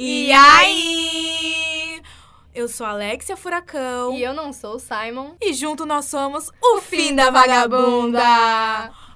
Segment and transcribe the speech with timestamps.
[0.00, 2.00] E aí?
[2.54, 4.14] Eu sou a Alexia Furacão.
[4.14, 5.34] E eu não sou o Simon.
[5.40, 8.22] E junto nós somos o, Fim da Vagabunda.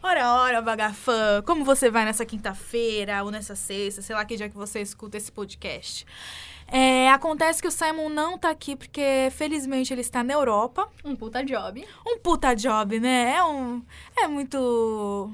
[0.02, 4.48] Ora, ora, vagafã, como você vai nessa quinta-feira ou nessa sexta, sei lá que dia
[4.48, 6.04] que você escuta esse podcast?
[6.66, 10.88] É, acontece que o Simon não tá aqui porque, felizmente, ele está na Europa.
[11.04, 11.86] Um puta job.
[12.04, 13.36] Um puta job, né?
[13.36, 13.80] É um.
[14.16, 15.30] É muito.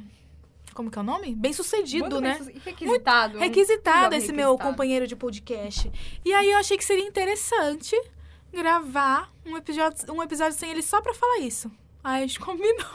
[0.79, 1.34] Como que é o nome?
[1.34, 2.38] Bem sucedido, Muito né?
[2.40, 3.36] bem Requisitado.
[3.36, 4.70] um Requisitado job esse meu requisitado.
[4.70, 5.90] companheiro de podcast.
[6.24, 8.01] E aí eu achei que seria interessante
[8.52, 11.68] gravar um episódio, um episódio sem ele só pra falar isso.
[12.04, 12.87] Aí a gente combinou.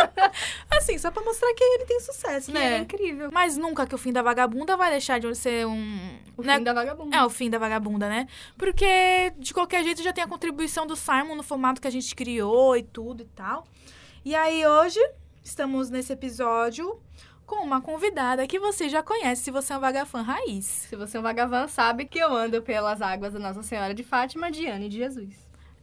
[0.78, 2.78] assim, só pra mostrar que ele tem sucesso, Que é né?
[2.78, 3.28] incrível.
[3.30, 6.18] Mas nunca que o fim da vagabunda vai deixar de ser um.
[6.38, 6.56] O né?
[6.56, 7.14] fim da vagabunda.
[7.18, 8.26] É, o fim da vagabunda, né?
[8.56, 12.14] Porque, de qualquer jeito, já tem a contribuição do Simon no formato que a gente
[12.14, 13.66] criou e tudo e tal.
[14.24, 14.98] E aí, hoje,
[15.44, 16.98] estamos nesse episódio
[17.46, 20.64] com uma convidada que você já conhece se você é um vagafã raiz.
[20.64, 24.02] Se você é um vagavan, sabe que eu ando pelas águas da Nossa Senhora de
[24.02, 25.34] Fátima, Diane de Jesus.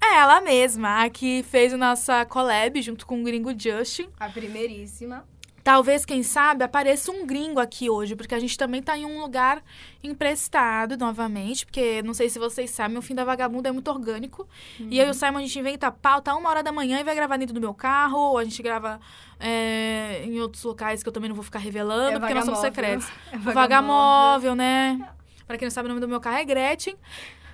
[0.03, 4.09] É ela mesma, a que fez a nossa collab junto com o gringo Justin.
[4.19, 5.23] A primeiríssima.
[5.63, 9.21] Talvez, quem sabe, apareça um gringo aqui hoje, porque a gente também tá em um
[9.21, 9.63] lugar
[10.03, 14.47] emprestado novamente, porque não sei se vocês sabem, o fim da vagabunda é muito orgânico.
[14.79, 17.13] E eu e o Simon, a gente inventa pauta uma hora da manhã e vai
[17.15, 18.99] gravar dentro do meu carro, ou a gente grava
[19.39, 22.59] é, em outros locais que eu também não vou ficar revelando, É porque nós somos
[22.61, 23.01] vagamóvel.
[23.01, 23.07] secretos.
[23.31, 25.09] É O vagamóvel, né?
[25.45, 26.95] Pra quem não sabe, o nome do meu carro é Gretchen.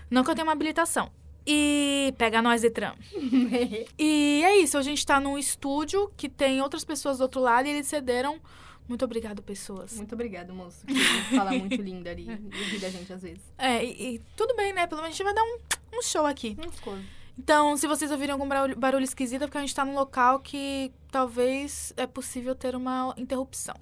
[0.10, 1.12] Não que eu tenha uma habilitação.
[1.50, 2.94] E pega nós, Detran.
[3.98, 7.68] E é isso, a gente tá num estúdio que tem outras pessoas do outro lado
[7.68, 8.40] e eles cederam.
[8.88, 9.94] Muito obrigado, pessoas.
[9.96, 10.86] Muito obrigada, moço.
[10.86, 12.28] Que fala muito lindo ali
[12.76, 13.42] e da gente às vezes.
[13.58, 14.88] É, e, e tudo bem, né?
[14.88, 16.58] Pelo menos a gente vai dar um, um show aqui.
[16.66, 17.06] Uns coisas.
[17.38, 20.40] Então, se vocês ouvirem algum barulho, barulho esquisito, é porque a gente tá num local
[20.40, 23.76] que talvez é possível ter uma interrupção.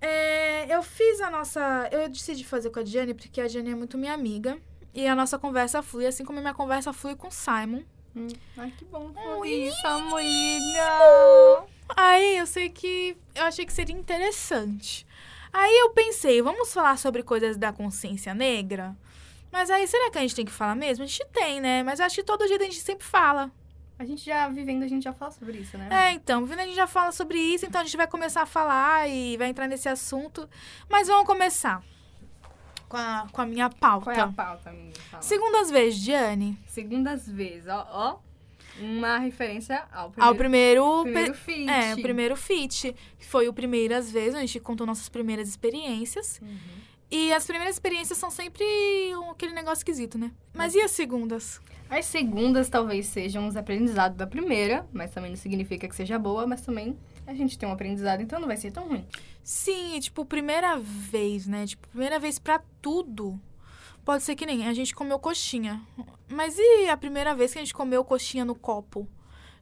[0.00, 1.88] É, eu fiz a nossa.
[1.90, 4.58] Eu decidi fazer com a Jenny, porque a Jenny é muito minha amiga.
[4.94, 7.82] E a nossa conversa flui, assim como a minha conversa flui com o Simon.
[8.14, 8.28] Hum.
[8.56, 9.12] Ai, que bom.
[9.38, 9.48] Ui.
[9.48, 11.64] Isso, amiga.
[11.96, 15.04] Aí eu sei que eu achei que seria interessante.
[15.52, 18.96] Aí eu pensei, vamos falar sobre coisas da consciência negra?
[19.50, 21.04] Mas aí, será que a gente tem que falar mesmo?
[21.04, 21.82] A gente tem, né?
[21.82, 23.50] Mas eu acho que todo jeito a gente sempre fala.
[23.96, 25.88] A gente já vivendo, a gente já fala sobre isso, né?
[25.90, 28.46] É, então, vindo a gente já fala sobre isso, então a gente vai começar a
[28.46, 30.48] falar e vai entrar nesse assunto.
[30.88, 31.82] Mas vamos começar
[32.94, 34.04] com a, com a minha pauta.
[34.04, 35.00] Qual é a pauta, amiga?
[35.10, 35.22] Fala.
[35.22, 38.18] Segundas vezes, Diane, Segundas vezes, ó, ó.
[38.80, 41.32] Uma referência ao ao primeiro, primeiro...
[41.32, 41.70] primeiro feat.
[41.70, 42.96] É, o primeiro feat.
[43.18, 46.40] que Foi o primeiras vezes, a gente contou nossas primeiras experiências.
[46.42, 46.56] Uhum.
[47.10, 48.64] E as primeiras experiências são sempre
[49.30, 50.32] aquele negócio esquisito, né?
[50.52, 51.60] Mas e as segundas?
[51.88, 56.44] As segundas talvez sejam os aprendizados da primeira, mas também não significa que seja boa,
[56.46, 56.96] mas também
[57.26, 59.04] a gente tem um aprendizado, então não vai ser tão ruim.
[59.42, 61.66] Sim, tipo, primeira vez, né?
[61.66, 63.40] Tipo, primeira vez pra tudo.
[64.04, 65.80] Pode ser que nem a gente comeu coxinha.
[66.28, 69.08] Mas e a primeira vez que a gente comeu coxinha no copo?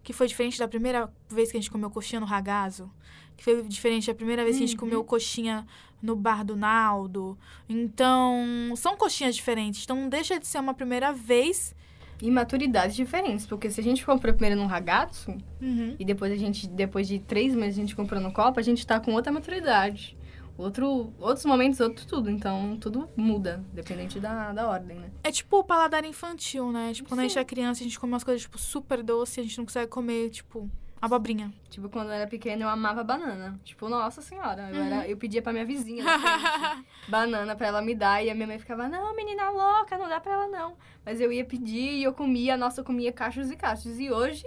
[0.02, 2.90] Que foi diferente da primeira vez que a gente comeu coxinha no ragazo?
[3.36, 4.80] Que foi diferente da primeira vez que a gente Uhum.
[4.80, 5.64] comeu coxinha
[6.02, 7.38] no bar do Naldo?
[7.68, 9.84] Então, são coxinhas diferentes.
[9.84, 11.74] Então, não deixa de ser uma primeira vez.
[12.22, 15.96] E maturidades diferentes, porque se a gente comprou primeiro num ragazzo, Uhum.
[15.98, 18.86] e depois a gente, depois de três meses a gente comprou no copo, a gente
[18.86, 20.16] tá com outra maturidade.
[20.56, 22.30] Outro, outros momentos, outro tudo.
[22.30, 25.10] Então, tudo muda, dependente da, da ordem, né?
[25.24, 26.92] É tipo o paladar infantil, né?
[26.92, 27.38] Tipo, quando a gente Sim.
[27.40, 30.30] é criança, a gente come umas coisas, tipo, super doce, a gente não consegue comer,
[30.30, 30.70] tipo,
[31.02, 31.52] abobrinha.
[31.68, 33.58] Tipo, quando eu era pequena, eu amava banana.
[33.64, 37.94] Tipo, nossa senhora, eu, era, eu pedia pra minha vizinha frente, banana pra ela me
[37.94, 38.24] dar.
[38.24, 40.76] E a minha mãe ficava, não, menina louca, não dá pra ela não.
[41.04, 43.98] Mas eu ia pedir e eu comia, nossa, eu comia cachos e cachos.
[43.98, 44.46] E hoje,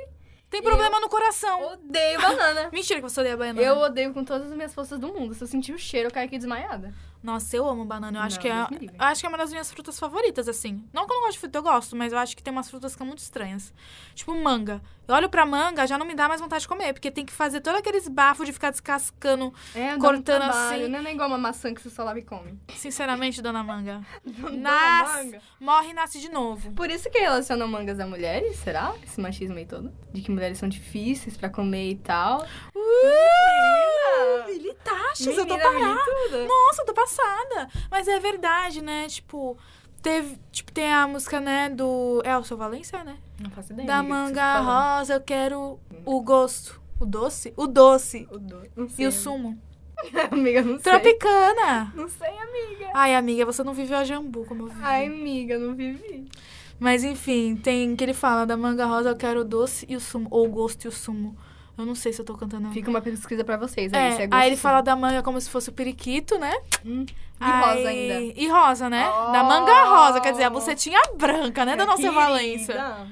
[0.50, 1.74] Tem problema no coração.
[1.74, 2.70] odeio banana.
[2.74, 3.62] Mentira que você odeia banana.
[3.62, 5.34] Eu odeio com todas as minhas forças do mundo.
[5.34, 6.94] Se eu sentir o cheiro, eu caio aqui desmaiada.
[7.26, 8.20] Nossa, eu amo banana.
[8.20, 10.84] Eu acho Não, que é, eu acho que é uma das minhas frutas favoritas, assim.
[10.94, 12.70] Não que eu não gosto de fruta, eu gosto, mas eu acho que tem umas
[12.70, 13.74] frutas que são muito estranhas.
[14.14, 14.82] Tipo manga.
[15.08, 17.32] Eu olho pra manga, já não me dá mais vontade de comer, porque tem que
[17.34, 19.54] fazer todo aqueles bafos de ficar descascando.
[19.76, 20.82] É, um Cortando trabalho.
[20.84, 20.88] assim.
[20.92, 22.60] Não é igual uma maçã que você só lava e come.
[22.76, 24.02] Sinceramente, dona manga.
[24.52, 25.42] Nasce, manga.
[25.60, 26.72] morre e nasce de novo.
[26.74, 28.94] Por isso que relacionam mangas a mulheres, será?
[29.04, 29.92] Esse machismo aí todo?
[30.12, 32.46] De que mulheres são difíceis pra comer e tal.
[32.76, 36.48] Uh, Militaches, eu tô Menina, parada.
[36.48, 37.70] Nossa, eu tô passada.
[37.90, 39.08] Mas é verdade, né?
[39.08, 39.58] Tipo,
[40.02, 43.18] teve, tipo, tem a música, né, do Elcio Valência, né?
[43.40, 43.88] Não faço ideia.
[43.88, 44.98] Da manga tá falando.
[44.98, 46.82] rosa, eu quero o gosto.
[47.00, 47.54] O doce?
[47.58, 48.28] O doce.
[48.32, 48.62] O do...
[48.76, 49.60] Não E o sumo?
[50.32, 50.92] amiga, não sei.
[50.92, 51.92] Tropicana.
[51.96, 52.92] Não sei, amiga.
[52.94, 54.82] Ai, amiga, você não viveu a jambu como eu vivi.
[54.84, 56.26] Ai, amiga, não vivi.
[56.80, 60.00] Mas enfim, tem que ele fala da manga rosa, eu quero o doce e o
[60.00, 60.28] sumo.
[60.30, 61.36] Ou o gosto e o sumo.
[61.78, 62.70] Eu não sei se eu tô cantando.
[62.72, 63.94] Fica uma pesquisa pra vocês.
[63.94, 66.54] Aí, se É, é aí ele fala da manga como se fosse o periquito, né?
[66.86, 68.40] Hum, E Aí- rosa ainda.
[68.42, 69.10] E rosa, né?
[69.10, 69.32] Oh!
[69.34, 71.76] Da manga rosa, quer dizer, a bucetinha branca, né?
[71.76, 72.20] Da nossa Querida.
[72.20, 73.08] Valença.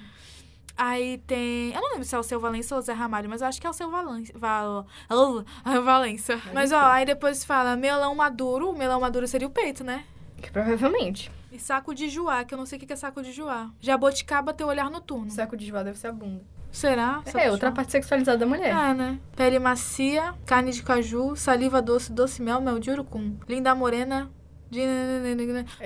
[0.77, 1.71] Aí tem.
[1.74, 3.62] Eu não lembro se é o seu Valença ou o Zé Ramalho, mas eu acho
[3.62, 4.31] que é o seu Valença.
[4.36, 4.88] Val...
[5.10, 5.44] Oh,
[5.83, 6.42] Valença.
[6.54, 8.69] Mas ó, aí depois fala melão maduro.
[8.69, 10.04] O melão maduro seria o peito, né?
[10.42, 11.30] Que provavelmente.
[11.51, 13.69] E saco de joá, que eu não sei o que que é saco de joá.
[13.80, 15.30] Jaboticaba teu olhar noturno.
[15.30, 16.44] Saco de joá deve ser a bunda.
[16.73, 17.21] Será?
[17.35, 18.69] É, outra parte sexualizada da mulher.
[18.69, 19.19] É, né?
[19.35, 23.37] Pele macia, carne de caju, saliva doce, doce mel, mel de urucum.
[23.47, 24.29] Linda morena.
[24.71, 24.81] De...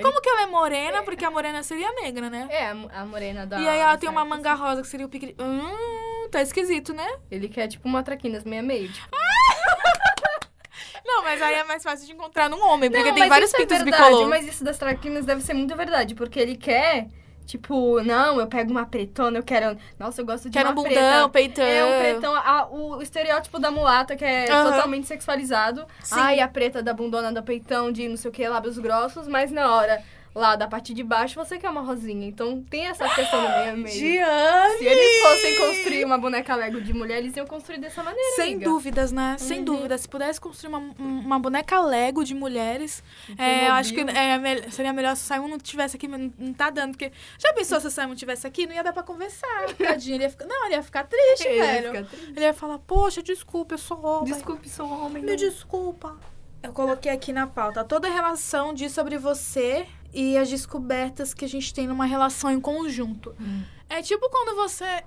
[0.00, 1.02] Como que ela é morena?
[1.02, 2.48] Porque a morena seria negra, né?
[2.50, 3.60] É, a, morena da...
[3.60, 5.36] E aí ela tem uma manga rosa que seria o pique.
[5.38, 7.04] Hum, tá esquisito, né?
[7.04, 7.18] assim.
[7.30, 8.90] Ele quer, tipo, uma traquinas meia-meio.
[8.90, 9.08] Tipo.
[11.04, 13.60] Não, mas aí é mais fácil de encontrar num homem, porque Não, tem vários isso
[13.60, 14.28] é pintos verdade, bicolor.
[14.28, 17.08] Mas isso das traquinas deve ser muito verdade, porque ele quer...
[17.48, 19.74] Tipo, não, eu pego uma pretona, eu quero...
[19.98, 21.30] Nossa, eu gosto de Quero um uma bundão, preta.
[21.30, 21.64] peitão.
[21.64, 24.70] É um pretão, a- o estereótipo da mulata, que é Aham.
[24.70, 25.86] totalmente sexualizado.
[26.02, 26.14] Sim.
[26.18, 29.50] Ai, a preta da bundona da peitão, de não sei o que, lábios grossos, mas
[29.50, 30.02] na hora
[30.38, 32.26] lá da parte de baixo você quer uma rosinha.
[32.26, 33.94] Então tem essa questão do meio a meio.
[33.98, 34.78] Diane!
[34.78, 38.36] Se eles fossem construir uma boneca Lego de mulher, eles iam construir dessa maneira.
[38.36, 38.64] Sem amiga.
[38.70, 39.36] dúvidas, né?
[39.38, 39.64] Sem Uhum.
[39.64, 40.00] dúvidas.
[40.02, 43.02] Se pudesse construir uma, uma boneca Lego de mulheres,
[43.36, 46.20] é, eu acho que é, me- seria melhor se o Simon não tivesse aqui, mas
[46.20, 46.92] não, não tá dando.
[46.92, 48.66] Porque já pensou se o Simon tivesse aqui?
[48.66, 49.48] Não ia dar pra conversar.
[49.76, 51.86] Tadinho, ele ia ficar, não, ele ia ficar triste, Ele ia velho.
[51.94, 52.32] ficar triste.
[52.36, 54.32] Ele ia falar, poxa, desculpa, eu sou homem.
[54.32, 55.22] Desculpe, sou homem.
[55.22, 56.16] Me desculpa.
[56.62, 61.44] Eu coloquei aqui na pauta toda a relação de sobre você e as descobertas que
[61.44, 63.34] a gente tem numa relação em conjunto.
[63.40, 63.62] Hum.
[63.88, 65.04] É tipo quando você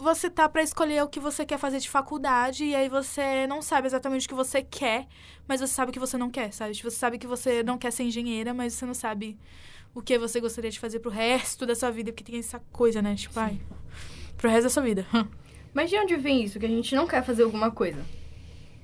[0.00, 3.60] você tá pra escolher o que você quer fazer de faculdade e aí você não
[3.60, 5.06] sabe exatamente o que você quer,
[5.46, 6.72] mas você sabe o que você não quer, sabe?
[6.72, 9.38] Tipo, Você sabe que você não quer ser engenheira, mas você não sabe
[9.94, 13.02] o que você gostaria de fazer pro resto da sua vida, porque tem essa coisa,
[13.02, 13.14] né?
[13.14, 13.60] Tipo, ai,
[14.38, 15.06] pro resto da sua vida.
[15.72, 16.58] Mas de onde vem isso?
[16.58, 18.04] Que a gente não quer fazer alguma coisa?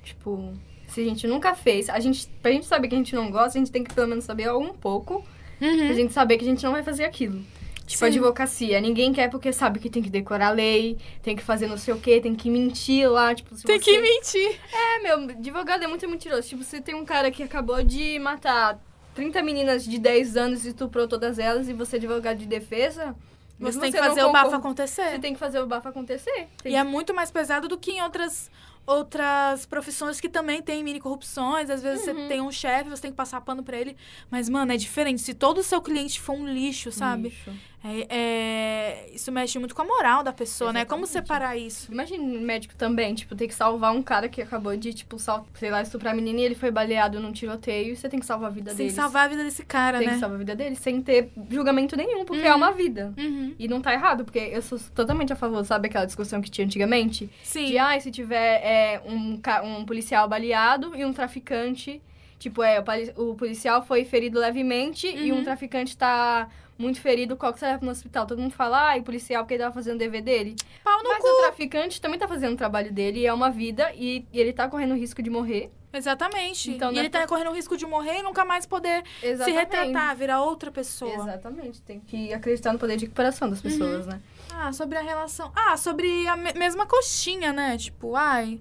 [0.03, 0.53] Tipo,
[0.87, 3.57] se a gente nunca fez, a gente, pra gente saber que a gente não gosta,
[3.57, 5.25] a gente tem que pelo menos saber um pouco
[5.59, 5.93] pra Uhum.
[5.93, 7.43] gente saber que a gente não vai fazer aquilo.
[7.85, 8.05] Tipo, Sim.
[8.07, 8.81] advocacia.
[8.81, 11.93] Ninguém quer porque sabe que tem que decorar a lei, tem que fazer não sei
[11.93, 13.33] o quê, tem que mentir lá.
[13.33, 13.91] Tipo, Tem você...
[13.91, 14.59] que mentir.
[14.73, 16.49] É, meu, advogado é muito mentiroso.
[16.49, 18.77] Tipo, você tem um cara que acabou de matar
[19.15, 23.15] 30 meninas de 10 anos e estuprou todas elas, e você é advogado de defesa.
[23.59, 25.09] Você tem que fazer o bafo acontecer.
[25.11, 26.47] Você tem que fazer o bafo acontecer.
[26.65, 28.51] E é muito mais pesado do que em outras
[28.87, 31.69] outras profissões que também tem mini corrupções.
[31.69, 32.13] Às vezes Uhum.
[32.15, 33.95] você tem um chefe, você tem que passar pano pra ele.
[34.31, 35.21] Mas, mano, é diferente.
[35.21, 37.23] Se todo o seu cliente for um lixo, sabe?
[37.29, 37.51] Lixo.
[37.83, 40.83] É, é- Isso mexe muito com a moral da pessoa, né?
[40.83, 41.27] Como Exatamente.
[41.27, 41.91] separar isso?
[41.91, 45.45] Imagina um médico também, tipo, ter que salvar um cara que acabou de, tipo, sal...
[45.53, 48.25] sei lá, estuprar a menina e ele foi baleado num tiroteio e você tem que
[48.25, 48.95] salvar a vida Você tem dele.
[48.95, 50.13] que salvar a vida desse cara, Tem né?
[50.15, 52.47] que salvar a vida dele sem ter julgamento nenhum, porque Uhum.
[52.47, 53.13] é uma vida.
[53.17, 53.53] Uhum.
[53.59, 56.65] E não tá errado, porque eu sou totalmente a favor, sabe aquela discussão que tinha
[56.65, 57.29] antigamente?
[57.43, 57.65] Sim.
[57.65, 62.01] De, ah, se tiver é, um, ca- um policial baleado e um traficante.
[62.39, 62.79] Tipo, é,
[63.15, 65.39] o, policial foi ferido levemente e Uhum.
[65.39, 66.47] um traficante tá
[66.77, 68.27] muito ferido, qual que você no hospital?
[68.27, 70.55] Todo mundo fala, ah, e o policial porque ele tava fazendo o dever dele.
[70.83, 71.27] Pau no Mas cu.
[71.27, 74.53] o traficante também tá fazendo o trabalho dele, e é uma vida, e, e ele
[74.53, 75.71] tá correndo o risco de morrer.
[75.91, 76.69] Exatamente.
[76.69, 79.51] Então, e né, ele tá correndo o risco de morrer e nunca mais poder se
[79.51, 81.11] retratar, virar outra pessoa.
[81.15, 81.81] Exatamente.
[81.81, 84.11] Tem que acreditar no poder de recuperação das pessoas, Uhum.
[84.11, 84.21] né?
[84.59, 85.51] Ah, sobre a relação.
[85.55, 87.77] Ah, sobre a me- mesma coxinha, né?
[87.77, 88.59] Tipo, ai.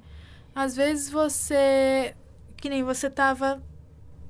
[0.55, 2.15] Às vezes você.
[2.57, 3.63] Que nem você tava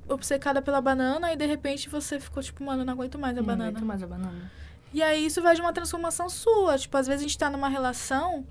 [0.08, 3.40] obcecada pela banana e de repente você ficou tipo, mano, eu não aguento mais a
[3.40, 3.70] Não banana.
[3.70, 4.50] aguento mais a banana.
[4.92, 6.78] E aí isso vai de uma transformação sua.
[6.78, 8.46] Tipo, às vezes a gente tá numa relação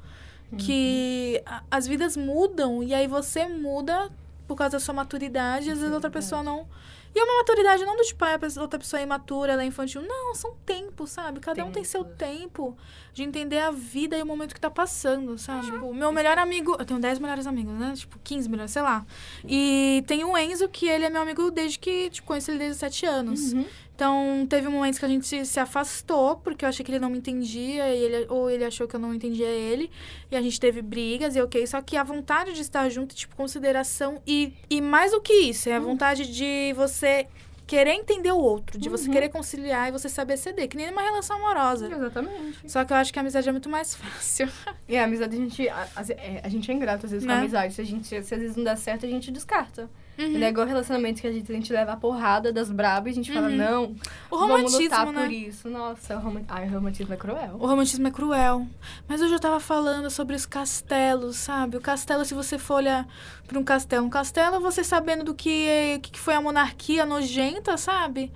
[0.58, 4.10] que a- as vidas mudam e aí você muda
[4.48, 6.26] por causa da sua maturidade e às vezes é outra verdade.
[6.26, 6.68] pessoa não.
[7.16, 10.02] E é uma maturidade não do tipo, ah, outra pessoa é imatura, ela é infantil.
[10.02, 11.40] Não, são tempos, sabe?
[11.40, 12.18] Cada um tem seu Tempos.
[12.18, 12.78] tempo
[13.14, 15.68] de entender a vida e o momento que tá passando, sabe?
[15.68, 16.76] Tipo, o meu melhor amigo.
[16.78, 17.94] Eu tenho 10 melhores amigos, né?
[17.96, 19.06] Tipo, 15 melhores, sei lá.
[19.48, 22.74] E tem o Enzo, que ele é meu amigo desde que, tipo, conheço ele desde
[22.74, 23.54] os 7 anos.
[23.54, 23.66] Uhum.
[23.96, 27.18] Então, teve momentos que a gente se, afastou, porque eu achei que ele não me
[27.18, 29.90] entendia, e ele, ou ele achou que eu não entendia ele.
[30.30, 31.66] E a gente teve brigas, e ok.
[31.66, 34.22] Só que a vontade de estar junto, tipo, consideração.
[34.28, 37.26] E, e mais do que isso, é a vontade de você
[37.66, 39.14] querer entender o outro, de você Uhum.
[39.14, 41.88] querer conciliar e você saber ceder, que nem numa relação amorosa.
[41.92, 42.60] Exatamente.
[42.70, 44.48] Só que eu acho que a amizade é muito mais fácil.
[44.88, 47.32] E a amizade, a gente, a, a- é, a gente é ingrato às vezes com
[47.32, 47.38] Né?
[47.38, 47.74] a amizade.
[47.74, 49.90] Se, a gente, se às vezes não dá certo, a gente descarta.
[50.18, 50.30] Uhum.
[50.40, 53.10] Não é igual relacionamento que a gente, a gente leva a porrada das brabas e
[53.12, 53.56] a gente fala, Uhum.
[53.56, 53.96] não,
[54.32, 55.24] O vamos lutar romantismo, né?
[55.26, 55.70] por isso.
[55.70, 56.46] Nossa, o.
[56.48, 57.56] Ai, o romantismo é cruel.
[57.60, 58.68] O romantismo é cruel.
[59.08, 61.78] Mas hoje eu tava falando sobre os castelos, sabe?
[61.78, 63.08] O castelo, se você for olhar
[63.48, 68.32] pra um castelo, um castelo, você sabendo do que, que foi a monarquia nojenta, sabe?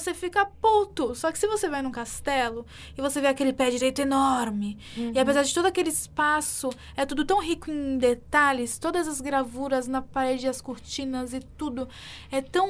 [0.00, 1.14] Você fica puto.
[1.14, 5.12] Só que se você vai num castelo e você vê aquele pé direito enorme, Uhum.
[5.14, 9.86] e apesar de todo aquele espaço, é tudo tão rico em detalhes, todas as gravuras
[9.86, 11.88] na parede, as cortinas e tudo,
[12.30, 12.68] é tão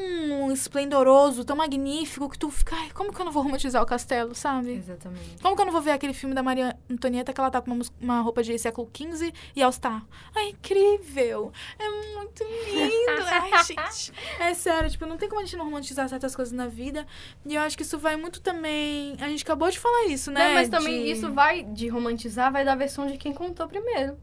[0.52, 4.34] esplendoroso, tão magnífico, que tu fica, ai, como que eu não vou romantizar o castelo,
[4.34, 4.72] sabe?
[4.72, 5.40] Exatamente.
[5.42, 7.70] Como que eu não vou ver aquele filme da Maria Antonieta que ela tá com
[7.72, 10.04] uma, uma roupa de século XV e All Star?
[10.34, 11.52] Ai, incrível!
[11.78, 13.22] É muito lindo!
[13.30, 14.12] Ai, gente.
[14.38, 17.06] É sério, tipo, não tem como a gente não romantizar certas coisas na vida.
[17.44, 19.16] E eu acho que isso vai muito também.
[19.20, 20.48] A gente acabou de falar isso, né?
[20.48, 24.16] Não, mas também De- isso vai de romantizar, vai da versão de quem contou primeiro.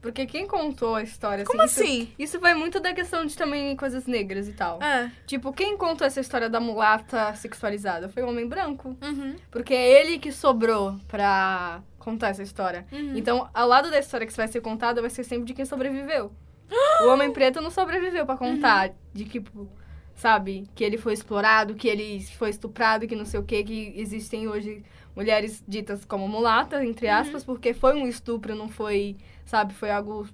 [0.00, 2.12] Porque quem contou a história, Como isso- assim?
[2.18, 4.82] Isso vai muito da questão de também coisas negras e tal.
[4.82, 5.08] É.
[5.28, 8.96] Tipo, quem contou essa história da mulata sexualizada foi o homem branco.
[9.00, 9.36] Uhum.
[9.48, 12.84] Porque é ele que sobrou pra contar essa história.
[12.90, 13.12] Uhum.
[13.16, 16.32] Então, ao lado da história que vai ser contada, vai ser sempre de quem sobreviveu.
[17.04, 18.94] o homem preto não sobreviveu pra contar Uhum.
[19.12, 19.68] de que, tipo,
[20.14, 23.92] sabe, que ele foi explorado, que ele foi estuprado, que não sei o que, que
[23.96, 24.82] existem hoje
[25.16, 27.14] mulheres ditas como mulata, entre Uhum.
[27.14, 30.26] aspas, porque foi um estupro, não foi, sabe, foi algo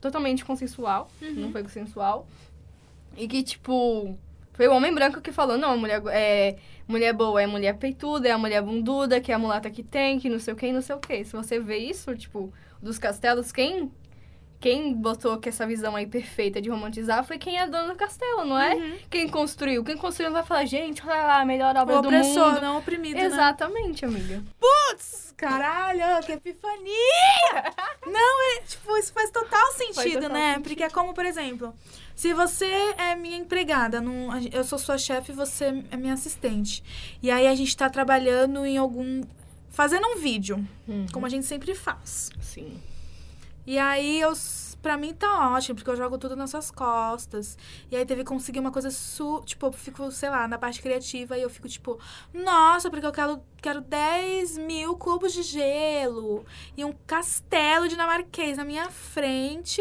[0.00, 1.34] totalmente consensual, Uhum.
[1.34, 2.26] não foi consensual.
[3.16, 4.16] E que, tipo,
[4.54, 6.56] foi o homem branco que falou, não, a mulher é
[6.88, 10.18] mulher boa é mulher peituda, é a mulher bunduda, que é a mulata que tem,
[10.18, 11.24] que não sei o que, não sei o que.
[11.24, 13.90] Se você vê isso, tipo, dos castelos, quem
[14.62, 18.44] quem botou que essa visão aí perfeita de romantizar foi quem é dono do castelo,
[18.44, 18.76] não é?
[18.76, 18.96] Uhum.
[19.10, 19.82] Quem construiu.
[19.82, 22.60] Quem construiu vai falar, gente, olha lá, a melhor obra O do opressor, mundo.
[22.60, 23.24] não o oprimido, né?
[23.24, 24.40] Exatamente, amiga.
[24.60, 26.72] Putz, caralho, que epifania!
[28.06, 30.54] Não, é, tipo, isso faz total sentido, total né?
[30.54, 30.62] sentido.
[30.68, 31.74] Porque é como, por exemplo,
[32.14, 32.66] se você
[32.98, 34.02] é minha empregada,
[34.52, 36.84] eu sou sua chefe e você é minha assistente.
[37.20, 39.22] E aí a gente tá trabalhando em algum.
[39.70, 40.64] fazendo um vídeo,
[41.12, 42.30] como a gente sempre faz.
[42.40, 42.80] Sim.
[43.66, 44.32] E aí, eu,
[44.80, 47.56] pra mim tá ótimo, porque eu jogo tudo nas suas costas.
[47.90, 49.42] E aí teve que conseguir uma coisa su...
[49.44, 51.98] Tipo, eu fico, sei lá, na parte criativa e eu fico tipo,
[52.34, 56.44] nossa, porque eu quero, quero 10 mil cubos de gelo
[56.76, 59.80] e um castelo dinamarquês na minha frente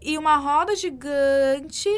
[0.00, 1.88] e uma roda gigante.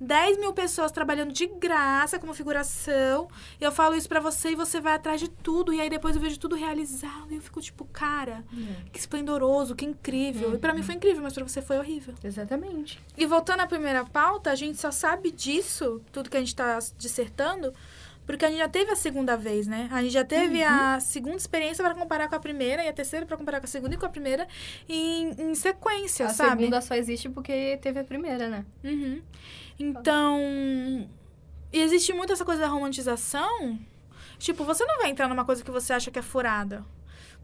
[0.00, 3.28] 10 mil pessoas trabalhando de graça como figuração.
[3.60, 5.72] E eu falo isso pra você e você vai atrás de tudo.
[5.72, 7.28] E aí depois eu vejo tudo realizado.
[7.30, 8.44] E eu fico tipo, cara,
[8.92, 10.54] que esplendoroso, que incrível.
[10.54, 12.14] E pra mim foi incrível, mas pra você foi horrível.
[12.22, 13.00] Exatamente.
[13.16, 16.78] E voltando à primeira pauta, a gente só sabe disso, tudo que a gente tá
[16.96, 17.74] dissertando,
[18.28, 19.88] porque a gente já teve a segunda vez, né?
[19.90, 23.24] A gente já teve a segunda experiência para comparar com a primeira e a terceira
[23.24, 24.46] para comparar com a segunda e com a primeira
[24.86, 26.64] em, em sequência, a sabe?
[26.64, 28.66] segunda só existe porque teve a primeira, né?
[28.84, 29.22] Uhum.
[29.78, 30.38] Então,
[31.72, 33.78] e existe muito essa coisa da romantização.
[34.38, 36.84] Tipo, você não vai entrar numa coisa que você acha que é furada.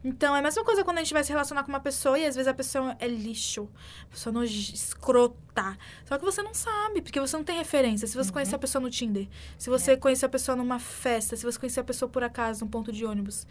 [0.03, 2.25] Então, é a mesma coisa quando a gente vai se relacionar com uma pessoa e
[2.25, 3.69] às vezes a pessoa é lixo.
[4.03, 5.77] A pessoa não escrota.
[6.05, 8.07] Só que você não sabe, porque você não tem referência.
[8.07, 11.43] Se você conhecer a pessoa no Tinder, se você conhecer a pessoa numa festa, se
[11.43, 13.47] você conhecer a pessoa por acaso num ponto de ônibus,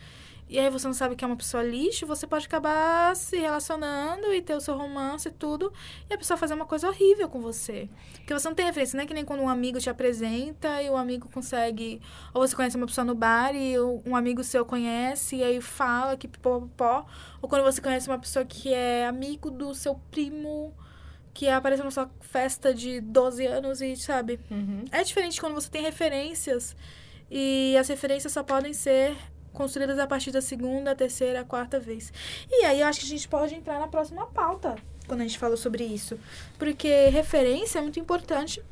[0.49, 4.33] e aí você não sabe que é uma pessoa lixo, você pode acabar se relacionando
[4.33, 5.73] e ter o seu romance e tudo,
[6.09, 7.89] e a pessoa fazer uma coisa horrível com você.
[8.17, 10.91] Porque você não tem referência, não é que nem quando um amigo te apresenta e
[10.91, 12.01] o amigo consegue.
[12.33, 16.17] Ou você conhece uma pessoa no bar e um amigo seu conhece e aí fala
[16.17, 17.07] que pó,
[17.41, 20.75] Ou quando você conhece uma pessoa que é amigo do seu primo,
[21.33, 24.39] que apareceu na sua festa de 12 anos e, sabe?
[24.51, 24.85] Uhum.
[24.93, 26.77] É diferente quando você tem referências
[27.31, 29.17] e as referências só podem ser
[29.55, 32.13] construídas a partir da segunda, terceira, quarta vez.
[32.51, 34.75] E aí eu acho que a gente pode entrar na próxima pauta
[35.07, 36.19] quando a gente falou sobre isso.
[36.59, 38.63] Porque referência é muito importante.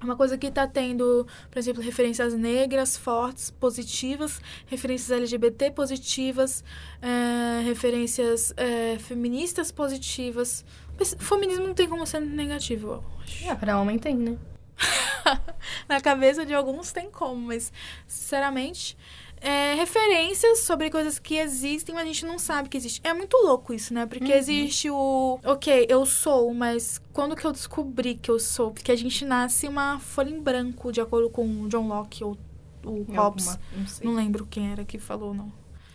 [0.00, 6.64] É Uma coisa que tá tendo, por exemplo, referências negras fortes, positivas, referências LGBT positivas,
[7.00, 10.64] eh, referências eh, feministas positivas.
[10.98, 13.48] Mas feminismo não tem como ser negativo, eu acho.
[13.48, 14.36] É, pra homem tem, né?
[15.88, 17.72] Na cabeça de alguns tem como, mas,
[18.06, 18.96] sinceramente,
[19.42, 23.00] é, referências sobre coisas que existem, mas a gente não sabe que existe.
[23.04, 24.06] É muito louco isso, né?
[24.06, 24.38] Porque Uhum.
[24.38, 25.38] existe o.
[25.44, 28.70] Ok, eu sou, mas quando que eu descobri que eu sou?
[28.70, 32.36] Porque a gente nasce uma folha em branco, de acordo com o John Locke ou
[32.84, 33.48] o Hobbes.
[33.48, 34.12] Alguma- Não.
[34.12, 35.52] Não lembro quem era que falou, não.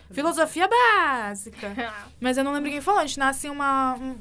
[0.13, 1.73] Filosofia básica.
[2.19, 3.01] Mas eu não lembro quem falou.
[3.01, 4.15] A gente nasce uma, um-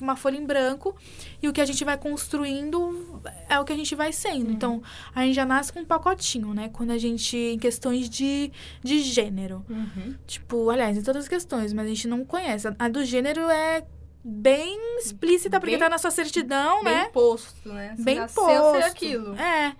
[0.00, 0.94] uma folha em branco
[1.42, 4.50] e o que a gente vai construindo é o que a gente vai sendo.
[4.50, 4.82] Então,
[5.14, 6.70] a gente já nasce com um pacotinho, né?
[6.72, 8.50] Quando a gente, em questões de,
[8.82, 9.64] de gênero.
[9.68, 10.14] Uhum.
[10.26, 12.68] Tipo, aliás, em todas as questões, mas a gente não conhece.
[12.68, 13.84] A, a do gênero é
[14.24, 17.04] bem explícita, porque Bem- tá na sua certidão, Bem né?
[17.12, 17.94] posto, né?
[17.96, 18.84] Você Bem nasceu posto.
[18.86, 19.34] aquilo.
[19.36, 19.74] É.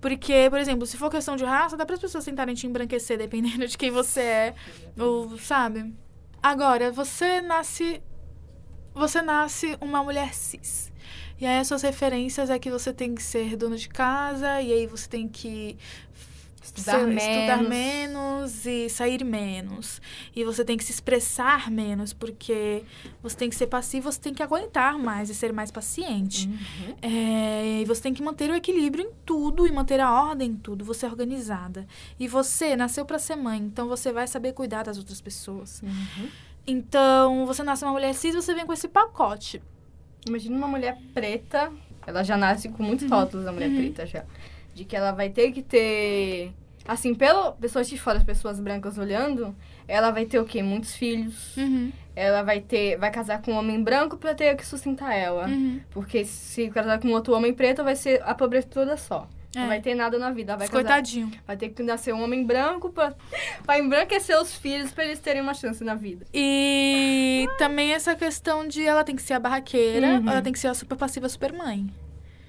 [0.00, 3.18] Porque, por exemplo, se for questão de raça, dá para as pessoas tentarem te embranquecer
[3.18, 4.54] dependendo de quem você é,
[4.98, 5.92] ou sabe?
[6.42, 8.02] Agora, você nasce
[8.94, 10.92] você nasce uma mulher cis.
[11.40, 14.72] E aí as suas referências é que você tem que ser dono de casa, e
[14.72, 15.78] aí você tem que
[16.62, 17.22] Estudar menos.
[17.24, 20.00] estudar menos e sair menos.
[20.34, 22.82] E você tem que se expressar menos, porque
[23.22, 26.48] você tem que ser passivo, você tem que aguentar mais e ser mais paciente.
[26.48, 26.94] Uhum.
[27.02, 30.56] É, e você tem que manter o equilíbrio em tudo e manter a ordem em
[30.56, 30.84] tudo.
[30.84, 31.86] Você é organizada.
[32.18, 35.80] E você nasceu para ser mãe, então você vai saber cuidar das outras pessoas.
[35.82, 36.28] Uhum.
[36.66, 39.62] Então, você nasce uma mulher cis, você vem com esse pacote.
[40.26, 41.72] Imagina uma mulher preta,
[42.06, 43.16] ela já nasce com muitos Uhum.
[43.16, 44.24] rótulos, a mulher preta já.
[44.78, 46.52] De que ela vai ter que ter.
[46.86, 49.52] Assim, pelo pessoas de fora, as pessoas brancas olhando,
[49.88, 50.62] ela vai ter o quê?
[50.62, 51.56] Muitos filhos.
[51.56, 51.90] Uhum.
[52.14, 52.96] Ela vai ter.
[52.96, 55.48] Vai casar com um homem branco pra ter que sustentar ela.
[55.48, 55.80] Uhum.
[55.90, 59.28] Porque se casar com outro homem preto, vai ser a pobreza toda só.
[59.56, 59.58] É.
[59.60, 60.56] Não vai ter nada na vida.
[60.56, 61.32] Vai, casar, Coitadinho.
[61.44, 63.14] vai ter que nascer um homem branco pra,
[63.66, 66.24] pra embranquecer os filhos pra eles terem uma chance na vida.
[66.32, 70.30] E também essa questão de ela tem que ser a barraqueira, Uhum.
[70.30, 71.86] ela tem que ser a super passiva super mãe.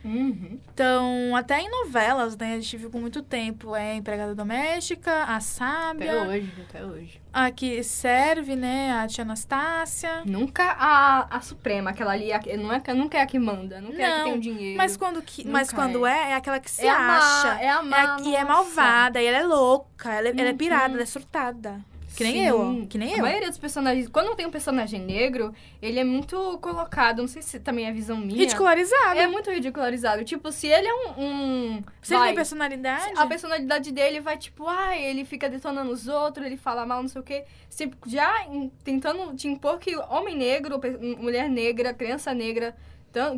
[0.04, 0.58] Uhum.
[0.74, 5.36] Então, até em novelas, né, a gente viu por muito tempo, é empregada doméstica, a
[5.36, 7.22] Até sábia, hoje, até hoje.
[7.34, 10.22] a que serve, né, a tia Anastácia.
[10.26, 14.02] Nunca a, a Suprema, aquela ali, a- não é, nunca é a que manda, nunca
[14.02, 14.78] é a que Não, tem o dinheiro.
[14.78, 16.32] Mas quando, que, mas quando é.
[16.32, 17.62] é, aquela que se é a má, acha.
[17.62, 20.50] é a má, É a que é malvada, e ela é louca, ela é, ela
[20.50, 20.94] é pirada, Uhum.
[20.94, 21.80] ela é surtada.
[22.20, 22.48] Que nem Sim.
[22.48, 23.22] eu, que nem A eu.
[23.22, 27.62] maioria dos personagens, quando tem um personagem negro, ele é muito colocado, não sei se
[27.62, 28.38] também é visão minha.
[28.38, 29.18] Ridicularizada.
[29.22, 30.26] É muito ridicularizado.
[30.26, 31.24] Tipo, se ele é um.
[31.24, 33.14] um não vai, tem personalidade?
[33.16, 37.08] A personalidade dele vai, tipo, ai, ele fica detonando os outros, ele fala mal, não
[37.08, 37.46] sei o quê.
[37.70, 40.78] Se, já em- tentando te impor que homem negro,
[41.20, 42.76] mulher negra, criança negra,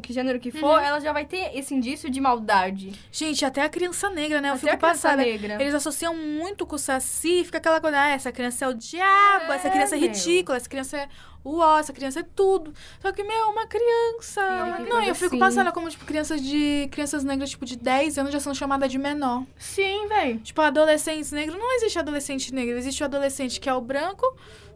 [0.02, 0.86] que gênero que for, Uhum.
[0.86, 2.92] ela já vai ter esse indício de maldade.
[3.12, 4.50] Gente, até a criança negra, né?
[4.50, 5.22] Eu Até fico a criança passada.
[5.24, 5.58] negra.
[5.62, 9.52] Eles associam muito com o Saci, fica aquela coisa, ah, essa criança é o diabo,
[9.54, 10.10] essa É, criança é meu.
[10.10, 11.08] ridícula, essa criança é
[11.44, 12.72] o ó, essa criança é tudo.
[13.02, 14.42] Só que, meu, uma criança.
[14.78, 15.40] Sim, não, eu fico assim.
[15.40, 16.88] passando como, tipo, crianças de.
[16.92, 19.44] Crianças negras, tipo, de 10 anos já são chamadas de menor.
[19.58, 20.40] Sim, velho.
[20.40, 24.26] Tipo, adolescentes negros, não existe adolescente negro, existe o adolescente que é o branco,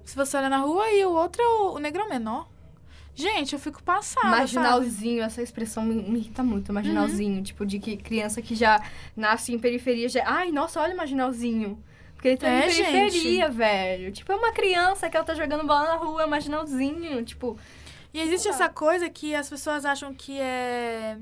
[0.03, 2.47] se você olha na rua, e o outro é o, o negro é menor.
[3.15, 4.21] Gente, eu fico passada.
[4.27, 4.37] sabe?
[4.37, 7.41] Marginalzinho, essa expressão me, me irrita muito, marginalzinho.
[7.41, 8.81] Tipo, de que criança que já
[9.15, 10.21] nasce em periferia já.
[10.25, 11.81] Ai, nossa, olha o marginalzinho.
[12.13, 12.91] Porque ele tá É, em gente.
[12.91, 14.11] periferia, velho.
[14.11, 17.23] Tipo, é uma criança que ela tá jogando bola na rua, é marginalzinho.
[17.23, 17.57] Tipo,
[18.13, 21.17] E existe essa coisa que as pessoas acham que é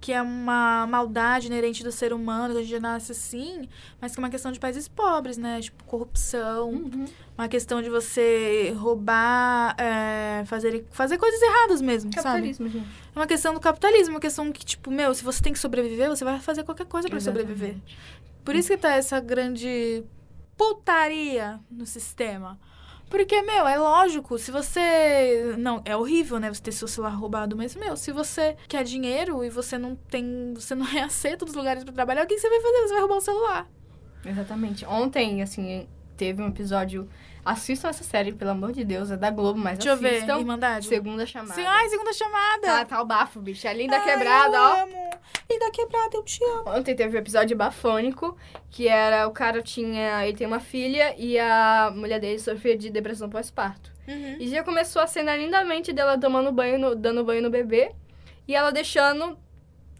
[0.00, 3.68] que é uma maldade inerente do ser humano, que a gente nasce assim,
[4.00, 5.60] mas que é uma questão de países pobres, né?
[5.60, 6.90] Tipo, corrupção,
[7.36, 12.24] uma questão de você roubar, é, fazer, fazer coisas erradas mesmo, sabe?
[12.24, 12.88] capitalismo, gente.
[13.14, 16.08] É uma questão do capitalismo, uma questão que, tipo, meu, se você tem que sobreviver,
[16.08, 17.76] você vai fazer qualquer coisa pra sobreviver.
[18.44, 20.04] Por isso que tá essa grande
[20.56, 22.58] putaria no sistema.
[23.08, 25.54] Porque, meu, é lógico, se você.
[25.58, 26.52] Não, é horrível, né?
[26.52, 30.52] Você ter seu celular roubado, mas, meu, se você quer dinheiro e você não tem.
[30.54, 32.78] Você não é aceito dos lugares pra trabalhar, o que você vai fazer?
[32.82, 33.70] Você vai roubar o celular.
[34.24, 34.84] Exatamente.
[34.84, 37.08] Ontem, assim, teve um episódio.
[37.50, 40.38] Assistam essa série, pelo amor de Deus, é da Globo, mas Deixa eu ver, assistam.
[40.38, 40.86] Irmandade.
[40.86, 41.54] Segunda chamada.
[41.54, 42.60] Sim, ai, segunda chamada.
[42.66, 43.66] Tá, tá o bafo, bicho.
[43.66, 44.82] A linda Ai, quebrada, eu ó.
[44.82, 45.10] Amo.
[45.50, 46.64] Linda quebrada, eu te amo.
[46.76, 48.36] Ontem teve um episódio bafônico,
[48.70, 50.26] que era o cara tinha.
[50.26, 53.90] Ele tem uma filha e a mulher dele sofria de depressão pós-parto.
[54.06, 54.36] Uhum.
[54.38, 57.92] E já começou a cena lindamente dela tomando banho, no- dando banho no bebê.
[58.46, 59.38] E ela deixando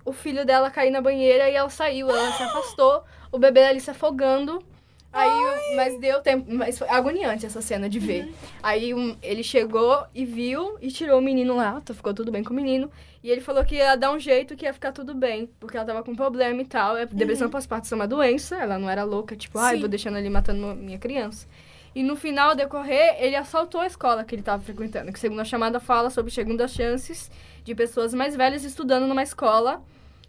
[0.05, 3.81] o filho dela cair na banheira e ela saiu, ela se afastou, o bebê ali
[3.81, 4.63] se afogando.
[5.12, 8.33] Aí, mas deu tempo, mas foi agoniante essa cena de ver.
[8.62, 12.44] Aí um- ele chegou e viu e tirou o menino lá, tá- ficou tudo bem
[12.44, 12.90] com o menino.
[13.23, 15.87] E ele falou que ia dar um jeito que ia ficar tudo bem, porque ela
[15.87, 16.97] tava com problema e tal.
[16.97, 19.81] É, Depressão pós-parto é uma doença, ela não era louca, tipo, ai, Sim.
[19.81, 21.49] vou deixando ali matando minha criança.
[21.94, 25.11] E no final, decorrer, ele assaltou a escola que ele estava frequentando.
[25.11, 27.31] Que segundo a chamada fala sobre segundas chances
[27.64, 29.83] de pessoas mais velhas estudando numa escola.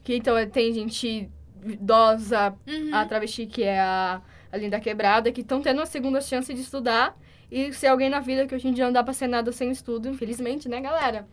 [0.04, 1.30] Que então é- tem gente
[1.63, 2.89] idosa, Uhum.
[2.96, 6.62] a travesti que é a, a linda quebrada, que estão tendo uma segunda chance de
[6.62, 7.18] estudar
[7.52, 9.72] e ser alguém na vida que hoje em dia não dá pra ser nada sem
[9.72, 11.28] estudo, infelizmente, né, galera?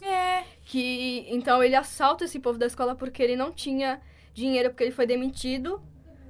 [0.00, 0.42] É.
[0.64, 4.00] Que então ele assalta esse povo da escola porque ele não tinha
[4.34, 5.80] dinheiro, porque ele foi demitido,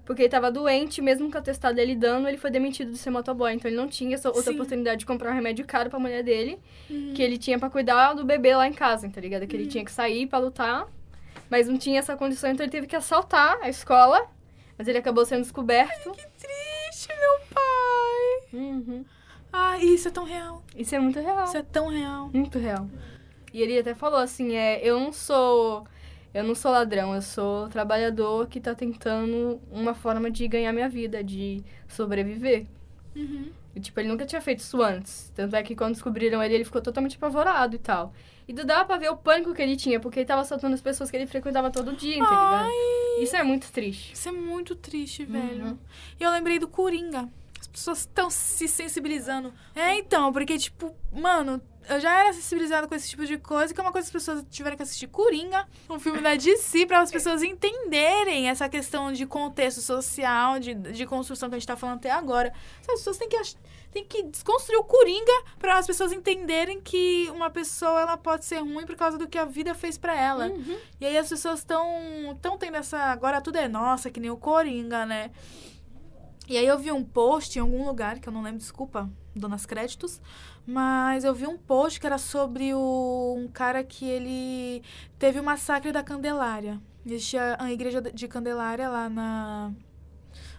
[0.05, 3.11] porque ele tava doente, mesmo com o atestado dele dando, ele foi demitido de ser
[3.11, 3.53] motoboy.
[3.55, 4.55] Então ele não tinha essa outra Sim.
[4.55, 6.59] oportunidade de comprar um remédio caro pra mulher dele,
[6.91, 7.13] Uhum.
[7.15, 9.47] que ele tinha pra cuidar do bebê lá em casa, tá ligado?
[9.47, 10.87] Que ele tinha que sair pra lutar,
[11.49, 14.27] mas não tinha essa condição, então ele teve que assaltar a escola.
[14.83, 16.11] Mas ele acabou sendo descoberto.
[16.11, 18.61] Que triste, meu pai.
[18.61, 19.05] Uhum.
[19.53, 20.61] Ai, isso é tão real.
[20.77, 21.45] Isso é muito real.
[21.45, 22.29] Isso é tão real.
[22.35, 22.89] Muito real.
[23.53, 25.87] E ele até falou assim, é, eu não sou.
[26.35, 30.89] Eu não sou ladrão, eu sou trabalhador que tá tentando uma forma de ganhar minha
[30.89, 32.67] vida, de sobreviver.
[33.15, 33.53] Uhum.
[33.77, 35.31] E, tipo, ele nunca tinha feito isso antes.
[35.33, 38.13] Tanto é que quando descobriram ele, ele ficou totalmente apavorado e tal.
[38.49, 41.11] E dava pra ver o pânico que ele tinha, porque ele tava soltando as pessoas
[41.11, 43.23] que ele frequentava todo dia, tá ligado?
[43.23, 44.13] Isso é muito triste.
[44.15, 45.33] isso é muito triste, Uhum.
[45.33, 45.79] velho.
[46.19, 47.29] E eu lembrei do Coringa.
[47.73, 49.53] As pessoas estão se sensibilizando.
[49.75, 53.81] É, então, porque, tipo, mano, eu já era sensibilizada com esse tipo de coisa, que
[53.81, 57.01] é uma coisa que as pessoas tiveram que assistir Coringa, um filme da DC, para
[57.01, 61.77] as pessoas entenderem essa questão de contexto social, de, de construção que a gente tá
[61.77, 62.53] falando até agora.
[62.81, 63.37] As pessoas têm que,
[63.91, 68.59] têm que desconstruir o Coringa para as pessoas entenderem que uma pessoa ela pode ser
[68.59, 70.49] ruim por causa do que a vida fez para ela.
[70.49, 70.79] Uhum.
[71.01, 72.99] E aí as pessoas estão tão tendo essa.
[72.99, 75.31] Agora tudo é nossa, que nem o Coringa, né?
[76.49, 79.65] E aí eu vi um post em algum lugar, que eu não lembro, desculpa, donas
[79.65, 80.21] créditos,
[80.67, 84.83] mas eu vi um post que era sobre o, um cara que ele
[85.19, 86.81] teve o massacre da Candelária.
[87.05, 89.73] Existia a igreja de Candelária lá na,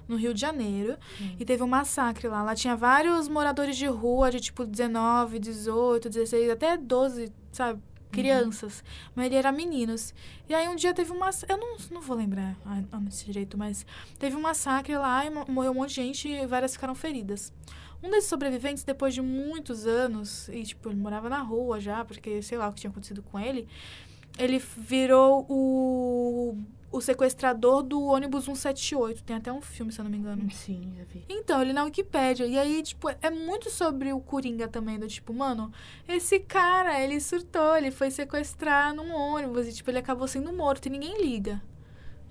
[0.07, 0.97] no Rio de Janeiro.
[1.39, 2.43] E teve um massacre lá.
[2.43, 7.81] Lá tinha vários moradores de rua, de tipo 19, 18, 16, até 12, sabe?
[8.13, 8.83] Crianças.
[9.07, 10.13] A maioria eram meninos.
[10.47, 11.53] E aí um dia teve um massacre.
[11.55, 13.85] Eu não, não vou lembrar a- a- direito, mas
[14.19, 17.51] teve um massacre lá e mo- morreu um monte de gente e várias ficaram feridas.
[18.01, 22.41] Um desses sobreviventes, depois de muitos anos, e tipo, ele morava na rua já, porque
[22.41, 23.65] sei lá o que tinha acontecido com ele,
[24.37, 26.57] ele virou o,
[26.93, 29.23] o sequestrador do ônibus 178.
[29.23, 30.49] Tem até um filme, se eu não me engano.
[30.51, 31.25] Sim, já vi.
[31.27, 32.45] Então, ele na Wikipédia.
[32.45, 35.71] E aí, tipo, é muito sobre o Coringa também, do tipo, mano,
[36.07, 40.85] esse cara, ele surtou, ele foi sequestrar num ônibus e, tipo, ele acabou sendo morto
[40.85, 41.61] e ninguém liga.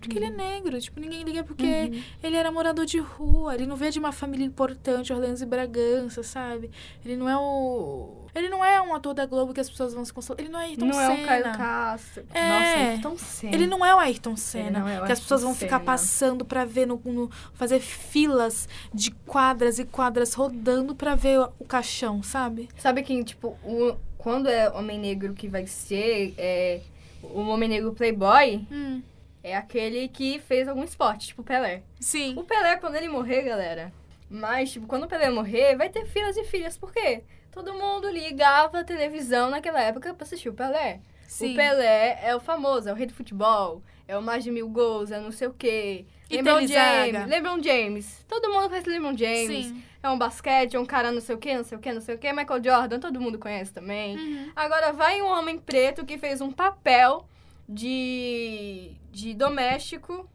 [0.01, 2.03] Porque ele é negro, tipo, ninguém liga porque Uhum.
[2.25, 6.25] ele era morador de rua, ele não veio de uma família importante, Orleans e Bragança,
[6.25, 6.73] sabe?
[7.05, 8.22] Ele não é o.
[8.35, 10.41] Ele não é um ator da Globo que as pessoas vão se consolar.
[10.41, 11.23] Ele não é Ayrton Não é Senna.
[11.23, 12.25] um Caio Castro.
[12.33, 12.49] É.
[12.49, 13.55] Nossa, Ayrton Senna.
[13.55, 14.79] Ele não é o Ayrton Senna.
[14.81, 18.69] não é o que as pessoas vão ficar passando pra ver no, no- fazer filas
[18.93, 22.69] de quadras e quadras rodando pra ver o, o caixão, sabe?
[22.79, 26.81] Sabe quem, tipo, o, quando é homem negro que vai ser é,
[27.23, 29.03] o homem negro playboy, Hum,
[29.45, 31.83] é aquele que fez algum esporte, tipo Pelé.
[32.01, 32.35] sim.
[32.39, 33.93] O Pelé, quando ele morrer, galera,
[34.31, 36.79] mas, tipo, quando o Pelé morrer, vai ter filas e filhas.
[36.79, 37.23] Por quê?
[37.53, 41.01] Todo mundo ligava a televisão naquela época pra assistir o Pelé.
[41.29, 41.53] sim.
[41.53, 44.69] O Pelé é o famoso, é o rei do futebol, é o mais de mil
[44.69, 46.07] gols, é não sei o quê.
[46.31, 46.67] E LeBron.
[46.67, 48.25] James, LeBron James.
[48.27, 49.67] Todo mundo conhece LeBron James.
[49.67, 49.83] Sim.
[50.03, 52.01] É um basquete, é um cara não sei o quê, não sei o quê, não
[52.01, 52.33] sei o quê.
[52.33, 54.17] Michael Jordan, todo mundo conhece também.
[54.17, 54.51] Uhum.
[54.57, 57.29] Agora vai um homem preto que fez um papel
[57.69, 60.29] de, de doméstico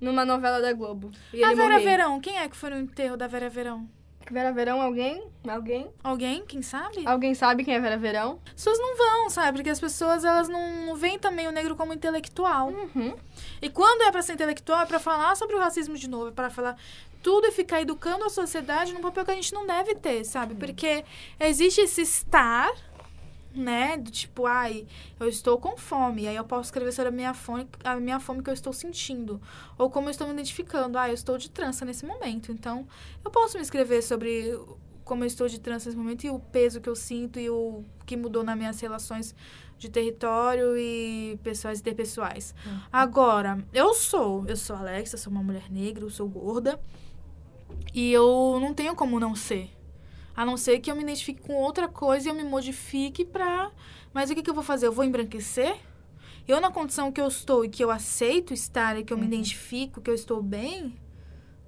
[0.00, 1.10] numa novela da Globo.
[1.32, 1.84] E A ele Vera morreu.
[1.84, 3.88] Verão, quem é que foi no enterro da Vera Verão?
[4.30, 5.22] Vera Verão, alguém?
[5.46, 5.90] Alguém?
[6.02, 6.44] Alguém?
[6.46, 7.06] Quem sabe?
[7.06, 8.40] Alguém sabe quem é Vera Verão?
[8.46, 9.58] As pessoas não vão, sabe?
[9.58, 12.68] Porque as pessoas, elas não, veem também o negro como intelectual.
[12.68, 13.14] Uhum.
[13.60, 16.32] E quando é pra ser intelectual, é pra falar sobre o racismo de novo, é
[16.32, 16.76] pra falar
[17.22, 20.54] tudo e ficar educando a sociedade num papel que a gente não deve ter, sabe?
[20.54, 21.04] Porque
[21.40, 22.70] existe esse estar,
[23.54, 23.96] né?
[23.96, 24.86] Do tipo, ai,
[25.18, 28.42] eu estou com fome, aí eu posso escrever sobre a minha fome, a minha fome
[28.42, 29.40] que eu estou sentindo.
[29.78, 32.52] Ou como eu estou me identificando, ah, eu estou de trança nesse momento.
[32.52, 32.86] Então,
[33.24, 34.58] eu posso me escrever sobre
[35.04, 37.84] como eu estou de trança nesse momento e o peso que eu sinto e o
[38.06, 39.34] que mudou nas minhas relações
[39.78, 42.54] de território e pessoais e interpessoais.
[42.92, 46.80] Agora, eu sou, eu sou Alexa, sou uma mulher negra, eu sou gorda.
[47.92, 49.70] E eu não tenho como não ser.
[50.36, 53.70] A não ser que eu me identifique com outra coisa e eu me modifique pra.
[54.12, 54.86] Mas o que, que eu vou fazer?
[54.86, 55.76] Eu vou embranquecer?
[56.46, 59.24] Eu, na condição que eu estou e que eu aceito estar e que eu me
[59.26, 60.94] identifico, que eu estou bem,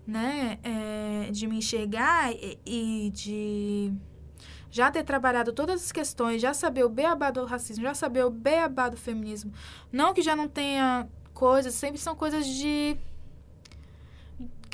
[0.07, 0.59] né?
[0.63, 3.93] é, de me enxergar e, e de
[4.71, 8.31] já ter trabalhado todas as questões, já saber o beabá do racismo, já saber o
[8.31, 9.53] beabá do feminismo.
[9.91, 12.97] Não que já não tenha coisas, sempre são coisas de.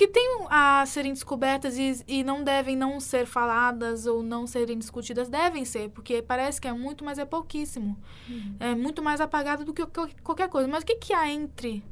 [0.03, 4.77] Que tem a serem descobertas e, e não devem não ser faladas ou não serem
[4.77, 5.29] discutidas.
[5.29, 7.97] Devem ser, porque parece que é muito, mas é pouquíssimo.
[8.59, 10.67] É muito mais apagado do que qual- qualquer coisa.
[10.67, 11.85] Mas o que, que há entre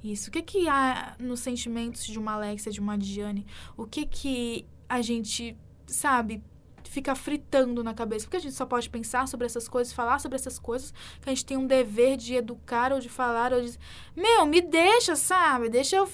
[0.00, 0.28] isso?
[0.28, 3.44] O que, que há nos sentimentos de uma Alexia, de uma Diane?
[3.76, 5.56] O que que a gente,
[5.88, 6.40] sabe,
[6.84, 8.26] fica fritando na cabeça?
[8.26, 11.34] Porque a gente só pode pensar sobre essas coisas, falar sobre essas coisas, que a
[11.34, 13.76] gente tem um dever de educar ou de falar ou de...
[14.14, 15.68] Meu, me deixa, sabe?
[15.68, 16.08] Deixa eu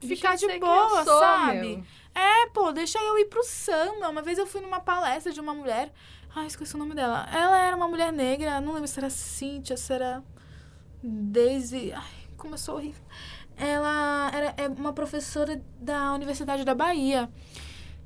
[0.00, 1.60] ficar de boa, sou, sabe?
[1.60, 1.84] meu.
[2.14, 4.08] É, pô, deixa eu ir pro samba.
[4.08, 5.92] Uma vez eu fui numa palestra de uma mulher.
[6.34, 7.28] Ai, esqueci o nome dela.
[7.32, 10.22] Ela era uma mulher negra, não lembro se era Cíntia, se era
[11.02, 11.92] Daisy.
[11.92, 13.02] Ai, como eu sou horrível.
[13.56, 17.28] Ela era é uma professora da Universidade da Bahia.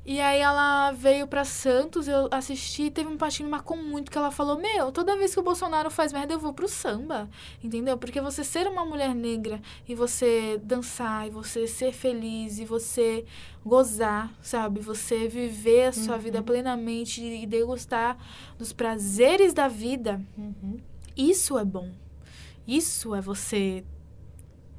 [0.06, 4.18] E aí ela veio pra Santos, eu assisti, teve um patinho que marcou muito, que
[4.18, 7.26] ela falou, meu, toda vez que o Bolsonaro faz merda, eu vou pro samba,
[7.62, 7.96] entendeu?
[7.96, 13.24] Porque você ser uma mulher negra e você dançar, e você ser feliz, e você
[13.64, 14.78] gozar, sabe?
[14.80, 16.20] Você viver a sua uhum.
[16.20, 18.18] vida plenamente e degustar
[18.58, 20.76] dos prazeres da vida, uhum.
[21.16, 21.90] isso é bom.
[22.66, 23.84] Isso é você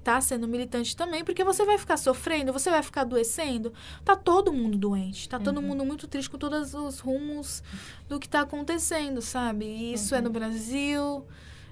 [0.05, 3.73] tá sendo militante também, porque você vai ficar sofrendo, você vai ficar adoecendo.
[4.03, 5.43] Tá todo mundo doente, tá uhum.
[5.43, 7.63] todo mundo muito triste com todos os rumos
[8.07, 9.65] do que tá acontecendo, sabe?
[9.65, 10.19] E isso uhum.
[10.19, 10.33] é no uhum.
[10.33, 11.25] Brasil,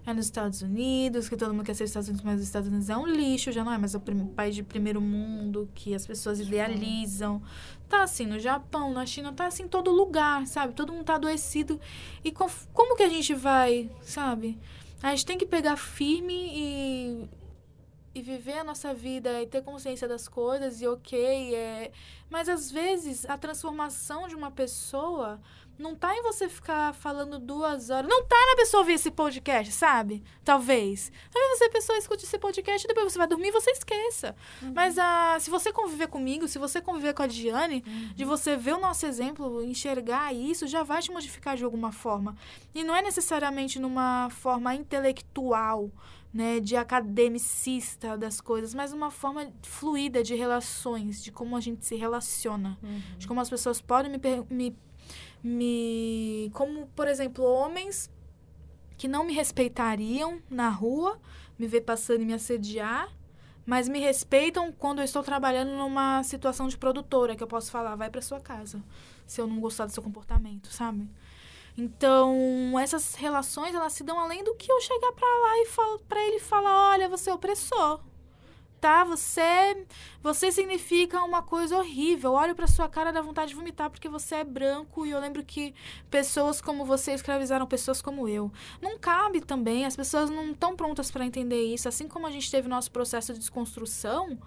[0.03, 2.89] é nos Estados Unidos, que todo mundo quer ser Estados Unidos, mas os Estados Unidos
[2.89, 3.99] é um lixo, já não é mais o
[4.35, 7.39] país de primeiro mundo que as pessoas idealizam.
[7.87, 10.73] Tá assim no Japão, na China, tá assim em todo lugar, sabe?
[10.73, 11.79] Todo mundo tá adoecido.
[12.23, 14.57] E com, como que a gente vai, sabe?
[15.03, 17.29] A gente tem que pegar firme e
[18.15, 21.91] e viver a nossa vida e ter consciência das coisas e ok, é...
[22.29, 25.41] mas às vezes a transformação de uma pessoa
[25.77, 28.07] não tá em você ficar falando duas horas.
[28.07, 30.23] Não tá na pessoa ouvir esse podcast, sabe?
[30.43, 31.11] Talvez.
[31.31, 34.35] Talvez você, pessoa, escute esse podcast e depois você vai dormir e você esqueça.
[34.61, 34.71] Uhum.
[34.75, 38.13] Mas ah, se você conviver comigo, se você conviver com a Diane, uhum.
[38.15, 42.35] de você ver o nosso exemplo, enxergar isso, já vai te modificar de alguma forma.
[42.73, 45.89] E não é necessariamente numa forma intelectual
[46.33, 51.85] né, de academicista das coisas, mas uma forma fluida de relações, de como a gente
[51.85, 53.01] se relaciona, uhum.
[53.19, 54.19] de como as pessoas podem me,
[54.49, 54.75] me,
[55.43, 56.49] me.
[56.53, 58.09] Como, por exemplo, homens
[58.97, 61.19] que não me respeitariam na rua,
[61.57, 63.15] me ver passando e me assediar,
[63.65, 67.95] mas me respeitam quando eu estou trabalhando numa situação de produtora, que eu posso falar,
[67.95, 68.83] vai para sua casa,
[69.27, 71.07] se eu não gostar do seu comportamento, sabe?
[71.77, 75.67] Então, essas relações, elas se dão além do que eu chegar para lá e
[76.07, 77.99] para ele falar, olha, você é opressor.
[78.79, 79.05] Tá?
[79.05, 79.87] Você
[80.21, 82.31] você significa uma coisa horrível.
[82.31, 85.19] Eu olho para sua cara da vontade de vomitar porque você é branco e eu
[85.21, 85.73] lembro que
[86.11, 88.51] pessoas como você escravizaram pessoas como eu.
[88.81, 92.51] Não cabe também, as pessoas não estão prontas para entender isso, assim como a gente
[92.51, 94.37] teve nosso processo de desconstrução.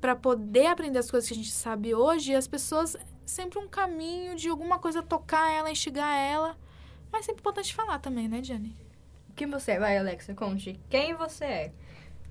[0.00, 4.36] Para poder aprender as coisas que a gente sabe hoje, as pessoas sempre um caminho
[4.36, 6.56] de alguma coisa tocar ela, instigar ela.
[7.10, 8.76] Mas é sempre importante falar também, né, Jenny?
[9.36, 9.78] Quem você é?
[9.78, 10.78] Vai, Alexa, conte.
[10.88, 11.72] Quem você é?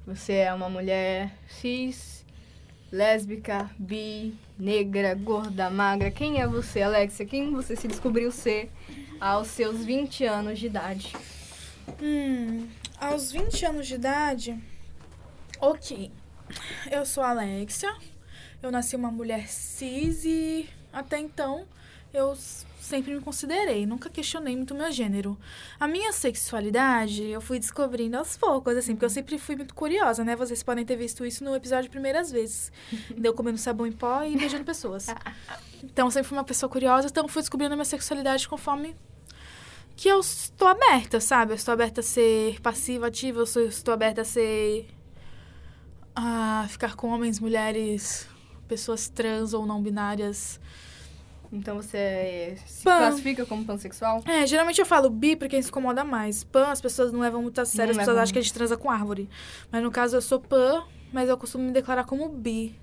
[0.06, 2.26] Você é uma mulher cis,
[2.92, 6.12] lésbica, bi, negra, gorda, magra.
[6.12, 7.26] Quem é você, Alexa?
[7.26, 8.72] Quem você se descobriu ser
[9.20, 11.14] aos seus 20 anos de idade?
[12.02, 12.68] Hum,
[13.00, 14.64] aos 20 anos de idade,
[15.60, 16.12] ok.
[16.92, 17.94] Eu sou a Alexia.
[18.64, 21.68] Eu nasci uma mulher cis e até então
[22.14, 22.34] eu
[22.80, 25.38] sempre me considerei, nunca questionei muito meu gênero.
[25.78, 30.24] A minha sexualidade eu fui descobrindo aos poucos, assim, porque eu sempre fui muito curiosa,
[30.24, 30.34] né?
[30.34, 32.72] Vocês podem ter visto isso no episódio Primeiras Vezes.
[33.18, 35.08] Deu comendo sabão em pó e beijando pessoas.
[35.86, 38.96] Então, eu sempre fui uma pessoa curiosa, então fui descobrindo a minha sexualidade conforme
[39.98, 41.52] que eu estou aberta, sabe?
[41.52, 44.88] Eu estou aberta a ser passiva, ativa, eu estou aberta a ser
[46.16, 48.30] a ficar com homens, mulheres,
[48.74, 50.60] pessoas trans ou não binárias.
[51.52, 52.98] Então você se pan.
[52.98, 54.24] classifica como pansexual?
[54.26, 56.44] É, geralmente eu falo bi porque se incomoda mais.
[56.44, 58.76] Pan as pessoas não levam muito a sério, as pessoas acham que a gente transa
[58.76, 59.30] com árvore.
[59.72, 62.76] Mas no caso eu sou pan, mas eu costumo me declarar como bi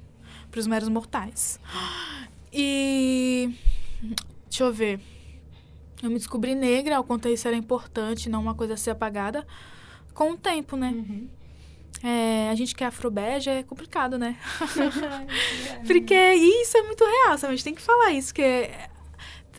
[0.50, 1.58] pros meros mortais.
[2.52, 3.52] E.
[4.48, 5.00] Deixa eu ver.
[6.02, 9.46] Eu me descobri negra, o quanto isso era importante, não uma coisa a ser apagada,
[10.14, 10.90] com o tempo, né?
[10.90, 11.28] Uhum.
[12.02, 14.36] É, a gente que é afrobege é complicado, né?
[15.86, 17.52] Porque isso é muito real, sabe?
[17.52, 18.70] A gente tem que falar isso, que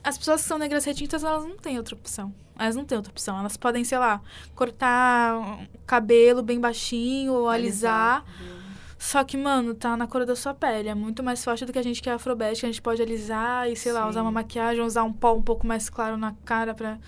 [0.03, 2.33] as pessoas que são negras retintas, elas não têm outra opção.
[2.57, 3.39] Elas não têm outra opção.
[3.39, 4.21] Elas podem, sei lá,
[4.55, 8.25] cortar o cabelo bem baixinho ou alisar.
[8.25, 8.61] alisar.
[8.97, 10.87] Só que, mano, tá na cor da sua pele.
[10.87, 13.67] É muito mais forte do que a gente que é que a gente pode alisar
[13.67, 13.97] e, sei Sim.
[13.97, 16.99] lá, usar uma maquiagem, usar um pó um pouco mais claro na cara pra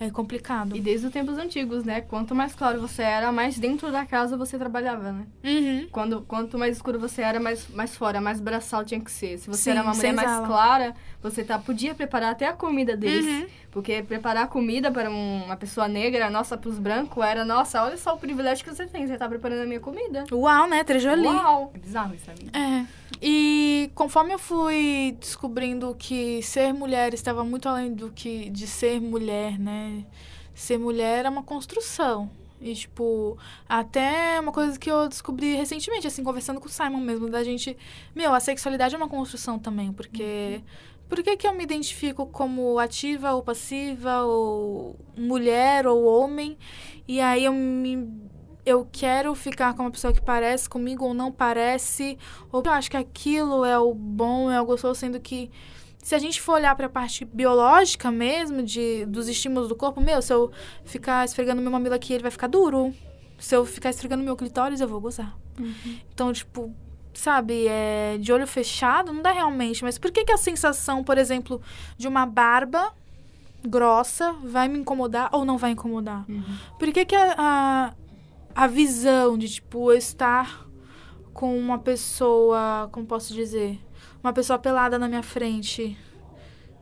[0.00, 0.76] é complicado.
[0.76, 2.00] E desde os tempos antigos, né?
[2.00, 5.26] Quanto mais claro você era, mais dentro da casa você trabalhava, né?
[5.44, 5.88] Uhum.
[5.90, 9.38] Quando, quanto mais escuro você era, mais, mais fora, mais braçal tinha que ser.
[9.38, 12.96] Se você Sim, era uma mulher mais clara, você tá, podia preparar até a comida
[12.96, 13.26] deles.
[13.26, 13.46] Uhum.
[13.70, 18.18] Porque preparar comida para uma pessoa negra, nossa, pros brancos, era, nossa, olha só o
[18.18, 19.06] privilégio que você tem.
[19.06, 20.24] Você tá preparando a minha comida.
[20.32, 20.82] Uau, né?
[20.84, 21.26] Trejoli.
[21.26, 21.70] Uau!
[21.74, 22.58] É bizarro isso, amiga.
[22.58, 22.86] É.
[23.20, 29.00] E conforme eu fui descobrindo que ser mulher estava muito além do que de ser
[29.00, 30.04] mulher, né?
[30.54, 32.30] Ser mulher é uma construção.
[32.60, 37.28] E, tipo, até uma coisa que eu descobri recentemente, assim, conversando com o Simon mesmo,
[37.28, 37.76] da gente.
[38.14, 40.60] Meu, a sexualidade é uma construção também, porque.
[40.60, 40.62] Uhum.
[41.08, 46.58] Por que, que eu me identifico como ativa ou passiva, ou mulher ou homem?
[47.06, 48.28] E aí eu me
[48.66, 52.18] eu quero ficar com uma pessoa que parece comigo ou não parece,
[52.52, 55.50] ou eu acho que aquilo é o bom, é o gostoso, sendo que
[56.02, 60.20] se a gente for olhar pra parte biológica mesmo, de, dos estímulos do corpo, meu,
[60.20, 60.50] se eu
[60.84, 62.94] ficar esfregando meu mamilo aqui, ele vai ficar duro.
[63.38, 65.36] Se eu ficar esfregando meu clitóris, eu vou gozar.
[66.12, 66.74] Então, tipo,
[67.18, 69.82] sabe, é, de olho fechado, não dá realmente.
[69.82, 71.60] Mas por que, que a sensação, por exemplo,
[71.96, 72.92] de uma barba
[73.66, 76.24] grossa vai me incomodar ou não vai incomodar?
[76.78, 77.94] Por que, que a, a,
[78.54, 80.66] a visão de, tipo, eu estar
[81.32, 83.80] com uma pessoa, como posso dizer?
[84.22, 85.98] Uma pessoa pelada na minha frente,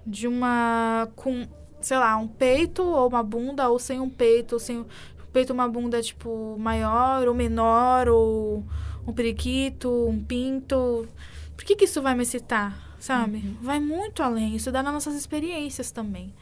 [0.07, 1.09] de uma.
[1.16, 1.46] com,
[1.81, 4.87] sei lá, um peito ou uma bunda, ou sem um peito, ou sem um
[5.33, 8.64] peito, uma bunda, tipo, maior ou menor, ou
[9.07, 11.07] um periquito, um pinto.
[11.57, 13.57] Por que, que isso vai me excitar, sabe?
[13.62, 14.57] Vai muito além.
[14.57, 16.35] Isso dá nas nossas experiências também.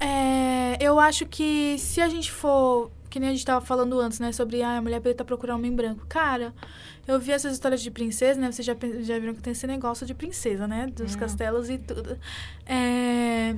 [0.00, 2.90] É, eu acho que se a gente for.
[3.10, 4.32] Que nem a gente tava falando antes, né?
[4.32, 6.06] Sobre ah, a mulher preta procurar um homem branco.
[6.08, 6.54] Cara,
[7.06, 8.50] eu vi essas histórias de princesa, né?
[8.50, 10.86] Vocês já, já viram que tem esse negócio de princesa, né?
[10.86, 11.18] Dos Hum.
[11.18, 12.18] castelos e tudo.
[12.64, 13.54] É,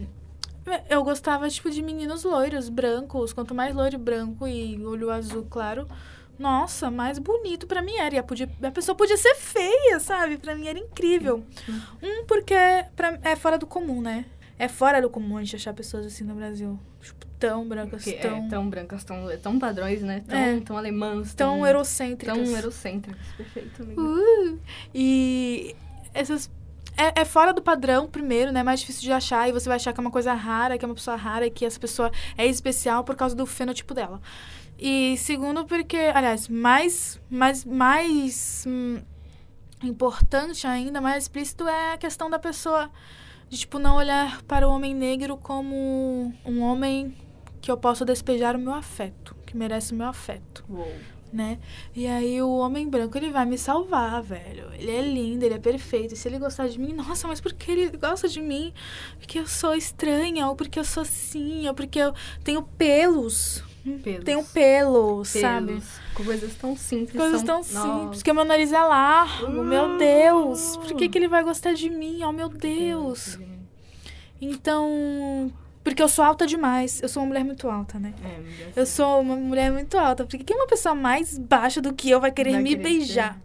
[0.90, 3.33] eu gostava, tipo, de meninos loiros, brancos.
[3.33, 5.87] Quanto mais loiro branco e olho azul claro,
[6.38, 8.14] nossa, mais bonito pra mim era.
[8.14, 10.36] E a, podia- a pessoa podia ser feia, sabe?
[10.38, 11.44] Pra mim era incrível.
[12.02, 12.54] Um, porque
[12.96, 14.24] pra- é fora do comum, né?
[14.58, 16.78] É fora do comum a gente achar pessoas assim no Brasil.
[17.02, 20.22] Tipo, tão brancas, Porque tão, é tão brancas, tão, tão padrões, né?
[20.26, 20.60] Tão, É.
[20.60, 21.34] tão alemãs.
[21.34, 22.36] tão tão eurocêntricas.
[22.36, 23.26] Tão eurocêntricas.
[23.36, 24.00] Perfeito, amiga.
[24.00, 24.58] Uh,
[24.94, 25.74] e
[26.14, 26.50] essas.
[26.96, 28.60] É, é fora do padrão, primeiro, né?
[28.60, 29.48] É mais difícil de achar.
[29.48, 31.50] E você vai achar que é uma coisa rara, que é uma pessoa rara e
[31.50, 34.20] que essa pessoa é especial por causa do fenotipo dela.
[34.86, 39.00] E segundo, porque, aliás, mais, mais, mais hum,
[39.82, 42.90] importante ainda, mais explícito é a questão da pessoa
[43.48, 47.16] de, tipo, não olhar para o homem negro como um homem
[47.62, 50.94] que eu posso despejar o meu afeto, que merece o meu afeto Uou.
[51.32, 51.58] né?
[51.94, 54.70] E aí o homem branco, ele vai me salvar, velho.
[54.74, 56.12] Ele é lindo, ele é perfeito.
[56.12, 58.70] E se ele gostar de mim, nossa, mas por que ele gosta de mim?
[59.18, 62.12] Porque eu sou estranha, ou porque eu sou assim, ou porque eu
[62.44, 63.64] tenho pelos.
[64.02, 64.24] Pelos.
[64.24, 65.66] Tenho pelos, sabe?
[65.66, 65.84] Pelos.
[66.14, 67.16] Coisas tão simples.
[67.16, 68.00] Coisas são- tão Nossa.
[68.00, 68.22] simples.
[68.22, 70.76] Que o meu nariz é largo, meu Deus.
[70.78, 72.20] Por que, que ele vai gostar de mim?
[72.24, 73.38] Oh, meu Deus.
[74.40, 75.52] Então.
[75.82, 77.02] Porque eu sou alta demais.
[77.02, 78.14] Eu sou uma mulher muito alta, né?
[78.24, 78.80] É.
[78.80, 80.24] Eu sou uma mulher muito alta.
[80.24, 82.82] Por que que uma pessoa mais baixa do que eu vai querer Vai me querer
[82.82, 83.38] beijar?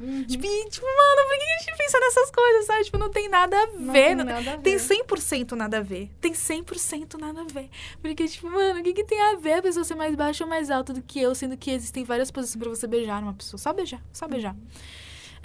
[0.00, 0.24] Uhum.
[0.24, 2.84] Tipo, e, tipo, mano, por que a gente pensa nessas coisas, sabe?
[2.84, 4.06] Tipo, não tem nada a Não ver.
[4.06, 4.82] tem não- nada a Tem ver.
[4.82, 6.10] 100% nada a ver.
[6.20, 7.70] Tem 100% nada a ver.
[8.02, 10.50] Porque, tipo, mano, o que, que tem a ver a pessoa ser mais baixa ou
[10.50, 13.58] mais alta do que eu, sendo que existem várias posições pra você beijar uma pessoa?
[13.58, 14.56] Só beijar, só beijar.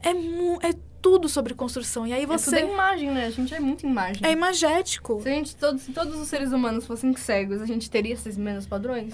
[0.01, 2.07] É, mu é tudo sobre construção.
[2.07, 2.59] E aí É tudo você.
[2.61, 3.25] imagem, né?
[3.27, 4.25] A gente é muito imagem.
[4.25, 5.21] É imagético.
[5.21, 8.65] Se, a gente, todos, todos os seres humanos fossem cegos, a gente teria esses mesmos
[8.65, 9.13] padrões?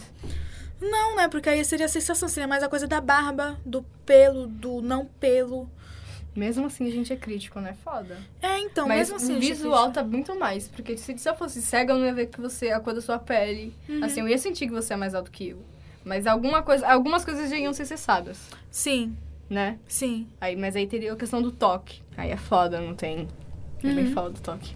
[0.82, 1.28] Não, né?
[1.28, 5.06] Porque aí seria a sensação, seria mais a coisa da barba, do pelo, do não
[5.06, 5.70] pelo.
[6.36, 7.76] Mesmo assim, a gente é crítico, né?
[7.84, 8.18] Foda.
[8.42, 9.38] É, então, Mas mesmo assim.
[9.38, 10.68] o visual tá muito mais.
[10.68, 13.18] Porque se, eu fosse cega, eu não ia ver que você, a cor da sua
[13.18, 13.74] pele.
[13.88, 14.04] Uhum.
[14.04, 15.62] Assim, eu ia sentir que você é mais alto que eu.
[16.04, 18.38] Mas alguma coisa, algumas coisas já iam ser cessadas,
[18.70, 19.16] Sim,
[19.50, 19.80] né?
[19.88, 20.28] sim.
[20.40, 22.02] Aí, mas aí teria a questão do toque.
[22.18, 23.28] Aí é foda, não tem.
[23.84, 24.14] É bem Uhum.
[24.14, 24.76] foda o toque.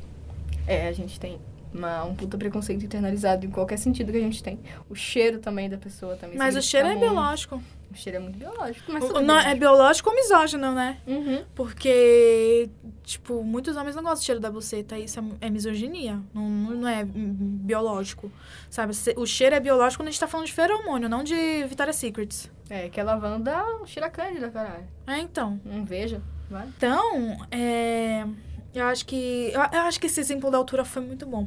[0.66, 1.40] É, a gente tem
[1.74, 4.60] uma, um puta preconceito internalizado em qualquer sentido que a gente tem.
[4.90, 6.38] O cheiro também da pessoa também.
[6.38, 7.02] Mas o cheiro é muito.
[7.06, 7.62] biológico.
[7.92, 9.60] O cheiro é muito biológico, mas O- não, é biológico.
[9.60, 10.98] biológico ou misógino, né?
[11.08, 11.44] Uhum.
[11.56, 12.70] Porque,
[13.04, 14.98] tipo, muitos homens não gostam do cheiro da buceta.
[14.98, 16.20] Isso é, é misoginia.
[16.32, 18.32] Não, não é biológico.
[18.70, 18.94] Sabe?
[19.18, 22.52] O cheiro é biológico quando a gente tá falando de feromônio, não de Victoria's Secrets.
[22.70, 24.86] É, que a lavanda cheira cândida, caralho.
[25.08, 25.60] É, então.
[25.66, 26.68] Não veja, vai.
[26.78, 28.24] Então, é...
[28.74, 29.52] Eu acho que...
[29.54, 31.46] Eu, eu acho que esse exemplo da altura foi muito bom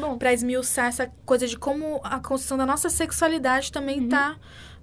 [0.00, 0.16] bom.
[0.18, 4.36] pra esmiuçar essa coisa de como a construção da nossa sexualidade também tá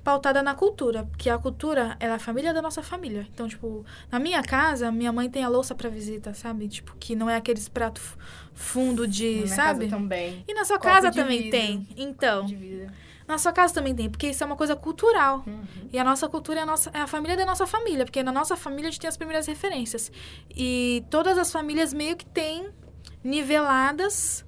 [0.04, 1.04] pautada na cultura.
[1.06, 3.28] Porque a cultura é a família da nossa família.
[3.34, 6.68] Então, tipo, na minha casa, minha mãe tem a louça pra visita, sabe?
[6.68, 8.16] Tipo, que não é aqueles prato f-
[8.54, 9.88] fundo Na de, minha sabe?
[9.88, 10.44] também.
[10.48, 11.52] E na sua Copo casa também vidro.
[11.52, 11.88] tem.
[11.98, 12.46] Então.
[13.30, 15.44] Na sua casa também tem, porque isso é uma coisa cultural.
[15.46, 15.64] Uhum.
[15.94, 18.32] E a nossa cultura é a, nossa, é a família da nossa família, porque na
[18.32, 20.12] nossa família a gente tem as primeiras referências.
[20.50, 22.70] E todas as famílias meio que têm
[23.24, 24.44] niveladas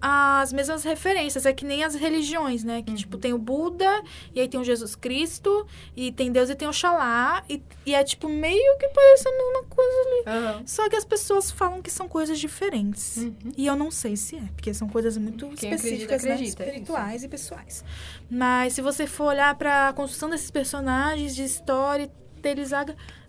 [0.00, 1.46] as mesmas referências.
[1.46, 2.82] É que nem as religiões, né?
[2.82, 4.02] Que, tipo, tem o Buda,
[4.34, 8.02] e aí tem o Jesus Cristo, e tem Deus e tem Oxalá, e, e é,
[8.04, 10.22] tipo, meio que parece a mesma coisa ali.
[10.26, 10.62] Aham.
[10.66, 13.18] Só que as pessoas falam que são coisas diferentes.
[13.18, 13.34] Uhum.
[13.56, 16.34] E eu não sei se é, porque são coisas muito Quem específicas, acredita, né?
[16.34, 17.84] acredita, espirituais e pessoais.
[18.30, 22.10] Mas se você for olhar pra construção desses personagens, de história,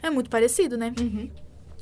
[0.01, 0.93] é muito parecido, né?
[0.99, 1.29] Uhum.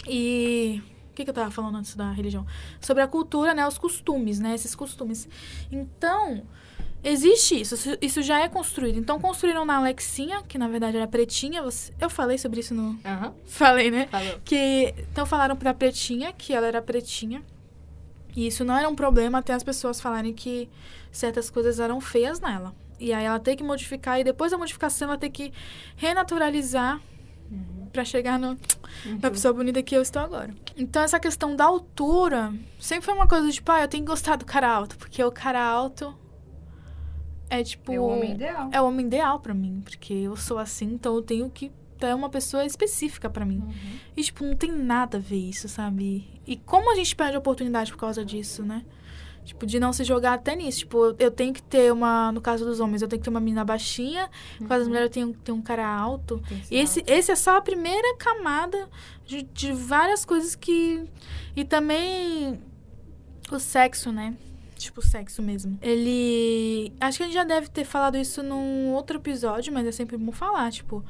[0.07, 0.81] E
[1.17, 2.45] que, que eu tava falando antes da religião?
[2.79, 3.67] Sobre a cultura, né?
[3.67, 4.53] Os costumes, né?
[4.55, 5.27] Esses costumes.
[5.71, 6.43] Então,
[7.03, 7.75] existe isso.
[8.01, 8.97] isso- já é construído.
[8.99, 11.61] Então, construíram na Alexinha, que na verdade era pretinha.
[11.63, 12.97] você- Eu falei sobre isso no.
[13.05, 13.33] Aham.
[13.45, 14.07] Falei, né?
[14.11, 14.39] Falou.
[14.45, 17.41] Que então falaram pra Pretinha que ela era pretinha.
[18.35, 20.69] E isso não era um problema até as pessoas falarem que
[21.11, 22.75] certas coisas eram feias nela.
[22.99, 25.51] E aí ela tem que modificar, e depois da modificação ela tem que
[25.95, 26.99] renaturalizar
[27.51, 27.76] Uhum.
[27.87, 28.57] Pra chegar no, na
[29.11, 29.19] Uhum.
[29.19, 30.53] pessoa bonita que eu estou agora.
[30.75, 34.35] Então essa questão da altura sempre foi uma coisa tipo, ah, eu tenho que gostar
[34.35, 36.13] do cara alto, porque o cara alto
[37.49, 37.91] é tipo.
[37.93, 38.69] É o homem ideal.
[38.71, 42.13] é o homem ideal pra mim, porque eu sou assim, então eu tenho que ter
[42.13, 43.59] uma pessoa específica pra mim.
[43.59, 43.73] Uhum.
[44.15, 46.27] E, tipo, não tem nada a ver isso, sabe?
[46.45, 48.83] E como a gente perde oportunidade por causa disso, né?
[49.47, 50.79] Tipo, de não se jogar até nisso.
[50.79, 52.33] Tipo, eu tenho que ter uma.
[52.33, 54.29] No caso dos homens, eu tenho que ter uma menina baixinha.
[54.59, 56.43] No caso das mulheres, eu tenho que ter um cara alto.
[56.69, 58.89] E esse, esse é só a primeira camada
[59.25, 61.01] de, de várias coisas que.
[61.55, 62.59] E também
[63.49, 64.35] o sexo, né?
[64.75, 65.79] Tipo, o sexo mesmo.
[65.81, 66.91] Ele.
[66.99, 70.17] Acho que a gente já deve ter falado isso num outro episódio, mas é sempre
[70.17, 70.69] bom falar.
[70.73, 71.05] Tipo,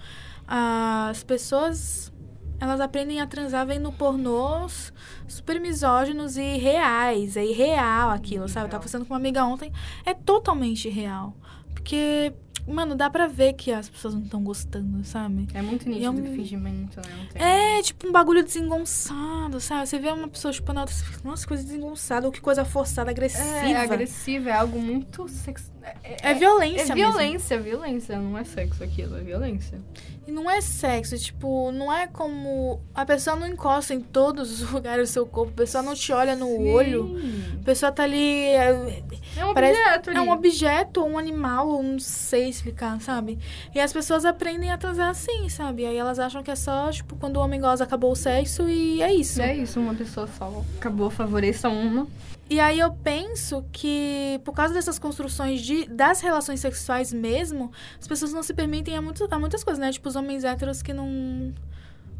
[0.47, 2.13] as pessoas.
[2.59, 4.91] Elas aprendem a transar vendo pornôs
[5.27, 7.37] super misóginos e reais.
[7.37, 8.65] É irreal aquilo, sabe?
[8.65, 9.71] Eu tava conversando com uma amiga ontem.
[10.05, 11.35] É totalmente irreal.
[11.73, 12.33] Porque,
[12.67, 15.47] mano, dá pra ver que as pessoas não estão gostando, sabe?
[15.53, 17.27] É muito E é nítido um- fingimento, né?
[17.31, 17.41] Tem...
[17.41, 19.87] É, tipo, um bagulho desengonçado, sabe?
[19.87, 22.65] Você vê uma pessoa chupando a outra, você fica, nossa, coisa desengonçada, ou que coisa
[22.65, 23.45] forçada, agressiva.
[23.45, 25.71] É, agressivo, é algo muito sex...
[26.03, 27.11] É violência É mesmo.
[27.11, 28.19] violência, violência.
[28.19, 29.79] Não é sexo aquilo, é violência.
[30.27, 32.81] E não é sexo, tipo, não é como.
[32.93, 36.11] A pessoa não encosta em todos os lugares do seu corpo, a pessoa não te
[36.11, 36.69] olha no Sim.
[36.73, 37.17] olho.
[37.61, 38.43] A pessoa tá ali.
[38.47, 39.03] É,
[39.38, 40.19] É um Parece- objeto ali.
[40.19, 43.38] é um objeto, ou um animal, ou não sei explicar, sabe?
[43.73, 45.85] E as pessoas aprendem a transar assim, sabe?
[45.85, 49.01] Aí elas acham que é só, tipo, quando o homem goza, acabou o sexo e
[49.01, 49.41] é isso.
[49.41, 52.05] É isso, uma pessoa só acabou, favoreça uma.
[52.49, 58.07] E aí eu penso que, por causa dessas construções de, das relações sexuais mesmo, as
[58.07, 59.91] pessoas não se permitem a, muito, a muitas coisas, né?
[59.91, 61.53] Tipo, os homens héteros que não.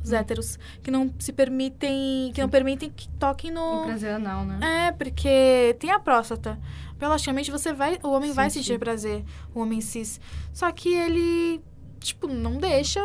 [0.04, 2.32] Os héteros que não se permitem.
[2.34, 3.86] Que não permitem que toquem O no.
[3.86, 4.88] prazer anal, né?
[4.88, 6.60] É, porque tem a próstata.
[7.00, 7.98] Biologicamente, você vai.
[8.04, 8.66] O homem vai Sentir.
[8.68, 9.24] sentir prazer,
[9.56, 10.20] o homem cis.
[10.54, 11.62] Só que ele,
[12.00, 13.02] tipo, não deixa.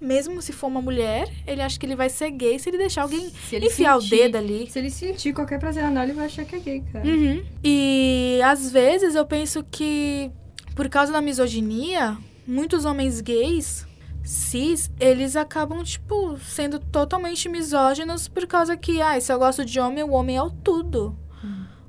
[0.00, 3.02] Mesmo se for uma mulher, ele acha que ele vai ser gay se ele deixar
[3.02, 4.70] alguém ele enfiar sentir- o dedo ali.
[4.70, 7.06] Se ele sentir qualquer prazer anal, ele vai achar que é gay, cara.
[7.06, 7.42] Uhum.
[7.64, 10.30] E às vezes eu penso que,
[10.74, 12.16] por causa da misoginia,
[12.46, 13.86] muitos homens gays,
[14.22, 19.80] cis, eles acabam, tipo, sendo totalmente misóginos por causa que, ai, se eu gosto de
[19.80, 21.16] homem, o homem é o tudo.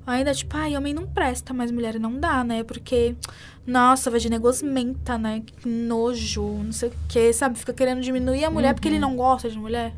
[0.08, 2.64] Ainda, tipo, ai, homem não presta, mas mulher não dá, né?
[2.64, 3.14] Porque,
[3.66, 5.42] nossa, vagina gosmenta, né?
[5.44, 7.58] Que nojo, não sei o quê, sabe?
[7.58, 9.94] Fica querendo diminuir a mulher porque ele não gosta de mulher.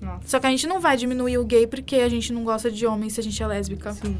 [0.00, 0.20] Nossa.
[0.24, 2.86] Só que a gente não vai diminuir o gay porque a gente não gosta de
[2.86, 3.92] homem se a gente é lésbica.
[3.92, 4.16] Sim.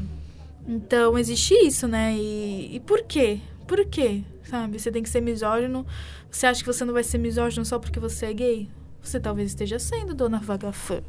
[0.67, 2.13] Então, existe isso, né?
[2.17, 3.39] E, e por quê?
[3.65, 4.21] Por quê?
[4.43, 4.77] Sabe?
[4.77, 5.87] Você tem que ser misógino.
[6.29, 8.69] Você acha que você não vai ser misógino só porque você é gay?
[9.01, 11.01] Você talvez esteja sendo, dona Vagafã.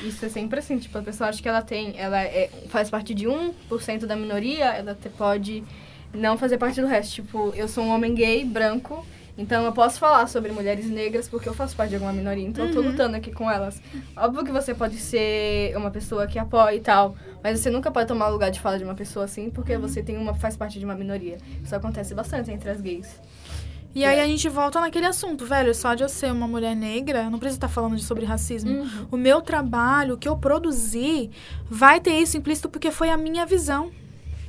[0.00, 3.14] Isso é sempre assim, tipo, a pessoa acha que ela tem, ela é, faz parte
[3.14, 5.62] de 1% da minoria, ela te- pode
[6.14, 7.14] não fazer parte do resto.
[7.14, 9.06] Tipo, eu sou um homem gay, branco,
[9.38, 12.66] então eu posso falar sobre mulheres negras porque eu faço parte de alguma minoria, então
[12.66, 12.88] eu tô Uhum.
[12.88, 13.80] lutando aqui com elas.
[14.16, 18.08] Óbvio que você pode ser uma pessoa que apoia e tal, mas você nunca pode
[18.08, 20.78] tomar o lugar de fala de uma pessoa assim porque você tem uma, faz parte
[20.78, 21.38] de uma minoria.
[21.64, 23.20] Isso acontece bastante entre as gays.
[23.94, 25.74] E aí a gente volta naquele assunto, velho.
[25.74, 28.70] Só de eu ser uma mulher negra, não preciso estar falando de sobre racismo.
[28.70, 29.06] Uhum.
[29.10, 31.30] O meu trabalho, o que eu produzi,
[31.68, 33.90] vai ter isso implícito porque foi a minha visão.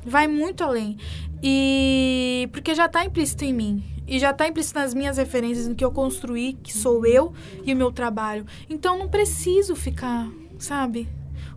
[0.04, 0.96] Vai muito além.
[1.42, 3.84] E porque já tá implícito em mim.
[4.06, 7.32] E já tá implícito nas minhas referências, no que eu construí, que sou eu
[7.64, 8.46] e o meu trabalho.
[8.68, 10.28] Então não preciso ficar,
[10.58, 11.08] sabe?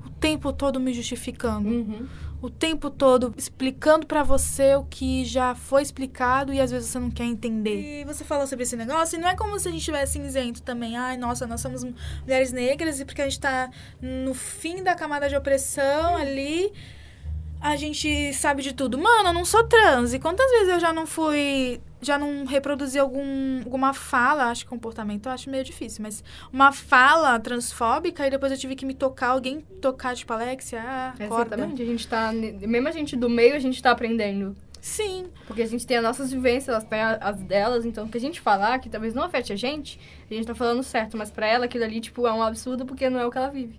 [0.05, 1.67] O tempo todo me justificando.
[1.67, 2.07] Uhum.
[2.39, 6.99] O tempo todo explicando pra você o que já foi explicado e às vezes você
[6.99, 8.01] não quer entender.
[8.01, 10.61] E você falou sobre esse negócio e não é como se a gente tivesse cinzento
[10.61, 10.95] também.
[10.95, 11.83] Ai, nossa, nós somos
[12.21, 16.71] mulheres negras e porque a gente tá no fim da camada de opressão ali,
[17.61, 18.97] a gente sabe de tudo.
[18.97, 20.13] Mano, eu não sou trans.
[20.13, 21.81] E quantas vezes eu já não fui.
[21.99, 26.71] Já não reproduzi algum, alguma fala, acho que comportamento, eu acho meio difícil, mas uma
[26.71, 31.55] fala transfóbica e depois eu tive que me tocar, alguém tocar, tipo, Alexia, ah, acorda.
[31.55, 34.55] Exatamente, a gente tá, mesmo a gente do meio, a gente tá aprendendo.
[34.79, 38.17] Sim, Porque a gente tem as nossas vivências, elas têm as delas, então o que
[38.17, 39.99] a gente falar, que talvez não afete a gente,
[40.29, 43.09] a gente tá falando certo, mas pra ela aquilo ali, tipo, é um absurdo porque
[43.09, 43.77] não é o que ela vive.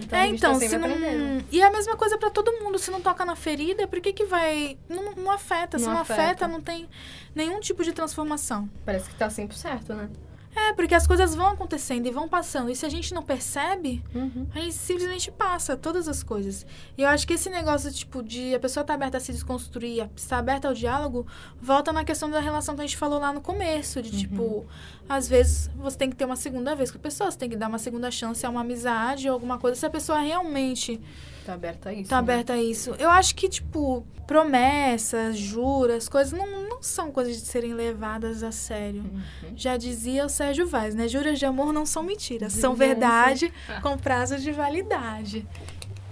[0.00, 0.86] Então é, gente então, tá se não.
[0.88, 1.44] aprendendo.
[1.50, 2.78] E é a mesma coisa pra todo mundo.
[2.78, 4.76] Se não toca na ferida, por que que vai.
[4.88, 5.78] Não, não afeta.
[5.78, 6.22] Se Não não afeta.
[6.22, 6.48] afeta.
[6.48, 6.88] não tem
[7.34, 8.68] nenhum tipo de transformação.
[8.84, 10.08] Parece que tá sempre certo, né?
[10.56, 12.70] É, porque as coisas vão acontecendo e vão passando.
[12.70, 14.46] E se a gente não percebe, Uhum.
[14.54, 16.64] a gente simplesmente passa todas as coisas.
[16.96, 20.08] E eu acho que esse negócio, tipo, de a pessoa estar aberta a se desconstruir,
[20.16, 21.26] estar aberta ao diálogo,
[21.60, 24.00] volta na questão da relação que a gente falou lá no começo.
[24.00, 24.64] De, tipo,
[25.08, 27.56] às vezes você tem que ter uma segunda vez com a pessoa, você tem que
[27.56, 31.00] dar uma segunda chance a uma amizade ou alguma coisa, se a pessoa realmente
[31.44, 32.08] Tá aberta a isso.
[32.08, 32.20] tá né?
[32.20, 32.94] aberta a isso.
[32.98, 39.02] Eu acho que, tipo, promessas, juras, coisas não são coisas de serem levadas a sério.
[39.02, 39.52] Uhum.
[39.56, 41.08] Já dizia o Sérgio Vaz, né?
[41.08, 43.80] Juras de amor não são mentiras, são verdade são.
[43.82, 45.46] com prazo de validade.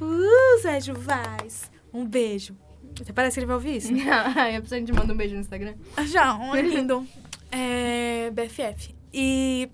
[0.01, 1.71] Uh, Sérgio Vaz.
[1.93, 2.57] Um beijo.
[3.01, 3.93] Até parece que ele vai ouvir isso.
[4.37, 5.75] Aí a pessoa te manda um beijo no Instagram.
[6.07, 7.07] Já, um lindo.
[7.51, 8.95] É, BFF.
[9.13, 9.69] E.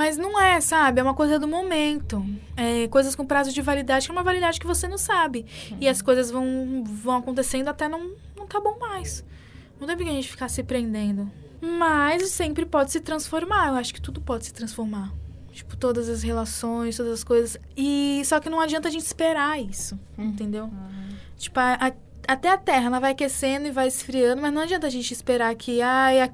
[0.00, 0.98] Mas não é, sabe?
[0.98, 2.24] É uma coisa do momento.
[2.56, 5.44] É, coisas com prazo de validade, que é uma validade que você não sabe.
[5.78, 9.22] E as coisas vão, vão acontecendo até não, não tá bom mais.
[9.78, 11.30] Não porque a gente ficar se prendendo.
[11.60, 13.68] Mas sempre pode se transformar.
[13.68, 15.12] Eu acho que tudo pode se transformar.
[15.52, 17.58] Tipo, todas as relações, todas as coisas.
[17.76, 20.00] E só que não adianta a gente esperar isso.
[20.16, 20.70] Entendeu?
[21.36, 21.92] Tipo, a- a-
[22.32, 25.54] até a Terra, ela vai aquecendo e vai esfriando, mas não adianta a gente esperar
[25.56, 26.32] que, ai,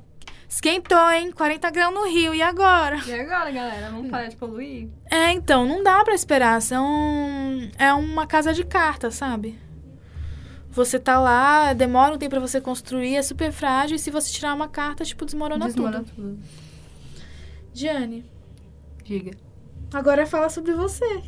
[0.49, 1.31] esquentou, hein?
[1.33, 2.97] 40 graus no Rio, e agora?
[3.07, 3.91] E agora, galera?
[3.91, 4.89] Vamos parar de poluir?
[5.11, 6.61] É, então, não dá pra esperar.
[6.63, 7.69] São...
[7.79, 9.59] É uma casa de cartas, sabe?
[10.71, 14.31] Você tá lá, demora um tempo pra você construir, é super frágil, e se você
[14.31, 16.13] tirar uma carta, tipo, desmorona, Desmora tudo.
[16.15, 16.39] tudo.
[17.73, 18.25] Diane,
[19.03, 19.31] Diga.
[19.95, 21.23] agora fala sobre você.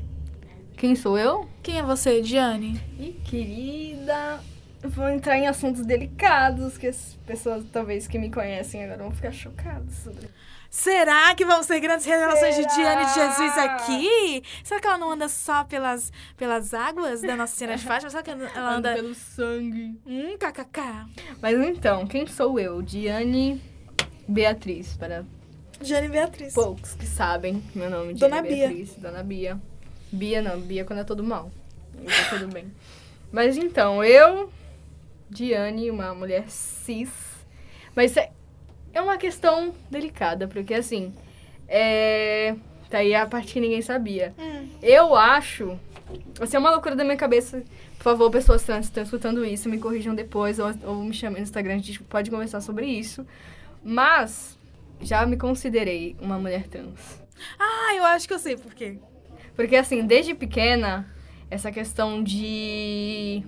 [0.76, 1.48] Quem sou eu?
[1.62, 2.78] Quem é você, Diane?
[2.98, 4.38] Ih, querida,
[4.82, 9.32] vou entrar em assuntos delicados que as pessoas, talvez, que me conhecem agora vão ficar
[9.32, 10.28] chocadas sobre.
[10.70, 12.66] Será que vão ser grandes revelações de?
[12.74, 14.42] Diane de Jesus aqui?
[14.62, 18.10] Será que ela não anda só pelas, pelas águas da Nossa Senhora de Fátima?
[18.10, 18.94] Será que ela anda...
[18.94, 19.98] pelo sangue.
[20.06, 20.80] Hum, kkk.
[21.40, 22.82] Mas então, quem sou eu?
[22.82, 23.62] Diane
[24.28, 25.24] Beatriz, para
[25.80, 26.52] Diane Beatriz.
[26.52, 28.12] poucos que sabem meu nome.
[28.12, 28.68] Dona Diane Bia.
[28.68, 29.58] Beatriz, Dona Bia.
[30.12, 31.50] Bia não, Bia quando é todo mal.
[32.04, 32.70] Tá tudo bem.
[33.32, 34.50] Mas então, eu,
[35.30, 37.10] Diane, uma mulher cis.
[37.94, 38.30] Mas é,
[38.92, 41.12] é uma questão delicada, porque assim,
[41.68, 42.54] é.
[42.88, 44.34] Tá aí a parte que ninguém sabia.
[44.38, 44.68] Hum.
[44.82, 45.78] Eu acho.
[46.40, 47.62] Assim, é uma loucura da minha cabeça.
[47.98, 51.38] Por favor, pessoas trans que estão escutando isso, me corrijam depois ou, ou me chamem
[51.38, 53.26] no Instagram, a gente pode conversar sobre isso.
[53.84, 54.58] Mas
[55.02, 57.22] já me considerei uma mulher trans.
[57.58, 58.98] Ah, eu acho que eu sei por quê.
[59.54, 61.06] Porque, assim, desde pequena,
[61.50, 63.42] essa questão de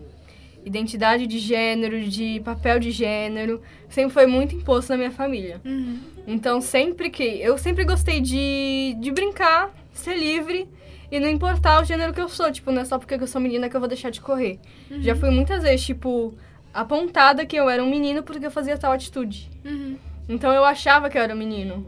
[0.64, 5.60] identidade de gênero, de papel de gênero, sempre foi muito imposto na minha família.
[5.64, 5.98] Uhum.
[6.26, 7.22] Então, sempre que.
[7.22, 10.68] Eu sempre gostei de, de brincar, ser livre
[11.10, 12.50] e não importar o gênero que eu sou.
[12.52, 14.58] Tipo, não é só porque eu sou menina que eu vou deixar de correr.
[15.00, 16.34] Já fui muitas vezes, tipo,
[16.72, 19.50] apontada que eu era um menino porque eu fazia tal atitude.
[19.64, 19.96] Uhum.
[20.28, 21.86] Então eu achava que eu era um menino.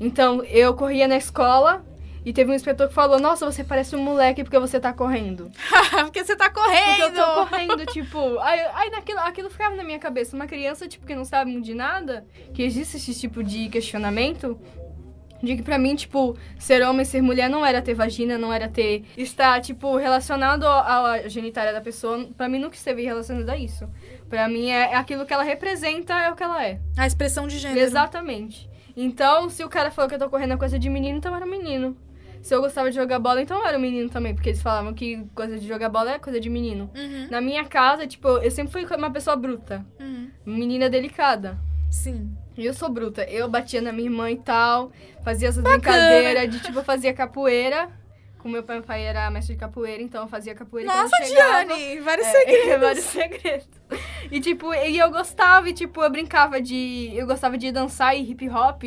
[0.00, 1.84] Então eu corria na escola
[2.24, 5.50] e teve um inspetor que falou: Nossa, você parece um moleque porque você tá correndo.
[6.04, 7.16] porque você tá Porque correndo.
[7.18, 8.38] eu tô correndo, tipo.
[8.40, 10.34] Aí, aí naquilo, aquilo ficava na minha cabeça.
[10.34, 14.58] Uma criança, tipo, que não sabe de nada, que existe esse tipo de questionamento.
[15.42, 18.66] De que pra mim, tipo, ser homem, ser mulher não era ter vagina, não era
[18.66, 19.04] ter.
[19.14, 22.26] estar, tipo, relacionado à genitália da pessoa.
[22.34, 23.86] Pra mim nunca esteve relacionado a isso.
[24.30, 26.80] Pra mim é é aquilo que ela representa, é o que ela é.
[26.96, 27.80] A expressão de gênero.
[27.80, 28.70] Exatamente.
[28.96, 31.44] Então, se o cara falou que eu tô correndo é coisa de menino, então era
[31.44, 31.94] um menino.
[32.44, 34.92] Se eu gostava de jogar bola, então eu era um menino também, porque eles falavam
[34.92, 36.90] que coisa de jogar bola é coisa de menino.
[36.94, 37.28] Uhum.
[37.30, 40.28] Na minha casa, tipo, eu sempre fui uma pessoa bruta, Uhum.
[40.44, 41.58] menina delicada.
[41.90, 42.36] Sim.
[42.54, 43.24] E eu sou bruta.
[43.24, 44.92] Eu batia na minha irmã e tal,
[45.24, 47.88] fazia essas brincadeiras de tipo, eu fazia capoeira.
[48.40, 50.94] Com meu pai, meu pai era mestre de capoeira, então eu fazia capoeira.
[50.94, 52.76] Nossa, Diane, vários é, segredos.
[52.84, 53.68] vários segredos.
[54.30, 57.10] E tipo, e eu gostava, e tipo, eu brincava de.
[57.14, 58.82] Eu gostava de dançar e hip hop.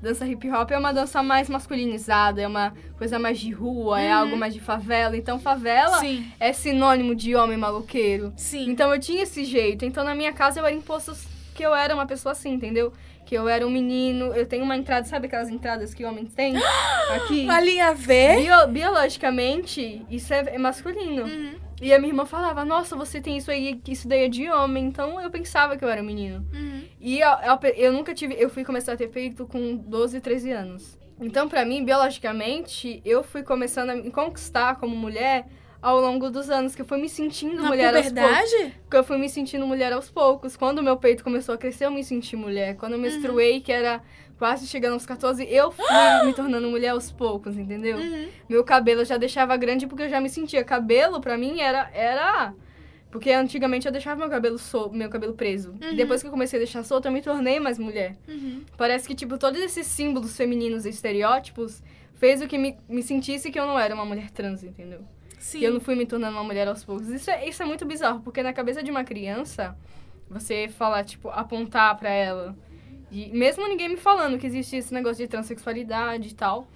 [0.00, 4.12] Dança hip hop é uma dança mais masculinizada, é uma coisa mais de rua, é
[4.14, 4.18] Uhum.
[4.22, 5.16] algo mais de favela.
[5.16, 8.32] Então, favela Sim, é sinônimo de homem maloqueiro.
[8.36, 8.68] sim.
[8.70, 9.84] Então eu tinha esse jeito.
[9.84, 11.14] Então na minha casa eu era imposto
[11.54, 12.92] que eu era uma pessoa assim, entendeu?
[13.24, 14.26] Que eu era um menino.
[14.34, 16.54] Eu tenho uma entrada, sabe aquelas entradas que homens têm?
[17.16, 17.42] Aqui.
[17.44, 18.36] Uma linha V.
[18.42, 21.24] Bio- biologicamente, isso é, é masculino.
[21.24, 21.54] Uhum.
[21.80, 24.48] E a minha irmã falava, nossa, você tem isso aí, que isso daí é de
[24.50, 24.84] homem.
[24.86, 26.46] Então eu pensava que eu era um menino.
[26.54, 26.82] Uhum.
[27.00, 28.34] E eu, eu- eu nunca tive.
[28.38, 30.98] Eu fui começar a ter peito com 12, 13 anos.
[31.20, 35.46] Então, pra mim, biologicamente, eu fui começando a me conquistar como mulher
[35.80, 38.20] ao longo dos anos, que eu fui me sentindo Na mulher aos poucos.
[38.22, 38.74] puberdade?
[38.82, 40.56] Porque eu fui me sentindo mulher aos poucos.
[40.56, 42.76] Quando o meu peito começou a crescer, eu me senti mulher.
[42.76, 44.02] Quando eu menstruei, que era
[44.38, 45.84] quase chegando aos 14, eu fui
[46.24, 47.96] me tornando mulher aos poucos, entendeu?
[47.96, 48.28] Uhum.
[48.48, 50.62] Meu cabelo eu já deixava grande porque eu já me sentia.
[50.64, 51.90] Cabelo, pra mim, era.
[51.92, 52.54] era
[53.10, 55.70] Porque antigamente eu deixava meu cabelo sol, meu cabelo preso.
[55.70, 55.92] Uhum.
[55.92, 58.16] E depois que eu comecei a deixar solto, eu me tornei mais mulher.
[58.28, 58.62] Uhum.
[58.76, 61.82] Parece que, tipo, todos esses símbolos femininos e estereótipos
[62.14, 65.00] fez o que me, me sentisse que eu não era uma mulher trans, entendeu?
[65.38, 65.60] Sim.
[65.60, 67.08] Que eu não fui me tornando uma mulher aos poucos.
[67.08, 69.76] Isso é, isso é muito bizarro, porque na cabeça de uma criança,
[70.28, 72.56] você falar, tipo, apontar pra ela.
[73.10, 76.66] E mesmo ninguém me falando que existe esse negócio de transexualidade e tal.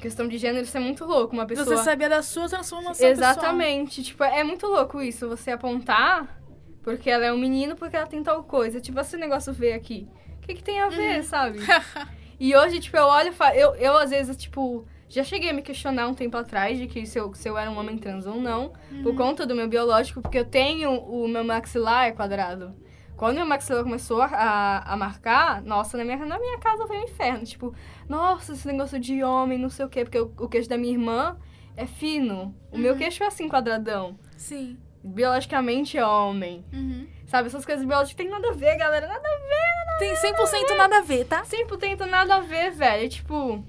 [0.00, 1.34] Questão de gênero, isso é muito louco.
[1.34, 1.64] Uma pessoa.
[1.76, 4.02] Você sabia da sua transformação Exatamente.
[4.02, 6.38] Tipo, é muito louco isso, você apontar
[6.82, 8.80] porque ela é um menino, porque ela tem tal coisa.
[8.80, 10.08] Tipo, esse negócio ver aqui.
[10.38, 10.90] O que, que tem a Uhum.
[10.90, 11.58] ver, sabe?
[12.40, 13.56] E hoje, tipo, eu olho e falo.
[13.56, 17.04] Eu, eu, às vezes, tipo, já cheguei a me questionar um tempo atrás de que
[17.04, 19.02] se eu, se eu era um homem trans ou não, Uhum.
[19.02, 22.72] por conta do meu biológico, porque eu tenho o meu maxilar é quadrado.
[23.18, 27.02] Quando meu maxilar começou a, a marcar, nossa, na minha, na minha casa foi um
[27.02, 27.44] inferno.
[27.44, 27.74] Tipo,
[28.08, 30.92] nossa, esse negócio de homem, não sei o quê, porque o, o queixo da minha
[30.92, 31.36] irmã
[31.76, 32.54] é fino.
[32.70, 32.98] O meu Uhum.
[32.98, 34.16] queixo é assim, quadradão.
[34.36, 34.78] Sim.
[35.02, 36.64] Biologicamente é homem.
[36.72, 37.08] Uhum.
[37.26, 39.08] Sabe, essas coisas biológicas tem nada a ver, galera.
[39.08, 41.42] Nada a ver, Tem 100% nada a ver, tá?
[41.42, 43.08] 100% nada a ver, velho.
[43.08, 43.64] Tipo.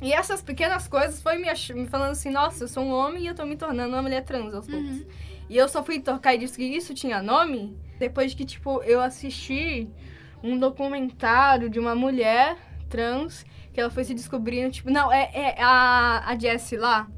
[0.00, 3.26] E essas pequenas coisas foi me, me falando assim, nossa, eu sou um homem e
[3.26, 5.00] eu tô me tornando uma mulher trans aos poucos.
[5.00, 5.06] Uhum.
[5.48, 9.00] E eu só fui tocar e disse que isso tinha nome depois que, tipo, eu
[9.00, 9.88] assisti
[10.42, 12.56] um documentário de uma mulher
[12.88, 17.08] trans que ela foi se descobrindo, tipo, não, é, é a, a Jessie lá,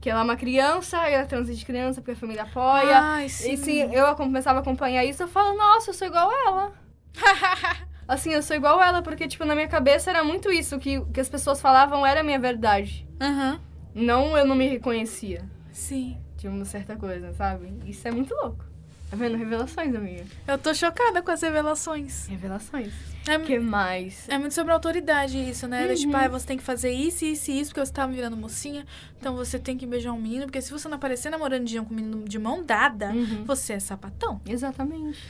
[0.00, 2.98] que ela é uma criança, ela é trans de criança porque a família apoia.
[3.00, 3.52] Ai, sim.
[3.52, 6.72] E se eu começava a acompanhar isso, eu falo, nossa, eu sou igual a ela.
[8.08, 10.98] Assim, eu sou igual a ela, porque, tipo, na minha cabeça era muito isso, que
[10.98, 13.06] o que as pessoas falavam era a minha verdade.
[13.20, 13.60] Aham.
[13.94, 16.18] Não, eu não me reconhecia Sim.
[16.36, 17.72] de uma certa coisa, sabe?
[17.84, 18.71] Isso é muito louco.
[19.12, 19.36] Tá vendo?
[19.36, 20.24] Revelações, amiga.
[20.48, 22.26] Eu tô chocada com as revelações.
[22.28, 22.90] Revelações.
[23.28, 24.26] É, O que mais?
[24.26, 25.86] é muito sobre autoridade isso, né?
[25.86, 25.94] Uhum.
[25.94, 28.86] Tipo, ah, você tem que fazer isso, isso e isso, porque você tá virando mocinha.
[29.20, 31.96] Então você tem que beijar um menino, porque se você não aparecer namorandinho com um
[31.96, 33.44] menino de mão dada, Uhum.
[33.44, 34.40] você é sapatão.
[34.46, 35.22] Exatamente.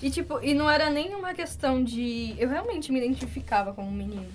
[0.00, 2.36] E, tipo, e não era nem uma questão de...
[2.38, 4.26] Eu realmente me identificava como um menino.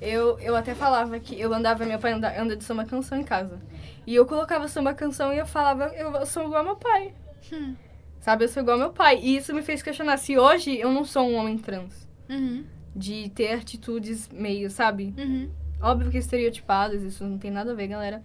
[0.00, 3.24] Eu, eu até falava que eu andava, meu pai anda, anda de samba canção em
[3.24, 3.58] casa.
[4.06, 7.12] E eu colocava samba canção e eu falava, eu, eu sou igual ao meu pai.
[7.52, 7.74] Hum.
[8.20, 9.20] Sabe, eu sou igual ao meu pai.
[9.22, 12.08] E isso me fez questionar se hoje eu não sou um homem trans.
[12.28, 12.64] Uhum.
[12.94, 15.14] De ter atitudes meio, sabe?
[15.16, 15.48] Uhum.
[15.80, 18.22] Óbvio que estereotipadas, isso não tem nada a ver, galera.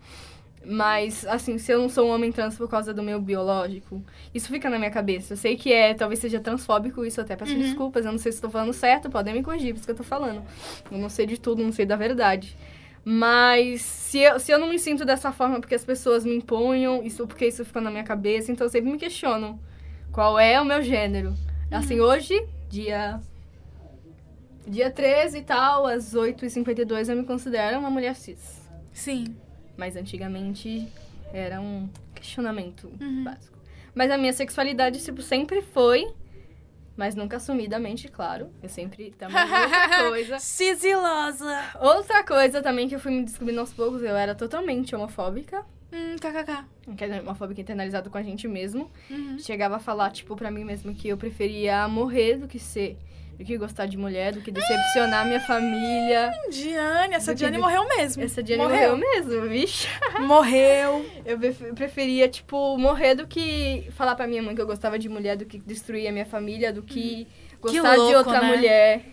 [0.66, 4.02] Mas, assim, se eu não sou um homem trans por causa do meu biológico,
[4.34, 5.34] isso fica na minha cabeça.
[5.34, 7.60] Eu sei que é, talvez seja transfóbico isso, até peço Uhum.
[7.60, 9.96] desculpas, eu não sei se estou falando certo, podem me corrigir, por isso que eu
[9.98, 10.42] tô falando.
[10.90, 12.58] Eu não sei de tudo, não sei da verdade.
[13.06, 17.04] Mas se eu, se eu não me sinto dessa forma porque as pessoas me impunham,
[17.04, 19.60] isso porque isso ficou na minha cabeça, então eu sempre me questiono
[20.14, 21.34] qual é o meu gênero.
[21.72, 23.20] Assim, hoje, dia
[24.66, 28.62] dia 13 e tal, às 8h52, eu me considero uma mulher cis.
[28.94, 29.36] Sim.
[29.76, 30.88] Mas antigamente
[31.34, 33.24] era um questionamento Uhum.
[33.26, 33.58] básico.
[33.94, 36.08] Mas a minha sexualidade, tipo, sempre foi,
[36.96, 38.50] mas nunca assumidamente, claro.
[38.62, 40.40] Eu sempre também outra coisa.
[40.40, 41.62] Sigilosa.
[41.82, 45.66] Outra coisa também que eu fui me descobrindo aos poucos, eu era totalmente homofóbica.
[45.94, 46.66] Hum, kkk.
[46.98, 48.90] Que é homofóbica internalizada com a gente mesmo.
[49.10, 49.38] Uhum.
[49.40, 52.98] Chegava a falar, tipo, pra mim mesmo que eu preferia morrer do que ser,
[53.38, 56.32] do que gostar de mulher, do que decepcionar minha família.
[56.52, 58.24] Diane, essa que Diane de- morreu mesmo.
[58.24, 59.88] Essa dia morreu mesmo, vixe.
[60.22, 61.06] Morreu.
[61.26, 65.08] Eu pref- preferia, tipo, morrer do que falar pra minha mãe que eu gostava de
[65.10, 67.28] mulher, do que destruir a minha família, do que
[67.62, 68.56] gostar de louco, outra né?
[68.56, 69.06] mulher.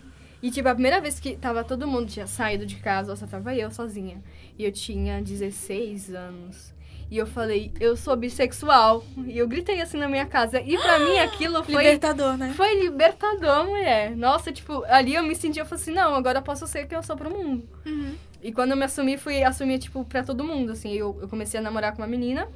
[0.43, 3.55] E, tipo, a primeira vez que tava todo mundo tinha saído de casa, só tava
[3.55, 4.22] eu sozinha.
[4.59, 6.72] E eu tinha 16 anos.
[7.11, 9.05] E eu falei, eu sou bissexual.
[9.26, 10.61] E eu gritei assim na minha casa.
[10.61, 11.82] E pra mim aquilo foi.
[11.82, 12.55] Libertador, né?
[12.57, 14.16] Foi libertador, mulher.
[14.16, 16.97] Nossa, tipo, ali eu me senti, eu falei assim, não, agora eu posso ser quem
[16.97, 17.68] eu sou pro mundo.
[17.84, 18.14] Uhum.
[18.43, 20.93] E quando eu me assumi, fui assumir, tipo, pra todo mundo, assim.
[20.93, 22.49] Eu, eu comecei a namorar com uma menina.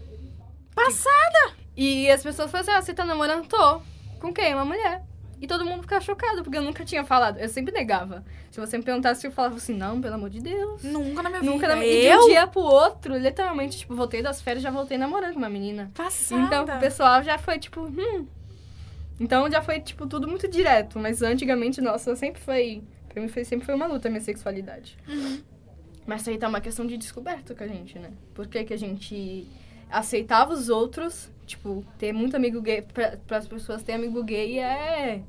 [0.75, 1.55] Passada!
[1.77, 3.47] E as pessoas falaram assim, ah, você tá namorando?
[3.47, 3.83] Tô.
[4.21, 4.55] Com quem?
[4.55, 5.03] Uma mulher.
[5.45, 7.39] E todo mundo ficava chocado, porque eu nunca tinha falado.
[7.39, 8.25] Eu sempre negava.
[8.51, 10.83] Se você me perguntasse, eu falava assim, não, pelo amor de Deus.
[10.83, 11.77] Nunca na minha Nunca vida.
[11.77, 11.85] na...
[11.85, 15.39] E de um dia pro outro, literalmente, tipo, voltei das férias já voltei namorando com
[15.39, 15.91] uma menina.
[15.93, 16.41] Passada.
[16.41, 18.27] Então, o pessoal já foi, tipo, hum.
[19.21, 20.99] Então, já foi, tipo, tudo muito direto.
[20.99, 22.83] Mas antigamente, nossa, sempre foi...
[23.11, 24.97] Pra mim, foi, sempre foi uma luta a minha sexualidade.
[25.07, 25.43] Uhum.
[26.07, 28.13] Mas aí tá uma questão de descoberta com a gente, né?
[28.33, 29.47] Por que, que a gente
[29.91, 35.23] aceitava os outros, tipo, ter muito amigo gay, pra, as pessoas terem amigo gay é.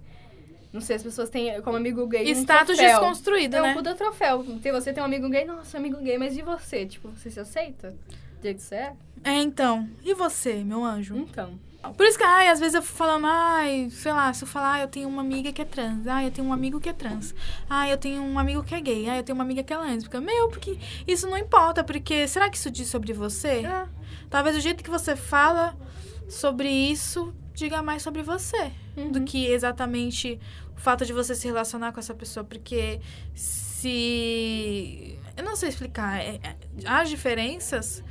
[0.76, 2.28] Não sei, as pessoas têm como amigo gay.
[2.32, 3.00] um Status troféu.
[3.00, 3.74] desconstruído, É um né?
[3.74, 4.46] puta troféu.
[4.62, 6.86] Ter você tem um amigo gay, nossa, amigo gay, mas e você?
[6.86, 7.92] Tipo, você se aceita?
[8.40, 8.94] Do jeito que você é?
[9.24, 9.90] É, então.
[10.04, 11.16] E você, meu anjo?
[11.18, 11.58] Então.
[11.96, 14.72] Por isso que, ai, às vezes eu fico falando, ai, sei lá, se eu falar,
[14.74, 16.94] ai, eu tenho uma amiga que é trans, ai, eu tenho um amigo que é
[16.94, 17.34] trans,
[17.70, 19.78] ai, eu tenho um amigo que é gay, ai, eu tenho uma amiga que é
[19.78, 20.20] lésbica.
[20.20, 23.64] Meu, porque isso não importa, porque será que isso diz sobre você?
[23.68, 23.88] Ah,
[24.32, 25.78] Talvez o jeito que você fala
[26.28, 28.72] sobre isso diga mais sobre você
[29.12, 29.26] do Uhum.
[29.26, 30.40] que exatamente
[30.76, 32.44] o fato de você se relacionar com essa pessoa.
[32.44, 33.00] Porque
[33.96, 35.18] se.
[35.38, 36.20] Eu não sei explicar.
[36.22, 36.56] é- é-
[36.86, 38.04] as diferenças.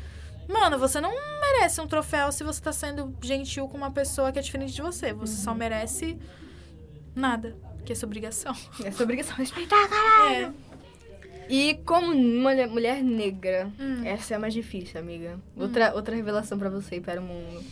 [0.49, 1.11] Mano, você não
[1.41, 4.83] merece um troféu se você tá sendo gentil com uma pessoa que é diferente de
[4.83, 5.13] você.
[5.13, 6.19] Você só merece
[7.15, 7.57] nada.
[7.85, 8.55] Que é sua obrigação.
[8.85, 10.33] É sua obrigação respeitar, cara.
[10.33, 10.53] É.
[11.49, 14.03] E como mulher, mulher negra, Hum.
[14.05, 15.39] essa é a mais difícil, amiga.
[15.57, 17.63] Outra, outra revelação pra você e para o mundo.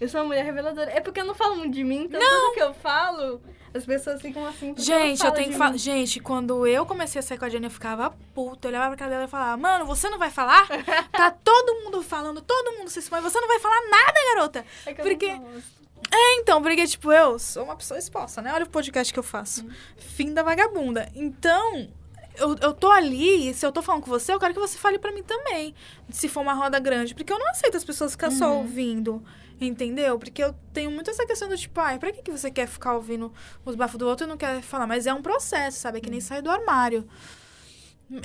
[0.00, 0.90] Eu sou uma mulher reveladora.
[0.90, 3.40] É porque eu não falo muito de mim, então tudo que eu falo,
[3.74, 4.72] as pessoas ficam assim.
[4.72, 5.70] "Por que ela Gente, eu fala tenho que falar.
[5.72, 8.66] mim?" Gente, quando eu comecei a sair com a Jenny, eu ficava puta.
[8.66, 10.66] Eu olhava pra cara dela e falava, mano, você não vai falar?
[11.12, 13.20] Tá todo mundo falando, todo mundo se expõe.
[13.20, 14.64] Você não vai falar nada, garota.
[14.86, 15.80] É que eu Porque- não.
[16.12, 18.52] É, então, porque, tipo, eu sou uma pessoa exposta, né?
[18.54, 19.64] Olha o podcast que eu faço.
[19.98, 21.08] Fim da vagabunda.
[21.14, 21.88] Então,
[22.36, 24.76] eu, eu tô ali, e se eu tô falando com você, eu quero que você
[24.78, 25.72] fale pra mim também.
[26.08, 27.14] Se for uma roda grande.
[27.14, 29.22] Porque eu não aceito as pessoas ficar só ouvindo.
[29.60, 30.18] Entendeu?
[30.18, 32.94] Porque eu tenho muito essa questão do tipo, ai, pra que, que você quer ficar
[32.94, 33.32] ouvindo
[33.64, 34.86] os bafos do outro e não quer falar?
[34.86, 35.98] Mas é um processo, sabe?
[35.98, 37.06] É que nem sair do armário.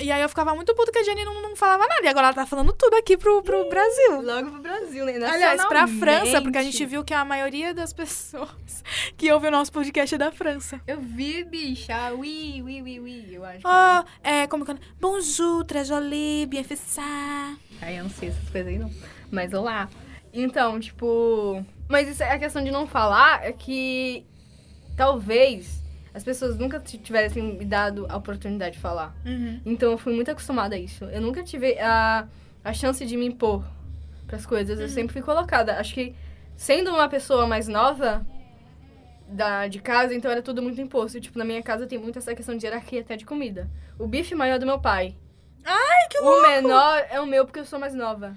[0.00, 2.04] E aí eu ficava muito puto que a Jenny não, não falava nada.
[2.04, 4.20] E agora ela tá falando tudo aqui pro, pro Brasil.
[4.20, 5.24] Logo pro Brasil, né?
[5.24, 8.82] Aliás, pra França, porque a gente viu que a maioria das pessoas
[9.16, 10.80] que ouvem o nosso podcast é da França.
[10.88, 12.12] Eu vi, bicha.
[12.14, 13.28] Oui, oui, oui, oui.
[13.32, 13.60] Eu acho.
[13.64, 14.76] Oh, é, como que é?
[15.00, 17.56] Bonjour, très jolie, bien fait ça.
[17.80, 18.90] Ai, eu não sei essas coisas aí, não.
[19.30, 19.88] Mas olá.
[20.36, 21.64] Então, tipo.
[21.88, 24.26] Mas isso é a questão de não falar é que
[24.96, 25.82] talvez
[26.12, 29.14] as pessoas nunca tivessem me dado a oportunidade de falar.
[29.24, 29.60] Uhum.
[29.64, 31.04] Então eu fui muito acostumada a isso.
[31.04, 32.26] Eu nunca tive a,
[32.64, 33.64] a chance de me impor
[34.26, 34.80] pras coisas.
[34.80, 35.78] Eu sempre fui colocada.
[35.78, 36.14] Acho que
[36.56, 38.26] sendo uma pessoa mais nova
[39.28, 41.20] da, de casa, então era tudo muito imposto.
[41.20, 43.68] Tipo, na minha casa tem muito essa questão de hierarquia até de comida.
[43.98, 45.14] O bife maior é do meu pai.
[45.64, 46.48] Ai, que O louco!
[46.48, 48.36] menor é o meu porque eu sou mais nova.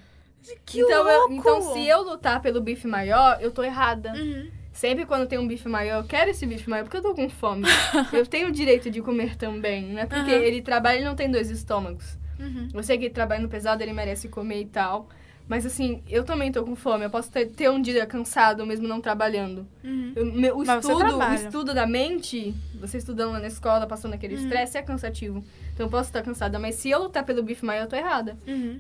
[0.66, 1.34] Que então, eu- louco!
[1.34, 4.14] então, se eu lutar pelo bife maior, eu tô errada.
[4.14, 4.48] Uhum.
[4.72, 7.30] Sempre quando tem um bife maior, eu quero esse bife maior porque eu tô com
[7.30, 7.64] fome.
[8.14, 9.92] eu tenho o direito de comer também.
[9.94, 10.42] Não é porque Aham.
[10.42, 12.18] ele trabalha e não tem dois estômagos.
[12.40, 12.70] Uhum.
[12.74, 15.10] Eu sei que ele trabalha no pesado, ele merece comer e tal.
[15.50, 17.04] Mas assim, eu também tô com fome.
[17.04, 19.68] Eu posso ter, ter um dia cansado, mesmo não trabalhando.
[19.84, 20.14] Uhum.
[20.16, 24.14] Eu- meu- o, Mas estudo, o estudo da mente, você estudando lá na escola, passando
[24.14, 24.44] aquele Uhum.
[24.44, 25.44] estresse, é cansativo.
[25.74, 26.58] Então eu posso estar cansada.
[26.60, 28.38] Mas se eu lutar pelo bife maior, eu tô errada.
[28.48, 28.80] Uhum.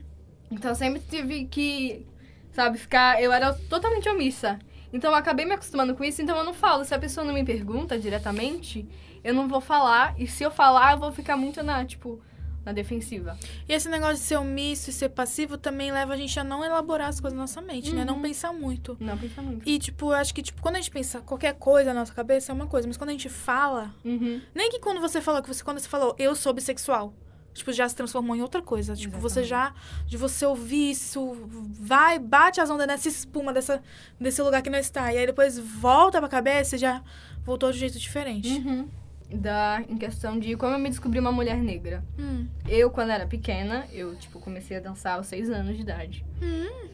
[0.51, 2.05] Então eu sempre tive que,
[2.51, 3.21] sabe, ficar.
[3.21, 4.59] Eu era totalmente omissa.
[4.91, 6.83] Então eu acabei me acostumando com isso, então eu não falo.
[6.83, 8.87] Se a pessoa não me pergunta diretamente,
[9.23, 10.15] eu não vou falar.
[10.19, 12.19] E se eu falar, eu vou ficar muito na, tipo,
[12.65, 13.37] na defensiva.
[13.67, 16.65] E esse negócio de ser omisso e ser passivo também leva a gente a não
[16.65, 18.03] elaborar as coisas na nossa mente, né?
[18.03, 18.21] Não Uhum.
[18.23, 18.97] pensar muito.
[18.99, 19.69] Não pensa muito.
[19.69, 22.51] E, tipo, eu acho que, tipo, quando a gente pensa qualquer coisa na nossa cabeça
[22.51, 24.41] é uma coisa, mas quando a gente fala, Uhum.
[24.55, 27.13] Nem que quando você falou que você quando você falou eu sou bissexual,
[27.53, 28.95] tipo já se transformou em outra coisa.
[28.95, 29.73] Tipo você já
[30.05, 31.35] de você ouvir isso
[31.71, 33.81] vai bate as ondas nessa espuma dessa
[34.19, 37.03] desse lugar que não está e aí depois volta pra cabeça e já
[37.43, 38.49] voltou de um jeito diferente.
[38.49, 38.87] Uhum.
[39.31, 42.03] Da, em questão de como eu me descobri uma mulher negra.
[42.17, 42.47] Hum.
[42.67, 46.25] Eu, quando era pequena, eu, tipo, comecei a dançar aos seis anos de idade.
[46.41, 46.87] Hum.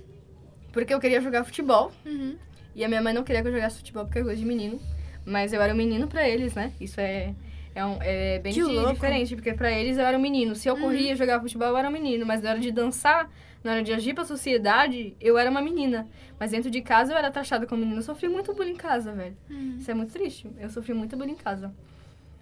[0.73, 1.93] Porque eu queria jogar futebol.
[2.05, 2.35] Uhum.
[2.75, 4.81] E a minha mãe não queria que eu jogasse futebol porque é coisa de menino.
[5.25, 6.73] Mas eu era um menino pra eles, né?
[6.79, 7.33] Isso é,
[7.75, 8.51] é, um- é bem
[8.93, 10.55] diferente, porque pra eles eu era um menino.
[10.55, 12.25] Se eu corria e jogava futebol, eu era um menino.
[12.25, 13.29] Mas na hora de dançar,
[13.63, 16.07] na hora de agir pra sociedade, eu era uma menina.
[16.39, 17.99] Mas dentro de casa eu era taxada como menina.
[17.99, 19.37] Eu sofri muito bullying em casa, velho.
[19.51, 19.75] Hum.
[19.79, 20.49] Isso é muito triste.
[20.57, 21.73] Eu sofri muito bullying em casa.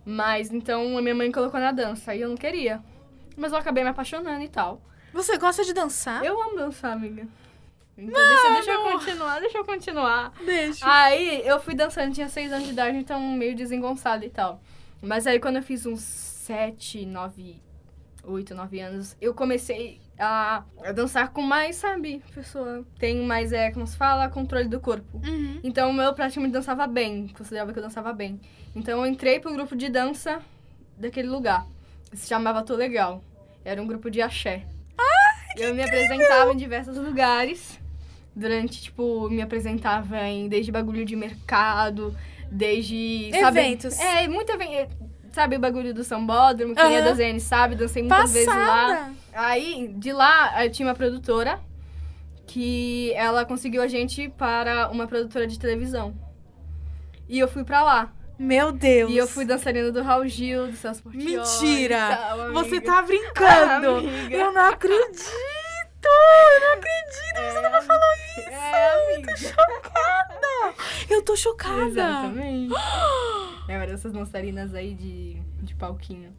[0.06, 2.82] Mas então a minha mãe colocou na dança e eu não queria.
[3.36, 4.82] Mas eu acabei me apaixonando e tal.
[5.14, 6.24] Você gosta de dançar?
[6.26, 7.28] Eu amo dançar, amiga.
[7.98, 10.34] Então deixa, deixa eu continuar, deixa eu continuar.
[10.44, 10.84] Deixa.
[10.92, 14.62] Aí eu fui dançando, tinha seis anos de idade, então meio desengonçada e tal.
[15.04, 17.62] Mas aí quando eu fiz uns sete, nove,
[18.24, 20.64] oito, nove anos, eu comecei a,
[20.96, 25.18] dançar com mais, sabe, pessoa tem mais, é, como se fala, controle do corpo.
[25.18, 25.60] Uhum.
[25.62, 28.40] Então eu praticamente dançava bem, considerava que eu dançava bem.
[28.74, 30.42] Então eu entrei pro grupo de dança
[30.98, 31.68] daquele lugar.
[32.14, 33.22] Se chamava Tô Legal.
[33.66, 34.66] Era um grupo de axé.
[35.58, 37.80] eu me apresentava em diversos lugares.
[38.36, 42.16] Durante, tipo, me apresentava em desde bagulho de mercado,
[42.54, 43.32] desde.
[43.40, 44.00] sabe- Eventos.
[44.00, 44.96] É, muito evento.
[45.32, 47.06] Sabe o bagulho do sambódromo, quem é Aham.
[47.10, 48.56] da ZN sabe, dancei muitas vezes lá.
[48.56, 49.12] Passada.
[49.34, 51.60] Aí, de lá, eu tinha uma produtora
[52.46, 56.14] que ela conseguiu a gente para uma produtora de televisão.
[57.28, 58.14] E eu fui pra lá.
[58.38, 59.12] Meu Deus.
[59.12, 62.16] E eu fui dançarina do Raul Gil, do Celso Mentira.
[62.16, 62.82] tal, Você amiga.
[62.92, 63.88] tá brincando.
[64.08, 64.36] Amiga.
[64.36, 65.32] eu não acredito.
[66.08, 67.54] Eu não acredito.
[67.54, 68.50] Você não me falou isso.
[68.50, 69.38] É, amiga.
[69.38, 70.74] chocada!
[71.10, 71.86] Eu tô chocada!
[71.88, 72.74] Exatamente.
[73.66, 76.36] É uma dessas dançarinas aí de, de palquinho.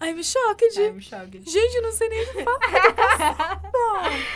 [0.00, 0.80] Ai, me choque, de...
[0.80, 1.30] Ai, me choca.
[1.30, 3.62] Gente, eu não sei nem o que falar.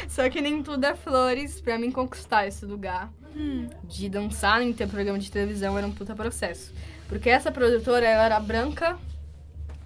[0.09, 3.11] Só que nem tudo é flores pra mim conquistar esse lugar.
[3.36, 3.68] Hum.
[3.82, 6.72] de dançar em ter programa de televisão era um puta processo.
[7.09, 8.96] Porque essa produtora, ela era branca,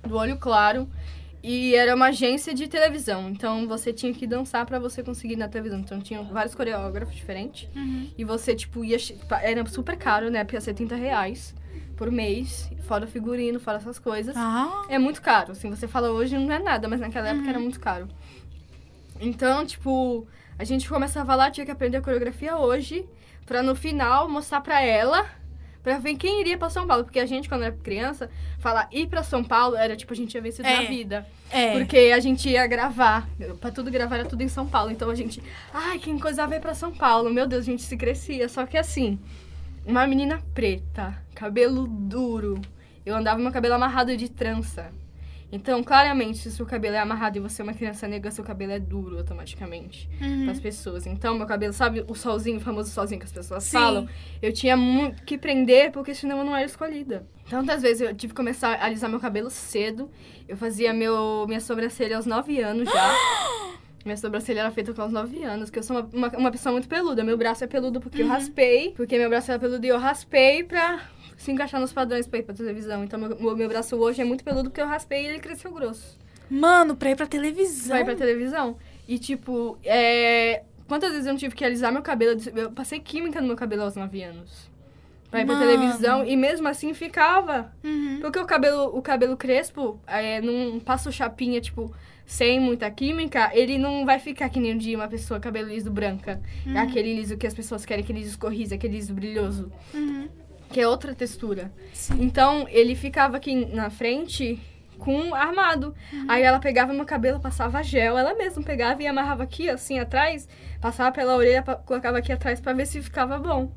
[0.03, 0.87] do olho claro,
[1.43, 3.31] e era uma agência de televisão.
[3.31, 5.81] Então você tinha que dançar pra você conseguir ir na televisão.
[5.81, 7.69] Então tinha vários coreógrafos diferentes.
[7.75, 8.11] Uhum.
[8.17, 8.97] E você, tipo, ia.
[9.43, 10.45] Era super caro, né?
[10.45, 11.55] Porque ia 70 reais
[11.97, 14.37] por mês, fora figurino, fora essas coisas.
[14.37, 14.87] Ah.
[14.89, 15.53] É muito caro.
[15.53, 18.09] Assim, você fala hoje não é nada, mas naquela época era muito caro.
[19.21, 20.27] Então, tipo,
[20.57, 23.05] a gente começava lá, tinha que aprender a coreografia hoje,
[23.45, 25.27] pra no final mostrar pra ela,
[25.83, 27.05] pra ver quem iria pra São Paulo.
[27.05, 30.31] Porque a gente, quando era criança, falar ir pra São Paulo era tipo, a gente
[30.31, 30.75] tinha vencido É.
[30.75, 31.27] na vida.
[31.51, 31.73] É.
[31.79, 33.29] Porque a gente ia gravar.
[33.61, 34.91] Pra tudo gravar era tudo em São Paulo.
[34.91, 37.31] Então a gente, ai, quem coisava ir pra São Paulo.
[37.31, 38.49] Meu Deus, a gente se crescia.
[38.49, 39.19] Só que assim,
[39.87, 42.61] uma menina preta, cabelo duro.
[43.07, 44.91] Eu andava com meu cabelo amarrado de trança.
[45.51, 48.45] Então, claramente, se o seu cabelo é amarrado e você é uma criança negra, seu
[48.45, 50.43] cabelo é duro automaticamente Uhum.
[50.45, 51.07] para as pessoas.
[51.07, 53.71] Então, meu cabelo, sabe o solzinho, o famoso solzinho que as pessoas Sim.
[53.73, 54.09] falam?
[54.43, 57.27] Eu tinha muito que prender porque senão eu não era escolhida.
[57.49, 60.11] Tantas vezes eu tive que começar a alisar meu cabelo cedo.
[60.47, 63.15] Eu fazia meu, minha sobrancelha aos 9 anos já.
[64.05, 66.73] Minha sobrancelha era feita com os 9 anos, porque eu sou uma, uma, uma pessoa
[66.73, 67.23] muito peluda.
[67.25, 70.63] Meu braço é peludo porque eu raspei, porque meu braço era peludo e eu raspei
[70.63, 71.01] pra
[71.39, 73.03] se encaixar nos padrões pra ir pra televisão.
[73.05, 76.19] Então, meu, meu- braço hoje é muito peludo porque eu raspei e ele cresceu grosso.
[76.51, 77.97] Mano, pra ir pra televisão.
[77.97, 78.77] Vai pra televisão.
[79.07, 80.63] E, tipo, é...
[80.87, 82.41] Quantas vezes eu não tive que alisar meu cabelo?
[82.57, 84.69] Eu passei química no meu cabelo aos 9 anos.
[85.31, 85.67] Pra ir pra Mano.
[85.67, 86.25] televisão.
[86.25, 87.71] E mesmo assim ficava.
[87.85, 88.19] Uhum.
[88.23, 93.51] Porque o cabelo, o cabelo crespo, é, não passa o chapinha, tipo, sem muita química,
[93.53, 96.41] ele não vai ficar que nem um dia uma pessoa cabelo liso branca.
[96.75, 99.71] É aquele liso que as pessoas querem, aquele liso escorrido, aquele liso brilhoso.
[99.93, 100.29] Uhum.
[100.71, 101.73] Que é outra textura.
[101.93, 102.23] Sim.
[102.23, 104.61] Então, ele ficava aqui na frente
[104.99, 105.95] com armado.
[106.27, 110.49] Aí ela pegava meu cabelo, passava gel, ela mesma pegava e amarrava aqui, assim, atrás,
[110.81, 113.73] passava pela orelha, colocava aqui atrás pra ver se ficava bom.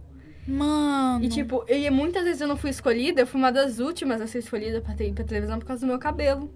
[0.47, 1.23] Mano.
[1.23, 4.27] E, tipo, e muitas vezes eu não fui escolhida, eu fui uma das últimas a
[4.27, 6.51] ser escolhida pra ter ir pra televisão por causa do meu cabelo.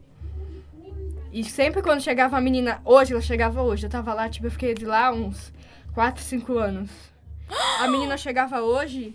[1.32, 4.52] E sempre quando chegava a menina, hoje, ela chegava hoje, eu tava lá, tipo, eu
[4.52, 5.54] fiquei de lá uns
[5.94, 6.90] 4, 5 anos.
[7.80, 9.14] A menina chegava hoje,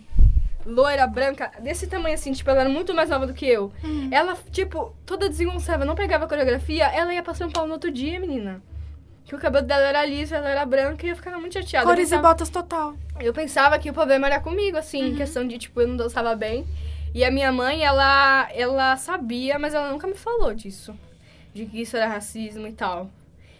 [0.65, 3.71] loira, branca, desse tamanho assim, tipo, ela era muito mais nova do que eu.
[3.83, 4.09] Uhum.
[4.11, 8.19] Ela, tipo, toda desengonçada, não pegava coreografia, ela ia pra São Paulo no outro dia,
[8.19, 8.61] menina.
[9.25, 11.85] Que o cabelo dela era liso, ela era branca e eu ficava muito chateada.
[11.85, 12.95] Cores e pensava- botas total.
[13.19, 16.35] eu pensava que o problema era comigo, assim, em questão de, tipo, eu não dançava
[16.35, 16.65] bem.
[17.13, 20.95] E a minha mãe, ela, ela sabia, mas ela nunca me falou disso.
[21.53, 23.09] De que isso era racismo e tal.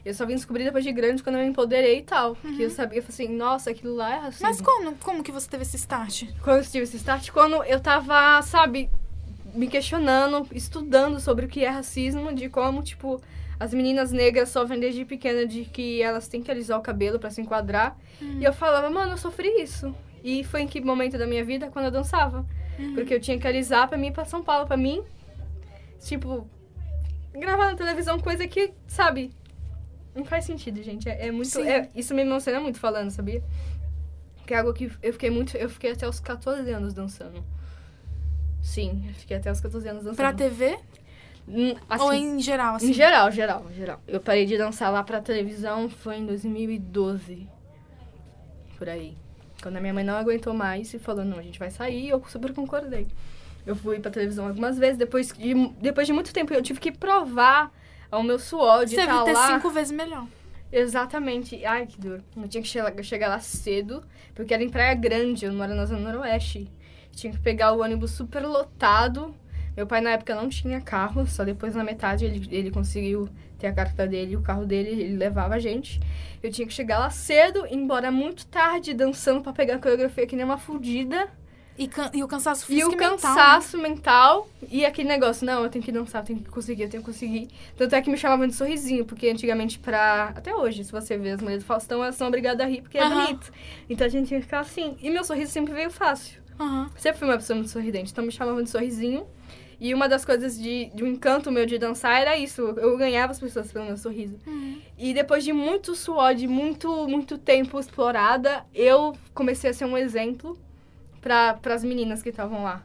[0.04, 2.36] Eu só vim descobrir depois de grande, quando eu me empoderei e tal.
[2.36, 4.48] Que eu sabia, eu falei assim, nossa, aquilo lá é racismo.
[4.48, 6.24] Mas como, como que você teve esse start?
[6.42, 8.90] Quando eu tive esse start, quando eu tava, sabe,
[9.54, 13.22] me questionando, estudando sobre o que é racismo, de como, tipo,
[13.60, 17.30] as meninas negras sofrem desde pequena de que elas têm que alisar o cabelo pra
[17.30, 17.96] se enquadrar.
[18.40, 19.94] E eu falava, mano, eu sofri isso.
[20.24, 21.70] E foi em que momento da minha vida?
[21.70, 22.46] Quando eu dançava.
[22.96, 25.04] Porque eu tinha que alisar pra mim ir pra São Paulo, pra mim.
[26.04, 26.50] Tipo,
[27.34, 29.32] gravar na televisão, coisa que, sabe,
[30.16, 31.08] não faz sentido, gente.
[31.10, 31.60] É, é muito.
[31.60, 33.44] É- isso me emociona muito falando, sabia?
[34.46, 35.56] Que é algo que eu fiquei muito.
[35.58, 37.44] Eu fiquei até os 14 anos dançando.
[38.62, 40.18] Sim, eu fiquei até os 14 anos dançando.
[40.18, 40.78] Pra TV?
[41.48, 42.90] Hum, assim, Ou em geral, assim?
[42.92, 44.00] em geral, geral, geral.
[44.08, 47.48] Eu parei de dançar lá pra televisão foi em 2012.
[48.78, 49.18] Por aí.
[49.62, 52.24] Quando a minha mãe não aguentou mais e falou, não, a gente vai sair, eu
[52.28, 53.08] super concordei.
[53.66, 56.92] Eu fui pra televisão algumas vezes, depois de, depois de muito tempo eu tive que
[56.92, 57.72] provar
[58.12, 59.48] ao meu suor de Você estar deve ter lá.
[59.56, 60.28] cinco vezes melhor.
[60.72, 61.66] Exatamente.
[61.66, 62.22] Ai, que dor.
[62.36, 64.04] Eu tinha que chegar, chegar lá cedo,
[64.34, 66.70] porque era em Praia Grande, eu moro na Zona Noroeste.
[67.14, 69.36] Tinha que pegar o ônibus super lotado.
[69.76, 73.68] Meu pai, na época, não tinha carro, só depois, na metade, ele, ele conseguiu ter
[73.68, 76.00] a carta dele, o carro dele, ele levava a gente.
[76.42, 80.36] Eu tinha que chegar lá cedo, embora muito tarde, dançando pra pegar a coreografia que
[80.36, 81.30] nem uma fudida.
[81.78, 83.10] E, e o cansaço E físico o e mental.
[83.12, 83.18] né?
[83.18, 86.90] cansaço mental e aquele negócio, não, eu tenho que dançar, eu tenho que conseguir, eu
[86.90, 87.48] tenho que conseguir.
[87.76, 90.34] Tanto é que me chamavam de sorrisinho, porque antigamente pra...
[90.36, 92.98] Até hoje, se você vê as mulheres do Faustão, elas são obrigadas a rir porque
[92.98, 93.52] é bonito.
[93.90, 94.96] Então a gente tinha que ficar assim.
[95.02, 96.42] E meu sorriso sempre veio fácil.
[96.60, 96.92] Aham.
[96.98, 99.26] Sempre fui uma pessoa muito sorridente, então me chamavam de sorrisinho.
[99.80, 102.62] E uma das coisas de, de um encanto meu de dançar era isso.
[102.62, 104.38] Eu ganhava as pessoas pelo meu sorriso.
[104.46, 104.80] Uhum.
[104.96, 109.98] E depois de muito suor, de muito, muito tempo explorada, eu comecei a ser um
[109.98, 110.56] exemplo
[111.22, 112.84] para as meninas que estavam lá.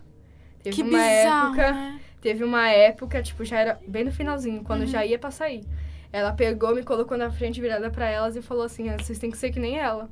[0.62, 2.00] Teve Que uma bizarro, época, né?
[2.20, 4.86] teve uma época, tipo, já era bem no finalzinho, quando Uhum.
[4.86, 5.64] já ia pra sair.
[6.12, 9.30] Ela pegou, me colocou na frente, virada pra elas e falou assim: "Ah, vocês têm
[9.30, 10.08] que ser que nem ela.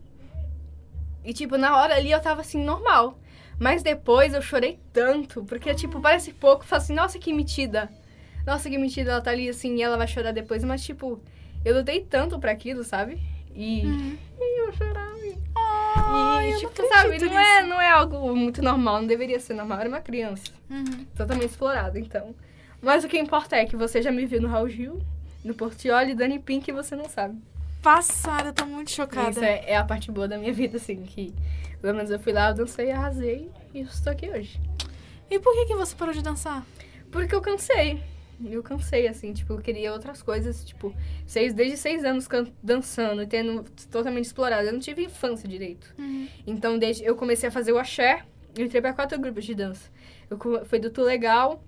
[1.24, 3.18] E, tipo, na hora ali eu tava assim, normal.
[3.58, 7.88] Mas depois eu chorei tanto, porque, tipo, parece pouco, falo assim, nossa, que metida.
[8.44, 11.20] Nossa, que metida, ela tá ali assim e ela vai chorar depois, mas, tipo,
[11.64, 13.18] eu lutei tanto pra aquilo, sabe?
[13.54, 14.18] E, Uhum.
[14.38, 15.14] e eu chorava.
[15.97, 19.55] E, eu tipo, não sabe, não é, não é algo muito normal, não deveria ser
[19.55, 19.80] normal.
[19.80, 20.53] Era uma criança.
[20.70, 21.05] Uhum.
[21.16, 22.34] Totalmente explorada, então.
[22.80, 25.01] Mas o que importa é que você já me viu no Raul Gil,
[25.45, 27.38] no Portioli, Dani Pink e você não sabe.
[27.82, 29.30] Passada, eu tô muito chocada.
[29.30, 31.34] Isso é, é a parte boa da minha vida, assim, que
[31.80, 34.59] pelo menos eu fui lá, eu dancei, arrasei e estou aqui hoje.
[35.30, 36.64] E por que, que você parou de dançar?
[37.11, 38.03] Porque eu cansei.
[38.45, 40.95] Eu cansei, assim, tipo, eu queria outras coisas, tipo,
[41.26, 42.26] seis, desde seis anos
[42.62, 44.66] dançando e tendo totalmente explorado.
[44.66, 45.95] Eu não tive infância direito.
[45.99, 46.28] Uhum.
[46.47, 48.22] Então, desde eu comecei a fazer o axé,
[48.57, 49.91] eu entrei pra quatro grupos de dança.
[50.28, 51.62] Eu fui do Tu Legal,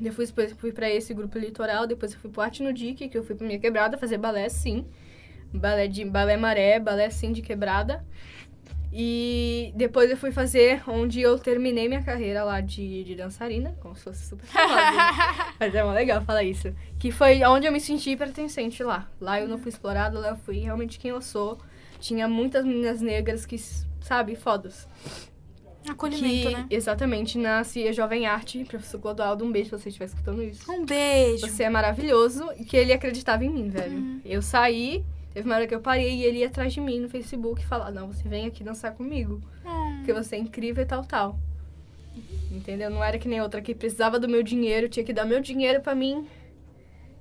[0.00, 3.22] depois fui- pra esse grupo litoral, depois eu fui pro Arte no Dique, que eu
[3.22, 4.86] fui pra minha quebrada fazer balé, sim.
[5.54, 8.04] Balé de balé maré, balé sim de quebrada.
[8.94, 13.96] E depois eu fui fazer onde eu terminei minha carreira lá de, de dançarina, como
[13.96, 15.54] se fosse super famosa, né?
[15.58, 16.74] Mas é mó legal falar isso.
[16.98, 19.08] Que foi onde eu me senti pertencente lá.
[19.18, 21.58] Lá eu não fui explorada, lá eu fui realmente quem eu sou.
[22.00, 23.56] Tinha muitas meninas negras que,
[24.02, 24.86] sabe, fodas.
[25.88, 26.66] Acolhimento, que né?
[26.70, 30.70] exatamente nasce a Jovem Arte, professor Clodoaldo, um beijo se você estiver escutando isso.
[30.70, 31.48] Um beijo.
[31.48, 33.96] Você é maravilhoso e que ele acreditava em mim, velho.
[33.96, 34.20] Uhum.
[34.24, 37.08] Eu saí, teve uma hora que eu parei e ele ia atrás de mim no
[37.08, 39.40] Facebook e falar, não, você vem aqui dançar comigo.
[39.64, 39.96] Hum.
[39.98, 41.38] Porque você é incrível e tal, tal.
[42.50, 42.90] Entendeu?
[42.90, 45.80] Não era que nem outra que precisava do meu dinheiro, tinha que dar meu dinheiro
[45.80, 46.26] pra mim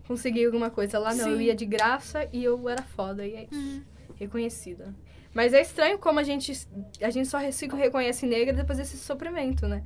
[0.07, 0.99] conseguir alguma coisa.
[0.99, 1.43] Lá não, eu Sim.
[1.43, 3.55] ia de graça e eu era foda, e é isso.
[3.55, 3.82] Uhum.
[4.16, 4.93] Reconhecida.
[5.34, 6.68] Mas é estranho como a gente,
[7.01, 9.82] a gente só se reconhece negra depois desse sofrimento, né?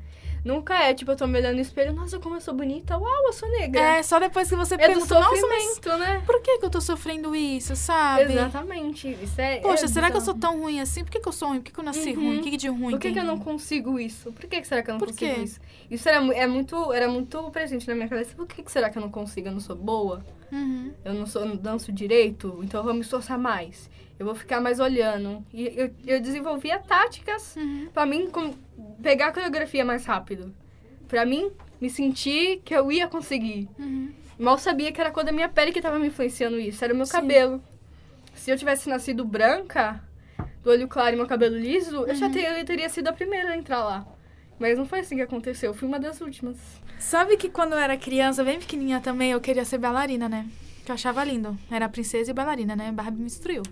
[0.46, 3.26] Nunca é, tipo, eu tô me olhando no espelho, nossa, como eu sou bonita, uau,
[3.26, 3.82] eu sou negra.
[3.82, 6.22] É, só depois que você É do pergunta, nossa, mas né?
[6.24, 8.32] por que, que eu tô sofrendo isso, sabe?
[8.32, 9.10] Exatamente.
[9.24, 11.04] Isso é, Poxa, é será que eu sou tão ruim assim?
[11.04, 11.58] Por que, que eu sou ruim?
[11.58, 12.28] Por que, que eu nasci Uhum.
[12.28, 12.40] ruim?
[12.40, 14.32] O que, que de ruim Por que, que eu não consigo isso?
[14.32, 15.42] Por que, que será que eu não Por consigo quê?
[15.42, 15.60] isso?
[15.90, 18.36] Isso era, é muito, era muito presente na minha cabeça.
[18.36, 19.48] Por que, que será que eu não consigo?
[19.48, 20.24] Eu não sou boa?
[20.52, 20.92] Uhum.
[21.04, 22.60] Eu não, sou, eu não danço direito?
[22.64, 23.90] Então eu vou me esforçar mais.
[24.18, 25.44] Eu vou ficar mais olhando.
[25.54, 27.90] E eu, eu desenvolvia táticas Uhum.
[27.94, 28.54] pra mim com-
[29.02, 30.54] pegar a coreografia mais rápido.
[31.08, 31.52] Pra mim
[31.82, 33.68] me sentir que eu ia conseguir.
[33.78, 34.12] Uhum.
[34.40, 36.84] Mal sabia que era a cor da minha pele que tava me influenciando isso.
[36.84, 37.12] Era o meu Sim.
[37.12, 37.64] cabelo.
[38.34, 40.02] Se eu tivesse nascido branca,
[40.64, 42.32] do olho claro e meu cabelo liso, eu já Uhum.
[42.32, 44.06] ter- eu teria sido a primeira a entrar lá.
[44.58, 45.72] Mas não foi assim que aconteceu.
[45.72, 46.58] Eu fui uma das últimas.
[46.98, 50.46] Sabe que quando eu era criança, bem pequenininha também, eu queria ser bailarina, né?
[50.86, 51.58] Que eu achava lindo.
[51.70, 52.92] Era princesa e bailarina, né?
[52.92, 53.64] Barbie me instruiu.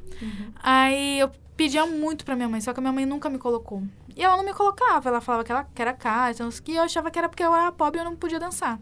[0.62, 3.84] Aí eu pedia muito pra minha mãe, só que a minha mãe nunca me colocou.
[4.16, 6.84] E ela não me colocava, ela falava que, ela, que era cara, então, que eu
[6.84, 8.80] achava que era porque eu era pobre e eu não podia dançar.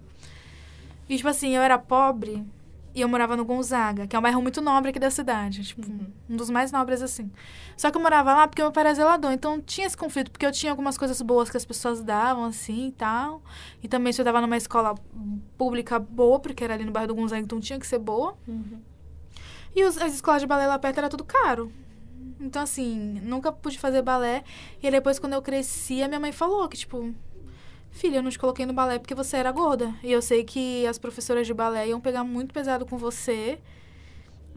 [1.08, 2.46] E, tipo assim, eu era pobre
[2.94, 5.64] e eu morava no Gonzaga, que é um bairro muito nobre aqui da cidade.
[5.64, 5.82] Tipo,
[6.30, 7.32] um dos mais nobres, assim.
[7.78, 10.46] Só que eu morava lá porque meu pai era zelador, então tinha esse conflito, porque
[10.46, 13.42] eu tinha algumas coisas boas que as pessoas davam, assim, e tal.
[13.82, 14.96] E também estudava numa escola
[15.58, 18.38] pública boa, porque era ali no bairro do Gonzaga, então tinha que ser boa.
[19.76, 21.72] E os- as escolas de balé lá perto era tudo caro.
[22.40, 24.44] Então, assim, nunca pude fazer balé.
[24.82, 27.14] E depois, quando eu cresci, a minha mãe falou que, tipo,
[27.92, 29.94] filha, eu não te coloquei no balé porque você era gorda.
[30.04, 33.60] E eu sei que as professoras de balé iam pegar muito pesado com você.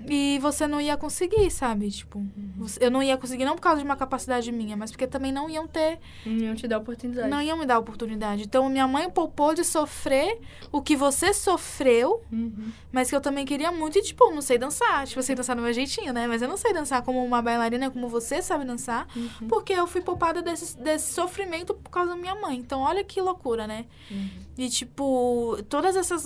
[0.09, 1.90] E você não ia conseguir, sabe?
[1.90, 2.22] Tipo,
[2.57, 5.32] você- eu não ia conseguir não por causa de uma capacidade minha, mas porque também
[5.32, 7.28] não iam ter Não te dá oportunidade.
[7.28, 8.42] não iam me dar oportunidade.
[8.44, 10.38] Então, minha mãe poupou de sofrer
[10.70, 12.70] o que você sofreu, Uhum.
[12.92, 13.98] mas que eu também queria muito.
[13.98, 15.07] E, tipo, não sei dançar.
[15.07, 16.26] Tipo, eu sei dançar do meu jeitinho, né?
[16.26, 19.07] Mas eu não sei dançar como uma bailarina, como você sabe dançar.
[19.16, 19.48] Uhum.
[19.48, 22.57] Porque eu fui poupada desse, desse sofrimento por causa da minha mãe.
[22.59, 23.86] Então, olha que loucura, né?
[24.11, 24.28] Uhum.
[24.59, 26.24] E, tipo, todas essas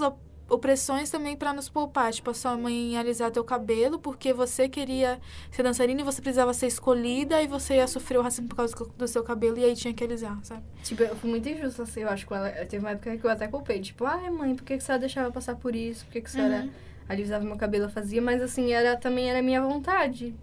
[0.49, 2.13] opressões também pra nos poupar.
[2.13, 5.21] Tipo, a sua mãe alisar teu cabelo porque você queria
[5.51, 8.75] ser dançarina e você precisava ser escolhida e você ia sofrer o racismo por causa
[8.97, 10.63] do seu cabelo e aí tinha que alisar, sabe?
[10.83, 12.51] Tipo, eu fui muito injusta, assim, eu acho, com ela.
[12.67, 13.81] Teve uma época que eu até culpei.
[13.81, 16.05] Tipo, ai, mãe, por que, que você deixava passar por isso?
[16.07, 16.71] Por que, que você Uhum.
[17.09, 20.35] alisava meu cabelo, eu fazia, mas assim, era também era minha vontade.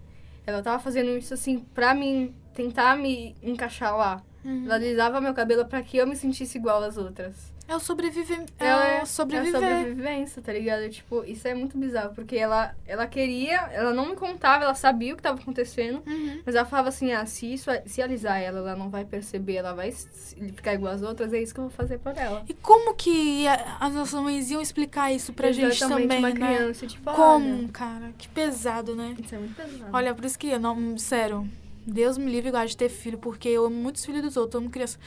[0.46, 4.22] Ela tava fazendo isso assim pra mim tentar me encaixar lá.
[4.44, 4.64] Uhum.
[4.66, 7.52] Ela alisava meu cabelo pra que eu me sentisse igual às outras.
[7.68, 8.44] É o sobreviver.
[8.58, 9.56] É, Ela o é sobreviver.
[9.56, 10.88] a sobrevivência, tá ligado?
[10.88, 15.12] Tipo, isso é muito bizarro, porque ela ela queria, ela não me contava, ela sabia
[15.12, 16.42] o que tava acontecendo, Uhum.
[16.46, 19.72] mas ela falava assim: "Ah, se isso se alisar ela, ela não vai perceber, ela
[19.74, 22.44] vai ficar igual às outras, é isso que eu vou fazer por ela".
[22.48, 26.30] E como que a- as nossas mães iam explicar isso pra gente Exatamente, também, uma
[26.30, 26.34] né?
[26.56, 28.12] criança, tipo, Como, olha, cara?
[28.16, 29.16] Que pesado, né?
[29.22, 29.90] Isso é muito pesado.
[29.92, 31.48] Olha, por isso que, eu não, sério,
[31.86, 34.60] Deus me livre igual de ter filho, porque eu amo muitos filhos dos outros, eu
[34.60, 34.98] amo criança.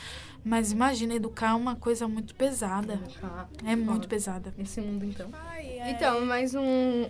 [0.45, 2.99] Mas imagina, educar é uma coisa muito pesada.
[3.21, 4.53] Ah, É muito pesada.
[4.57, 5.29] Esse mundo, então.
[5.59, 6.61] Então, Então, mais um,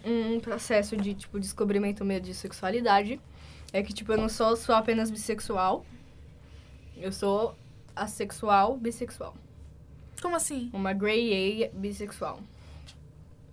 [0.06, 3.22] um processo de, tipo, descobrimento meio de sexualidade.
[3.72, 5.86] É que, tipo, eu não sou só apenas bissexual.
[6.98, 7.56] Eu sou
[7.96, 9.36] assexual bissexual.
[10.22, 10.70] como assim?
[10.74, 12.40] Uma grey A bissexual.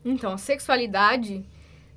[0.02, 1.44] Então, a sexualidade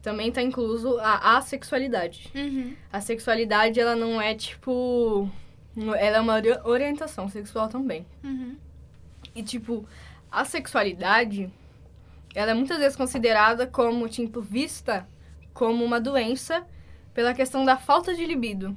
[0.02, 2.32] também tá incluso a assexualidade.
[2.36, 2.74] Uhum.
[2.92, 5.30] A sexualidade, ela não é tipo.
[5.78, 8.06] Ela é uma ori- orientação sexual também.
[8.24, 8.56] Uhum.
[9.36, 9.86] E, tipo,
[10.32, 11.50] a sexualidade,
[12.36, 15.08] ela é muitas vezes considerada como, tipo, vista
[15.54, 16.66] como uma doença
[17.14, 18.76] pela questão da falta de libido.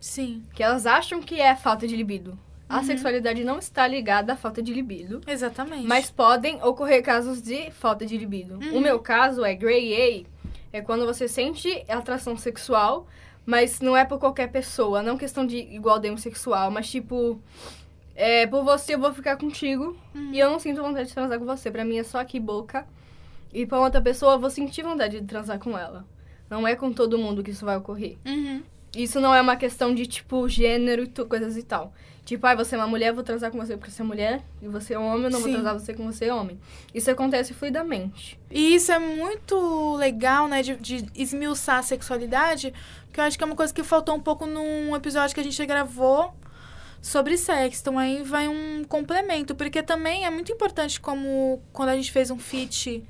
[0.00, 2.38] Sim, Que elas acham que é falta de libido.
[2.68, 2.84] A Uhum.
[2.84, 5.20] sexualidade não está ligada à falta de libido.
[5.26, 5.86] exatamente.
[5.86, 8.54] Mas podem ocorrer casos de falta de libido.
[8.54, 8.78] Uhum.
[8.78, 10.41] O meu caso é Grey A,
[10.72, 13.06] é quando você sente atração sexual,
[13.44, 17.40] mas não é por qualquer pessoa, não questão de igual demo sexual, mas tipo,
[18.14, 20.32] é, por você eu vou ficar contigo Uhum.
[20.32, 21.70] e eu não sinto vontade de transar com você.
[21.70, 22.86] Pra mim é só aqui boca.
[23.52, 26.04] E pra outra pessoa eu vou sentir vontade de transar com ela.
[26.48, 28.16] Não é com todo mundo que isso vai ocorrer.
[28.26, 28.62] Uhum.
[28.94, 31.92] Isso não é uma questão de, tipo, gênero e coisas e tal.
[32.24, 34.68] Tipo, ah, você é uma mulher, vou transar com você porque você é mulher, e
[34.68, 35.44] você é homem, eu não Sim.
[35.44, 36.58] vou transar você com você é homem.
[36.94, 38.38] Isso acontece fluidamente.
[38.48, 42.72] E isso é muito legal, né, de, de esmiuçar a sexualidade,
[43.12, 45.44] que eu acho que é uma coisa que faltou um pouco num episódio que a
[45.44, 46.32] gente gravou
[47.00, 47.80] sobre sexo.
[47.80, 52.30] Então aí vai um complemento, porque também é muito importante como quando a gente fez
[52.30, 53.02] um feat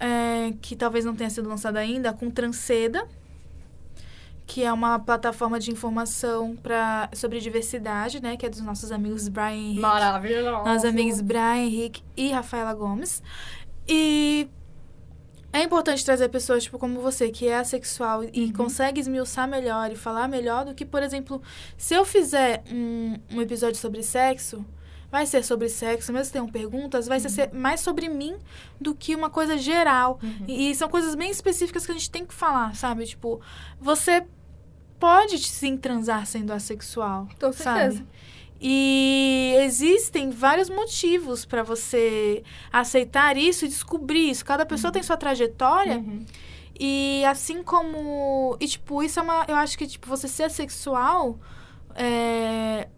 [0.00, 3.06] é, que talvez não tenha sido lançado ainda, com Transceda,
[4.48, 9.28] que é uma plataforma de informação pra, sobre diversidade, né, que é dos nossos amigos
[9.28, 9.80] Brian Henrique.
[9.80, 10.50] Maravilhoso.
[10.50, 13.22] Nossos amigos Brian, Henrique e Rafaela Gomes.
[13.86, 14.48] E
[15.52, 19.96] é importante trazer pessoas, tipo, como você, que é assexual e consegue esmiuçar melhor e
[19.96, 21.42] falar melhor do que, por exemplo,
[21.76, 24.64] se eu fizer um, um episódio sobre sexo,
[25.12, 28.34] vai ser sobre sexo, mesmo se tenham perguntas, vai ser mais sobre mim
[28.80, 30.18] do que uma coisa geral.
[30.46, 33.04] E, e são coisas bem específicas que a gente tem que falar, sabe?
[33.04, 33.40] Tipo,
[33.78, 34.26] você
[34.98, 37.28] pode sim transar sendo assexual.
[37.40, 37.80] Com sabe?
[37.80, 38.06] certeza.
[38.60, 42.42] E existem vários motivos para você
[42.72, 44.44] aceitar isso e descobrir isso.
[44.44, 46.24] Cada pessoa tem sua trajetória Uhum.
[46.78, 51.38] e assim como e tipo isso é uma, eu acho que tipo você ser sexual
[51.94, 52.88] é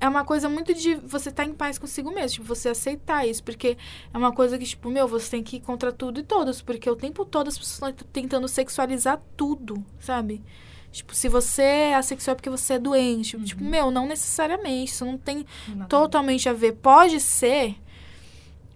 [0.00, 3.40] é uma coisa muito de você estar em paz consigo mesmo, tipo, você aceitar isso,
[3.44, 3.78] porque
[4.12, 6.90] é uma coisa que, tipo, meu, você tem que ir contra tudo e todos, porque
[6.90, 10.42] o tempo todo as pessoas estão tentando sexualizar tudo, sabe?
[10.92, 13.38] Tipo, se você é assexual é porque você é doente.
[13.38, 14.92] Tipo, meu, não necessariamente.
[14.92, 15.46] Isso não tem
[15.88, 16.72] totalmente a ver.
[16.72, 17.76] Pode ser.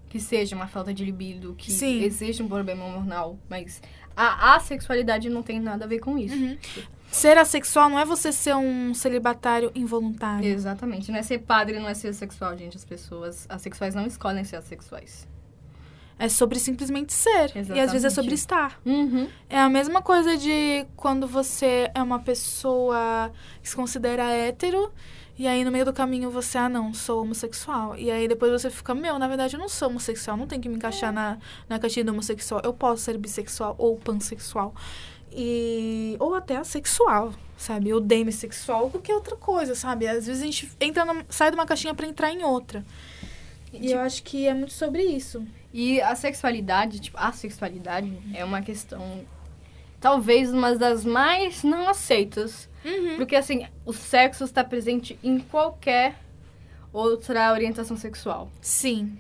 [0.09, 2.03] Que seja uma falta de libido, que Sim.
[2.03, 3.83] existe um problema hormonal, mas
[4.17, 6.35] a assexualidade não tem nada a ver com isso.
[6.35, 6.57] Uhum.
[7.11, 10.47] Ser assexual não é você ser um celibatário involuntário.
[10.47, 11.11] Exatamente.
[11.13, 12.77] Não é ser padre, não é ser sexual, gente.
[12.77, 15.29] As pessoas assexuais não escolhem ser assexuais.
[16.19, 17.53] É sobre simplesmente ser.
[17.55, 18.35] E às vezes é sobre Exatamente.
[18.35, 18.81] estar.
[18.87, 19.29] Uhum.
[19.51, 23.31] É a mesma coisa de quando você é uma pessoa
[23.63, 24.91] que se considera hétero.
[25.39, 27.95] E aí, no meio do caminho, você, ah, não, sou homossexual.
[27.99, 30.35] E aí, depois você fica, meu, na verdade, eu não sou homossexual.
[30.39, 31.37] Não tem que me encaixar na,
[31.69, 32.63] na caixinha do homossexual.
[32.65, 34.75] Eu posso ser bissexual ou pansexual.
[35.31, 36.17] E...
[36.19, 37.93] Ou até assexual, sabe?
[37.93, 40.09] Ou demissexual, ou qualquer outra coisa, sabe?
[40.09, 42.83] Às vezes a gente entra numa- sai de uma caixinha pra entrar em outra.
[43.73, 45.45] E eu acho que é muito sobre isso.
[45.79, 49.27] E a sexualidade, tipo, a sexualidade é uma questão,
[50.01, 52.67] talvez uma das mais não aceitas.
[52.83, 53.17] Uhum.
[53.19, 56.19] Porque, assim, o sexo está presente em qualquer
[56.91, 58.51] outra orientação sexual.
[58.59, 59.19] Sim.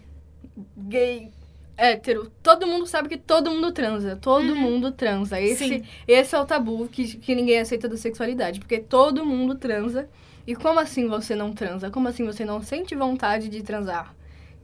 [0.74, 1.30] Gay,
[1.76, 4.16] hétero, todo mundo sabe que todo mundo transa.
[4.16, 5.38] Todo mundo transa.
[5.38, 5.84] Esse, Sim.
[6.08, 8.60] esse é o tabu que, que ninguém aceita da sexualidade.
[8.60, 10.08] Porque todo mundo transa.
[10.46, 11.90] E como assim você não transa?
[11.90, 14.15] Como assim você não sente vontade de transar?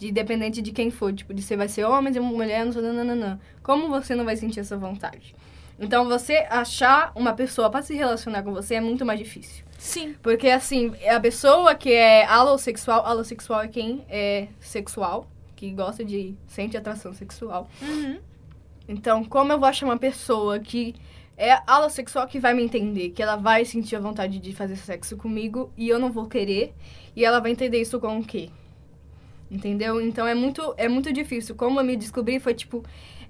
[0.03, 2.83] De independente de quem for, tipo, de você vai ser homem, de mulher, não sei,
[2.83, 3.39] nananã.
[3.63, 5.33] Como você não vai sentir essa vontade?
[5.79, 9.65] Então, você achar uma pessoa pra se relacionar com você é muito mais difícil.
[9.79, 10.17] Sim.
[10.21, 16.35] Porque, assim, a pessoa que é alossexual, alossexual é quem é sexual, que gosta de,
[16.49, 17.69] sente atração sexual.
[17.81, 18.19] Uhum.
[18.89, 20.97] Então, como eu vou achar uma pessoa que
[21.37, 25.17] é alossexual que vai me entender, que ela vai sentir a vontade de fazer sexo
[25.17, 26.75] comigo e eu não vou querer,
[27.15, 28.51] e ela vai entender isso com o quê?
[29.53, 30.01] Entendeu?
[30.01, 31.55] Então é muito, é muito difícil.
[31.55, 32.83] Como eu me descobri, foi tipo.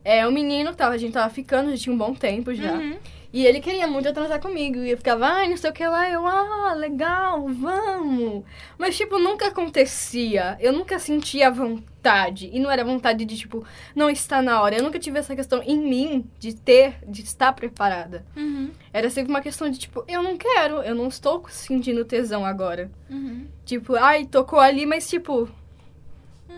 [0.04, 2.72] É, o menino tava, a gente tava ficando, já tinha um bom tempo já.
[2.72, 2.96] Uhum.
[3.32, 4.78] E ele queria muito transar comigo.
[4.78, 6.08] E eu ficava, ai, não sei o que lá.
[6.10, 8.44] Eu, ah, legal, vamos.
[8.76, 10.56] Mas, tipo, nunca acontecia.
[10.60, 12.50] Eu nunca sentia vontade.
[12.52, 13.64] E não era vontade de, tipo,
[13.94, 14.76] não está na hora.
[14.76, 18.26] Eu nunca tive essa questão em mim de ter, de estar preparada.
[18.36, 18.70] Uhum.
[18.92, 22.90] Era sempre uma questão de, tipo, eu não quero, eu não estou sentindo tesão agora.
[23.08, 23.46] Uhum.
[23.64, 25.48] Tipo, ai, tocou ali, mas, tipo,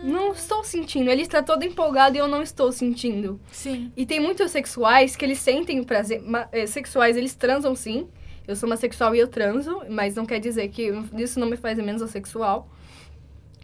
[0.03, 1.11] não estou sentindo.
[1.11, 3.41] Ele está todo empolgado e eu não estou sentindo.
[3.53, 3.93] Sim.
[3.97, 6.23] E tem muitos sexuais que eles sentem prazer.
[6.53, 8.09] eh, Sexuais, eles transam sim.
[8.47, 11.57] Eu sou uma sexual e eu transo, mas não quer dizer que isso não me
[11.57, 12.69] faz menos assexual.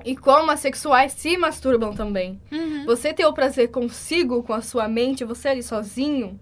[0.03, 2.41] E como assexuais se masturbam também.
[2.51, 2.87] Uhum.
[2.87, 6.41] Você ter o prazer consigo, com a sua mente, você ali sozinho,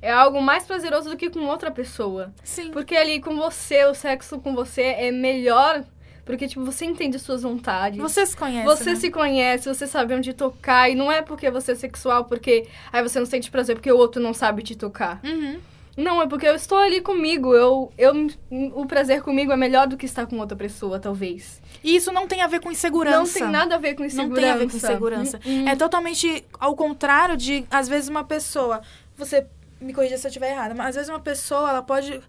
[0.00, 2.32] é algo mais prazeroso do que com outra pessoa.
[2.44, 2.70] Sim.
[2.70, 5.84] Porque ali com você, o sexo com você é melhor.
[6.30, 7.98] Porque, tipo, você entende as suas vontades.
[7.98, 8.64] Você se conhece.
[8.64, 8.96] Você né?
[8.96, 10.90] se conhece, você sabe onde tocar.
[10.90, 13.96] E não é porque você é sexual, porque aí você não sente prazer porque o
[13.96, 15.20] outro não sabe te tocar.
[15.24, 15.58] Uhum.
[15.96, 17.54] Não, é porque eu estou ali comigo.
[17.54, 18.28] Eu, eu,
[18.74, 21.60] o prazer comigo é melhor do que estar com outra pessoa, talvez.
[21.82, 23.18] E isso não tem a ver com insegurança.
[23.18, 24.28] Não tem nada a ver com insegurança.
[24.28, 25.40] Não tem a ver com insegurança.
[25.44, 25.68] Hum, hum.
[25.68, 28.80] É totalmente ao contrário de, às vezes, uma pessoa.
[29.16, 29.46] Você
[29.80, 32.20] me corrija se eu estiver errada, mas às vezes uma pessoa, ela pode.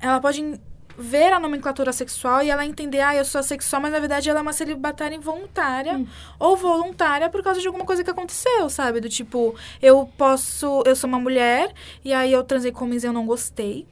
[0.00, 0.58] Ela pode
[0.98, 4.40] ver a nomenclatura sexual e ela entender, ah, eu sou assexual, mas na verdade ela
[4.40, 6.06] é uma celibatária involuntária Hum.
[6.38, 9.00] ou voluntária por causa de alguma coisa que aconteceu, sabe?
[9.00, 10.82] Do tipo, eu posso.
[10.84, 11.72] Eu sou uma mulher
[12.04, 13.86] e aí eu transei com homens e eu não gostei.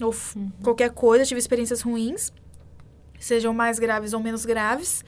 [0.00, 2.32] Ou f- qualquer coisa, tive experiências ruins.
[3.18, 5.04] Sejam mais graves ou menos graves.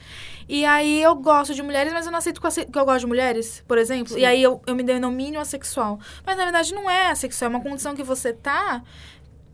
[0.47, 2.85] E aí eu gosto de mulheres, mas eu não aceito que eu, ace- que eu
[2.85, 4.13] gosto de mulheres, por exemplo.
[4.13, 4.19] Sim.
[4.21, 5.99] E aí eu, eu me denomino assexual.
[6.25, 8.81] Mas na verdade não é assexual, é uma condição que você tá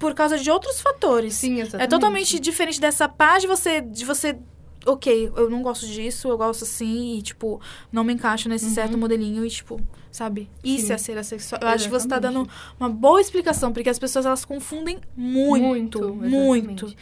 [0.02, 1.36] por causa de outros fatores.
[1.36, 1.86] Sim, exatamente.
[1.86, 4.38] É totalmente diferente dessa paz de você, de você.
[4.84, 7.62] Ok, eu não gosto disso, eu gosto assim, e, tipo,
[7.92, 9.80] não me encaixo nesse certo modelinho, e, tipo,
[10.12, 10.50] sabe?
[10.64, 10.88] Isso Uhum.
[10.88, 10.94] Sim.
[10.94, 11.62] é ser assexual.
[11.62, 12.48] Eu acho que você tá Exatamente.
[12.48, 12.50] dando
[12.80, 16.86] uma boa explicação, porque as pessoas, elas confundem muito, Muito, muito.
[16.88, 16.98] exatamente.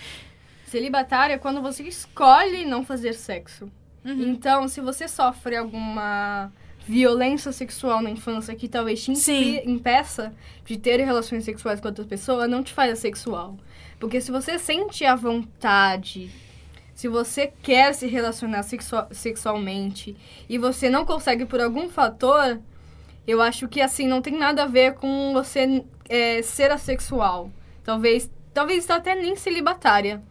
[0.68, 3.72] Celibatário é quando você escolhe não fazer sexo.
[4.04, 4.24] Uhum.
[4.30, 6.52] Então, se você sofre alguma
[6.90, 9.12] violência sexual na infância que talvez te
[9.64, 10.34] impeça
[10.66, 13.56] de ter relações sexuais com outra pessoa, não te faz assexual.
[14.00, 16.32] Porque se você sente a vontade,
[16.96, 20.18] se você quer se relacionar sexua- sexualmente
[20.50, 22.60] e você não consegue por algum fator,
[23.28, 27.52] eu acho que assim não tem nada a ver com você é, ser assexual.
[27.84, 30.24] Talvez, talvez até nem celibatária.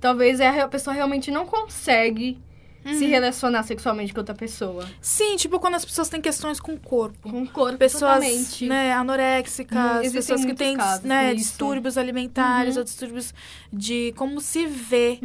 [0.00, 2.38] Talvez é a pessoa realmente não consegue
[2.86, 3.10] se Uhum.
[3.10, 4.86] relacionar sexualmente com outra pessoa.
[5.00, 7.30] Sim, tipo quando as pessoas têm questões com o corpo.
[7.30, 8.66] Com o corpo Pessoas, totalmente.
[8.66, 12.80] né, anoréxicas, Hum, existem pessoas que têm, casos né, distúrbios alimentares Uhum.
[12.80, 13.34] ou distúrbios
[13.72, 15.18] de como se vê.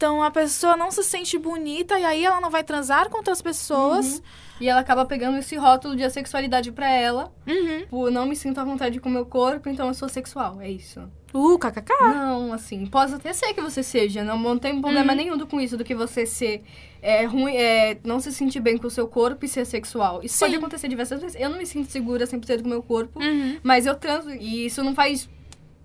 [0.00, 0.14] Uhum.
[0.16, 3.42] Então a pessoa não se sente bonita e aí ela não vai transar com outras
[3.42, 4.22] pessoas.
[4.58, 7.32] E ela acaba pegando esse rótulo de assexualidade pra ela.
[7.46, 7.86] Uhum.
[7.88, 10.58] Por não me sinto à vontade com o meu corpo, então eu sou sexual.
[10.60, 11.00] É isso.
[11.34, 11.92] Uh, kkk.
[12.00, 14.24] Não, assim, pode até ser que você seja.
[14.24, 15.16] Não, não tem problema Uhum.
[15.18, 16.62] nenhum com isso, do que você ser
[17.02, 20.20] é, ruim, é, não se sentir bem com o seu corpo e ser sexual.
[20.22, 20.58] Isso pode Sim.
[20.58, 21.40] acontecer diversas vezes.
[21.40, 23.58] Eu não me sinto segura 100% com o meu corpo, Uhum.
[23.62, 24.30] mas eu transo.
[24.30, 25.28] E isso não faz,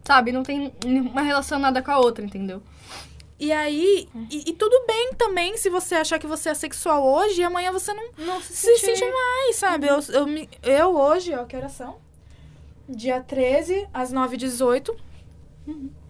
[0.03, 2.61] sabe, não tem uma relação nada com a outra, entendeu?
[3.37, 7.41] E aí, e, e tudo bem também se você achar que você é sexual hoje
[7.41, 9.87] e amanhã você não Não se se sente mais, sabe?
[9.87, 11.97] Eu, eu, me- eu hoje, ó, que horas são?
[12.87, 14.95] Dia 13, às 9h18,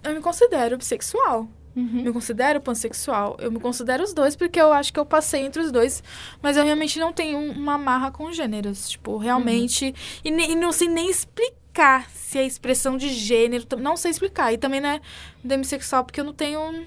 [0.04, 1.48] eu me considero bissexual.
[1.76, 2.04] Uhum.
[2.04, 3.36] Me considero pansexual.
[3.40, 6.02] Eu me considero os dois porque eu acho que eu passei entre os dois.
[6.42, 8.88] Mas eu realmente não tenho uma marra com gêneros.
[8.90, 9.94] Tipo, realmente.
[10.24, 13.66] E, ne- e não sei nem explicar se é expressão de gênero.
[13.78, 14.54] Não sei explicar.
[14.54, 15.02] E também não é
[15.44, 16.86] demissexual porque eu não tenho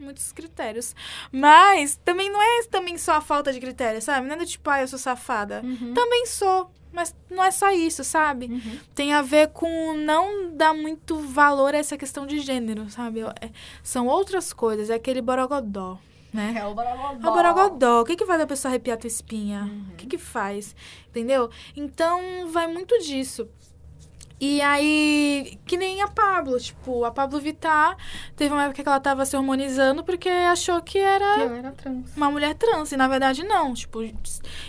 [0.00, 0.94] muitos critérios.
[1.30, 4.26] Mas também não é também só a falta de critérios, sabe?
[4.26, 5.60] Não é do tipo, ah, eu sou safada.
[5.62, 5.92] Uhum.
[5.94, 6.70] Também sou.
[6.92, 8.46] Mas não é só isso, sabe?
[8.46, 8.78] Uhum.
[8.96, 13.20] tem a ver com não dar muito valor a essa questão de gênero, sabe?
[13.20, 13.50] É-
[13.80, 15.98] são outras coisas, é aquele borogodó,
[16.32, 16.52] né?
[16.56, 17.28] É o borogodó.
[17.28, 18.00] É o borogodó.
[18.00, 19.62] O que que faz a pessoa arrepiar a tua espinha?
[19.70, 19.86] Uhum.
[19.92, 20.74] O que que faz?
[21.08, 21.48] Entendeu?
[21.76, 23.48] Então, vai muito disso.
[24.40, 27.94] E aí, que nem a Pablo, tipo, a Pablo Vittar,
[28.34, 32.16] teve uma época que ela tava se hormonizando porque achou que era Que era trans.
[32.16, 33.74] uma mulher trans, e na verdade não.
[33.74, 34.00] Tipo,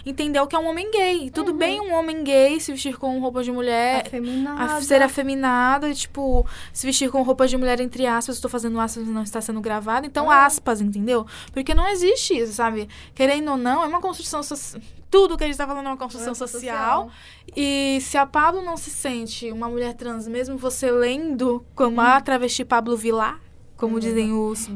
[0.06, 1.28] entendeu que é um homem gay.
[1.28, 1.58] E Tudo Uhum.
[1.58, 4.76] bem um homem gay se vestir com roupa de mulher, Afeminada.
[4.76, 8.78] a ser afeminado e, tipo, se vestir com roupa de mulher, entre aspas, estou fazendo
[8.80, 10.46] aspas não está sendo gravado, então Ah.
[10.46, 11.26] aspas, entendeu?
[11.54, 12.90] Porque não existe isso, sabe?
[13.16, 14.82] Querendo ou não, é uma construção social.
[15.12, 17.10] Tudo que a gente tá falando é uma construção Doença social.
[17.56, 22.20] E se a Pablo não se sente uma mulher trans, mesmo você lendo como a
[22.22, 23.40] travesti Pablo Vilar,
[23.76, 24.00] como Uhum.
[24.00, 24.70] dizem os,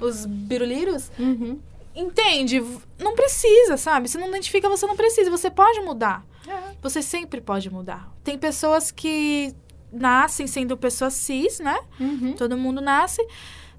[0.00, 1.58] os biruliros, Uhum.
[1.94, 2.64] entende?
[2.98, 4.08] Não precisa, sabe?
[4.08, 5.30] Se não identifica, você não precisa.
[5.30, 6.24] Você pode mudar.
[6.48, 6.74] É.
[6.80, 8.10] Você sempre pode mudar.
[8.24, 9.54] Tem pessoas que
[9.92, 11.78] nascem sendo pessoas cis, né?
[12.00, 12.32] Uhum.
[12.32, 13.20] Todo mundo nasce.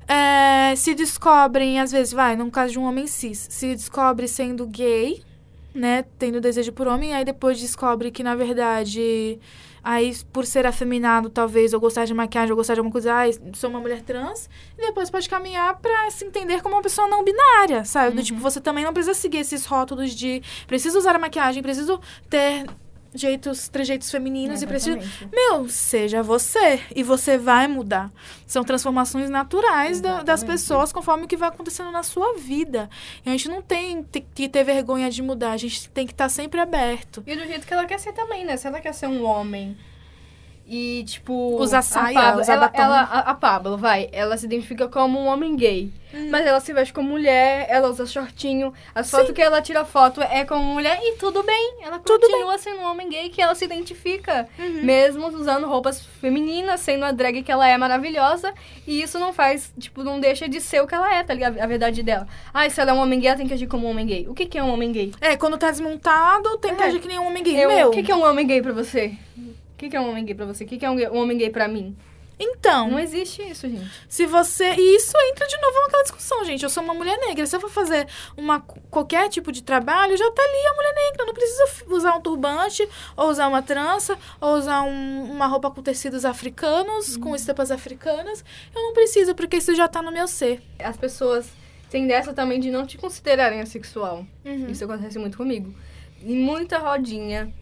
[0.07, 4.67] É, se descobrem, às vezes, vai, no caso de um homem cis, se descobre sendo
[4.67, 5.23] gay,
[5.75, 6.05] né?
[6.17, 9.39] Tendo desejo por homem, aí depois descobre que, na verdade,
[9.83, 13.31] aí por ser afeminado, talvez, ou gostar de maquiagem, ou gostar de alguma coisa, ai,
[13.53, 17.23] sou uma mulher trans, e depois pode caminhar pra se entender como uma pessoa não
[17.23, 18.15] binária, sabe?
[18.15, 21.99] Do tipo, você também não precisa seguir esses rótulos de preciso usar a maquiagem, preciso
[22.29, 22.65] ter
[23.15, 25.29] jeitos, trejeitos femininos e preciso Exatamente.
[25.35, 26.81] meu, seja você.
[26.95, 28.11] E você vai mudar.
[28.45, 32.89] São transformações naturais da- das pessoas conforme o que vai acontecendo na sua vida.
[33.25, 35.51] E a gente não tem te- que ter vergonha de mudar.
[35.51, 37.23] A gente tem que estar sempre aberto.
[37.25, 38.57] E do jeito que ela quer ser também, né?
[38.57, 39.75] Se ela quer ser um homem
[40.67, 41.57] E, tipo.
[41.59, 44.09] Usa a saia, Pablo, usa ela, ela- a, a Pablo, vai.
[44.11, 45.91] Ela se identifica como um homem gay.
[46.11, 46.29] Hum.
[46.31, 48.73] Mas ela se veste como mulher, ela usa shortinho.
[48.95, 51.75] As fotos que ela tira foto é como mulher e tudo bem.
[51.83, 54.47] Ela Tudo continua sendo um homem gay que ela se identifica.
[54.57, 54.81] Uhum.
[54.83, 58.51] Mesmo usando roupas femininas, sendo a drag que ela é maravilhosa.
[58.87, 61.59] E isso não faz, tipo, não deixa de ser o que ela é, tá ligado?
[61.59, 62.27] A verdade dela.
[62.53, 64.27] Ah, se ela é um homem gay, ela tem que agir como um homem gay.
[64.27, 65.11] O que, que é um homem gay?
[65.21, 66.87] É, quando tá desmontado, tem que É.
[66.87, 67.55] agir que nem um homem gay.
[67.63, 67.87] Eu- Meu.
[67.89, 69.13] O que, que é um homem gay pra você?
[69.75, 70.63] O que, que é um homem gay pra você?
[70.63, 71.95] O que, que é um, gay- um homem gay pra mim?
[72.37, 73.89] Então, Não existe isso, gente.
[74.09, 74.73] se você.
[74.73, 76.63] E isso entra de novo naquela discussão, gente.
[76.63, 77.45] Eu sou uma mulher negra.
[77.45, 81.25] Se eu for fazer uma, qualquer tipo de trabalho, já tá ali a mulher negra.
[81.25, 82.85] Não precisa usar um turbante,
[83.15, 88.43] ou usar uma trança, ou usar um- uma roupa com tecidos africanos, com estampas africanas.
[88.75, 90.61] Eu não preciso, porque isso já tá no meu ser.
[90.79, 91.47] As pessoas
[91.89, 94.25] têm dessa também de não te considerarem assexual.
[94.43, 94.67] Uhum.
[94.67, 95.73] Isso acontece muito comigo.
[96.21, 97.53] Em muita rodinha.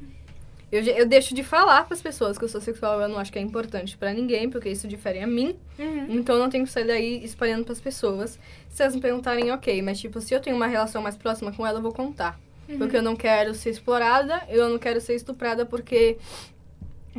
[0.73, 3.31] Eu, eu deixo de falar para as pessoas que eu sou sexual, eu não acho
[3.31, 5.55] que é importante pra ninguém, porque isso difere a mim.
[5.77, 6.07] Uhum.
[6.09, 8.39] Então eu não tenho que sair daí espalhando pras pessoas.
[8.69, 11.65] Se elas me perguntarem, ok, mas tipo, se eu tenho uma relação mais próxima com
[11.65, 12.39] ela, eu vou contar.
[12.77, 16.17] Porque eu não quero ser explorada, eu não quero ser estuprada, porque.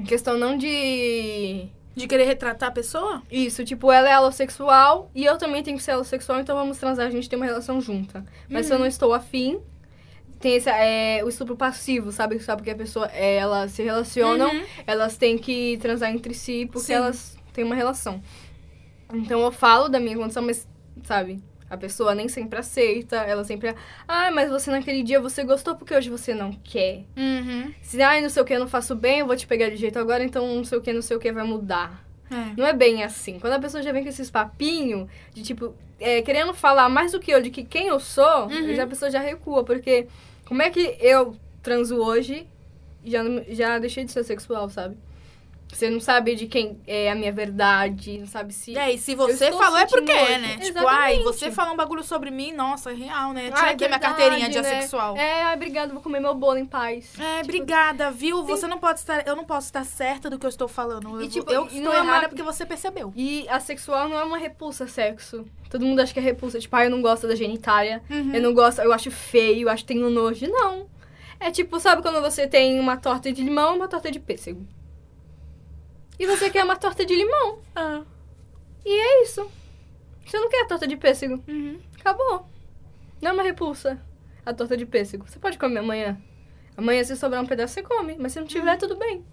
[0.08, 1.68] Questão não de.
[1.94, 3.22] De querer retratar a pessoa?
[3.30, 7.06] Isso, tipo, ela é alossexual e eu também tenho que ser alossexual, então vamos transar,
[7.06, 8.24] a gente tem uma relação junta.
[8.50, 9.60] Mas se eu não estou afim,
[10.44, 12.38] tem esse, é, o estupro passivo, sabe?
[12.38, 14.62] Sabe que a pessoa, é, elas se relacionam, Uhum.
[14.86, 16.92] elas têm que transar entre si porque Sim.
[16.94, 18.20] elas têm uma relação.
[19.12, 20.68] Então eu falo da minha condição, mas,
[21.02, 21.42] sabe?
[21.70, 23.74] A pessoa nem sempre aceita, ela sempre.
[24.06, 27.04] Ah, mas você naquele dia você gostou porque hoje você não quer.
[27.16, 27.72] Uhum.
[27.80, 29.76] Se, ai, não sei o que, eu não faço bem, eu vou te pegar de
[29.76, 32.04] jeito agora, então não sei o que, não sei o que vai mudar.
[32.30, 32.52] É.
[32.56, 33.38] Não é bem assim.
[33.38, 37.20] Quando a pessoa já vem com esses papinhos de tipo, é, querendo falar mais do
[37.20, 38.74] que eu, de que quem eu sou, Uhum.
[38.74, 39.64] já a pessoa já recua.
[39.64, 40.06] Porque
[40.44, 42.46] como é que eu transo hoje
[43.04, 44.96] já, já deixei de ser sexual, sabe?
[45.72, 48.78] Você não sabe de quem é a minha verdade, não sabe se.
[48.78, 50.56] É, e se você falou é porque é, né?
[50.58, 51.24] Tipo, ai, Exatamente.
[51.24, 53.46] você falou um bagulho sobre mim, nossa, é real, né?
[53.50, 54.76] Tira Ah, é aqui a minha verdade, carteirinha de né?
[54.78, 55.16] assexual.
[55.16, 57.12] É, ai, obrigado, vou comer meu bolo em paz.
[57.18, 58.44] É, obrigada, viu?
[58.44, 59.26] Você não pode estar.
[59.26, 61.20] Eu não posso estar certa do que eu estou falando.
[61.20, 63.12] E, eu tipo, eu estou não é errada uma- porque você percebeu.
[63.16, 65.44] E a sexual não é uma repulsa sexo.
[65.68, 66.60] Todo mundo acha que é repulsa.
[66.60, 68.00] Tipo, ah, eu não gosto da genitália.
[68.08, 68.32] Uhum.
[68.32, 70.46] Eu não gosto, eu acho feio, eu acho que tenho nojo.
[70.48, 70.86] Não.
[71.40, 74.64] É tipo, sabe quando você tem uma torta de limão e uma torta de pêssego?
[76.18, 77.58] E você quer uma torta de limão.
[77.74, 78.02] Ah.
[78.84, 79.48] E é isso.
[80.24, 81.42] Você não quer a torta de pêssego.
[81.48, 81.78] Uhum.
[82.00, 82.46] Acabou.
[83.20, 84.00] Não é uma repulsa
[84.44, 85.26] a torta de pêssego.
[85.28, 86.18] Você pode comer amanhã.
[86.76, 88.16] Amanhã, se sobrar um pedaço, você come.
[88.18, 89.24] Mas se não tiver, tudo bem.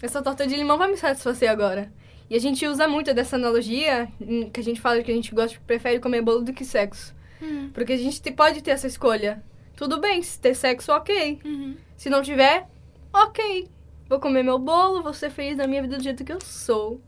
[0.00, 1.92] Essa torta de limão vai me satisfazer agora.
[2.30, 5.34] E a gente usa muito dessa analogia, em- que a gente fala que a gente
[5.34, 7.14] gosta, prefere comer bolo do que sexo.
[7.40, 7.70] Uhum.
[7.72, 9.42] Porque a gente te- pode ter essa escolha.
[9.74, 11.40] Tudo bem, se ter sexo, ok.
[11.44, 11.76] Uhum.
[11.96, 12.68] Se não tiver,
[13.12, 13.68] ok.
[14.08, 17.00] Vou comer meu bolo, vou ser feliz na minha vida do jeito que eu sou.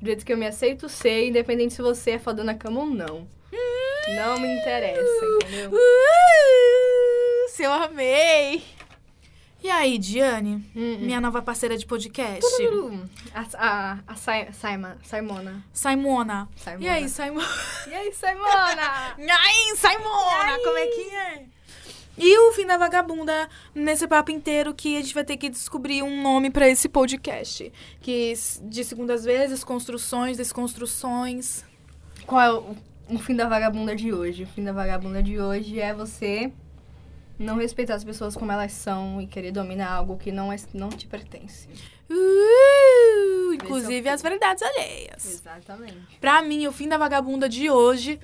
[0.00, 2.86] Do jeito que eu me aceito ser, independente se você é foda na cama ou
[2.86, 3.26] não.
[4.16, 5.70] Não me interessa, entendeu?
[5.70, 8.62] Uh, se eu amei!
[9.62, 10.56] E aí, Diane?
[10.74, 10.98] Hum, hum.
[11.02, 12.44] Minha nova parceira de podcast.
[13.32, 15.64] A, a, a Sai- Saima, Saimona.
[15.72, 16.48] Simona.
[16.56, 16.84] Saimona.
[16.84, 17.46] E aí, Simona?
[17.86, 19.14] E aí, Saimona?
[19.18, 20.58] E aí, Simona?
[20.64, 21.44] Como é que é?
[22.16, 26.02] E o fim da vagabunda nesse papo inteiro que a gente vai ter que descobrir
[26.02, 27.72] um nome pra esse podcast.
[28.00, 31.64] Que de segundas vezes, construções, desconstruções.
[32.26, 32.76] Qual é o,
[33.08, 34.44] o fim da vagabunda de hoje?
[34.44, 36.52] O fim da vagabunda de hoje é você
[37.38, 40.90] não respeitar as pessoas como elas são e querer dominar algo que não, é, não
[40.90, 41.68] te pertence.
[42.10, 45.24] Uh, é inclusive as verdades alheias.
[45.24, 46.18] Exatamente.
[46.20, 48.20] Pra mim, o fim da vagabunda de hoje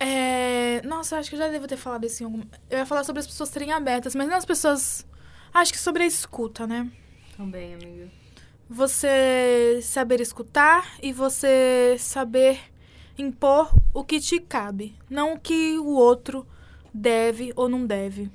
[0.00, 0.82] é.
[0.84, 2.42] Nossa, acho que eu já devo ter falado isso em algum.
[2.68, 5.06] Eu ia falar sobre as pessoas serem abertas, mas não as pessoas.
[5.52, 6.90] Acho que sobre a escuta, né?
[7.36, 8.08] Também, amiga.
[8.68, 12.58] Você saber escutar e você saber
[13.18, 16.46] impor o que te cabe, não o que o outro
[16.94, 18.30] deve ou não deve.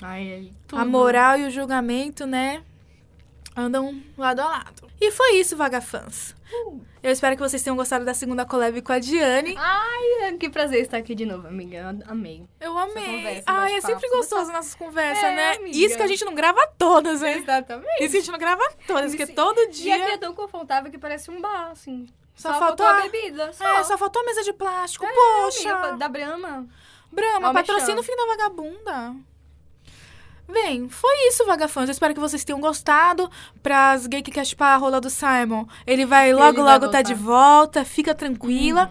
[0.00, 2.62] Ai, ai, A moral e o julgamento, né,
[3.56, 4.88] andam lado a lado.
[5.00, 6.34] E foi isso, Vagafãs.
[6.52, 6.80] Uh.
[7.02, 9.54] Eu espero que vocês tenham gostado da segunda collab com a Diane.
[9.58, 11.76] Ai, que prazer estar aqui de novo, amiga.
[11.78, 12.44] Eu amei.
[12.60, 13.04] Eu amei.
[13.04, 15.56] conversa, Ai, é sempre gostoso nossas conversas, É, né?
[15.56, 15.76] amiga.
[15.76, 17.38] Isso que a gente não grava todas, hein?
[17.38, 18.02] Exatamente.
[18.02, 19.96] Isso que a gente não grava todas, porque todo E dia...
[19.96, 22.06] aqui é tão confortável que parece um bar, assim.
[22.34, 23.52] Só Só, faltou faltou a- a bebida.
[23.52, 23.64] Só.
[23.66, 25.04] É, só faltou a mesa de plástico.
[25.04, 25.72] É, Poxa!
[25.72, 26.66] amiga, da Brahma.
[27.12, 29.14] Brahma, patrocina o fim da vagabunda.
[30.52, 31.88] Bem, foi isso, vagafãs.
[31.88, 33.30] Eu espero que vocês tenham gostado.
[33.62, 37.02] Pras gay que quer chupar a rola do Simon, ele vai logo, vai logo tá
[37.02, 37.32] de voltar.
[37.32, 37.84] volta.
[37.84, 38.90] Fica tranquila.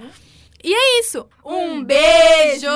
[0.64, 1.26] E é isso.
[1.46, 2.68] Um beijo!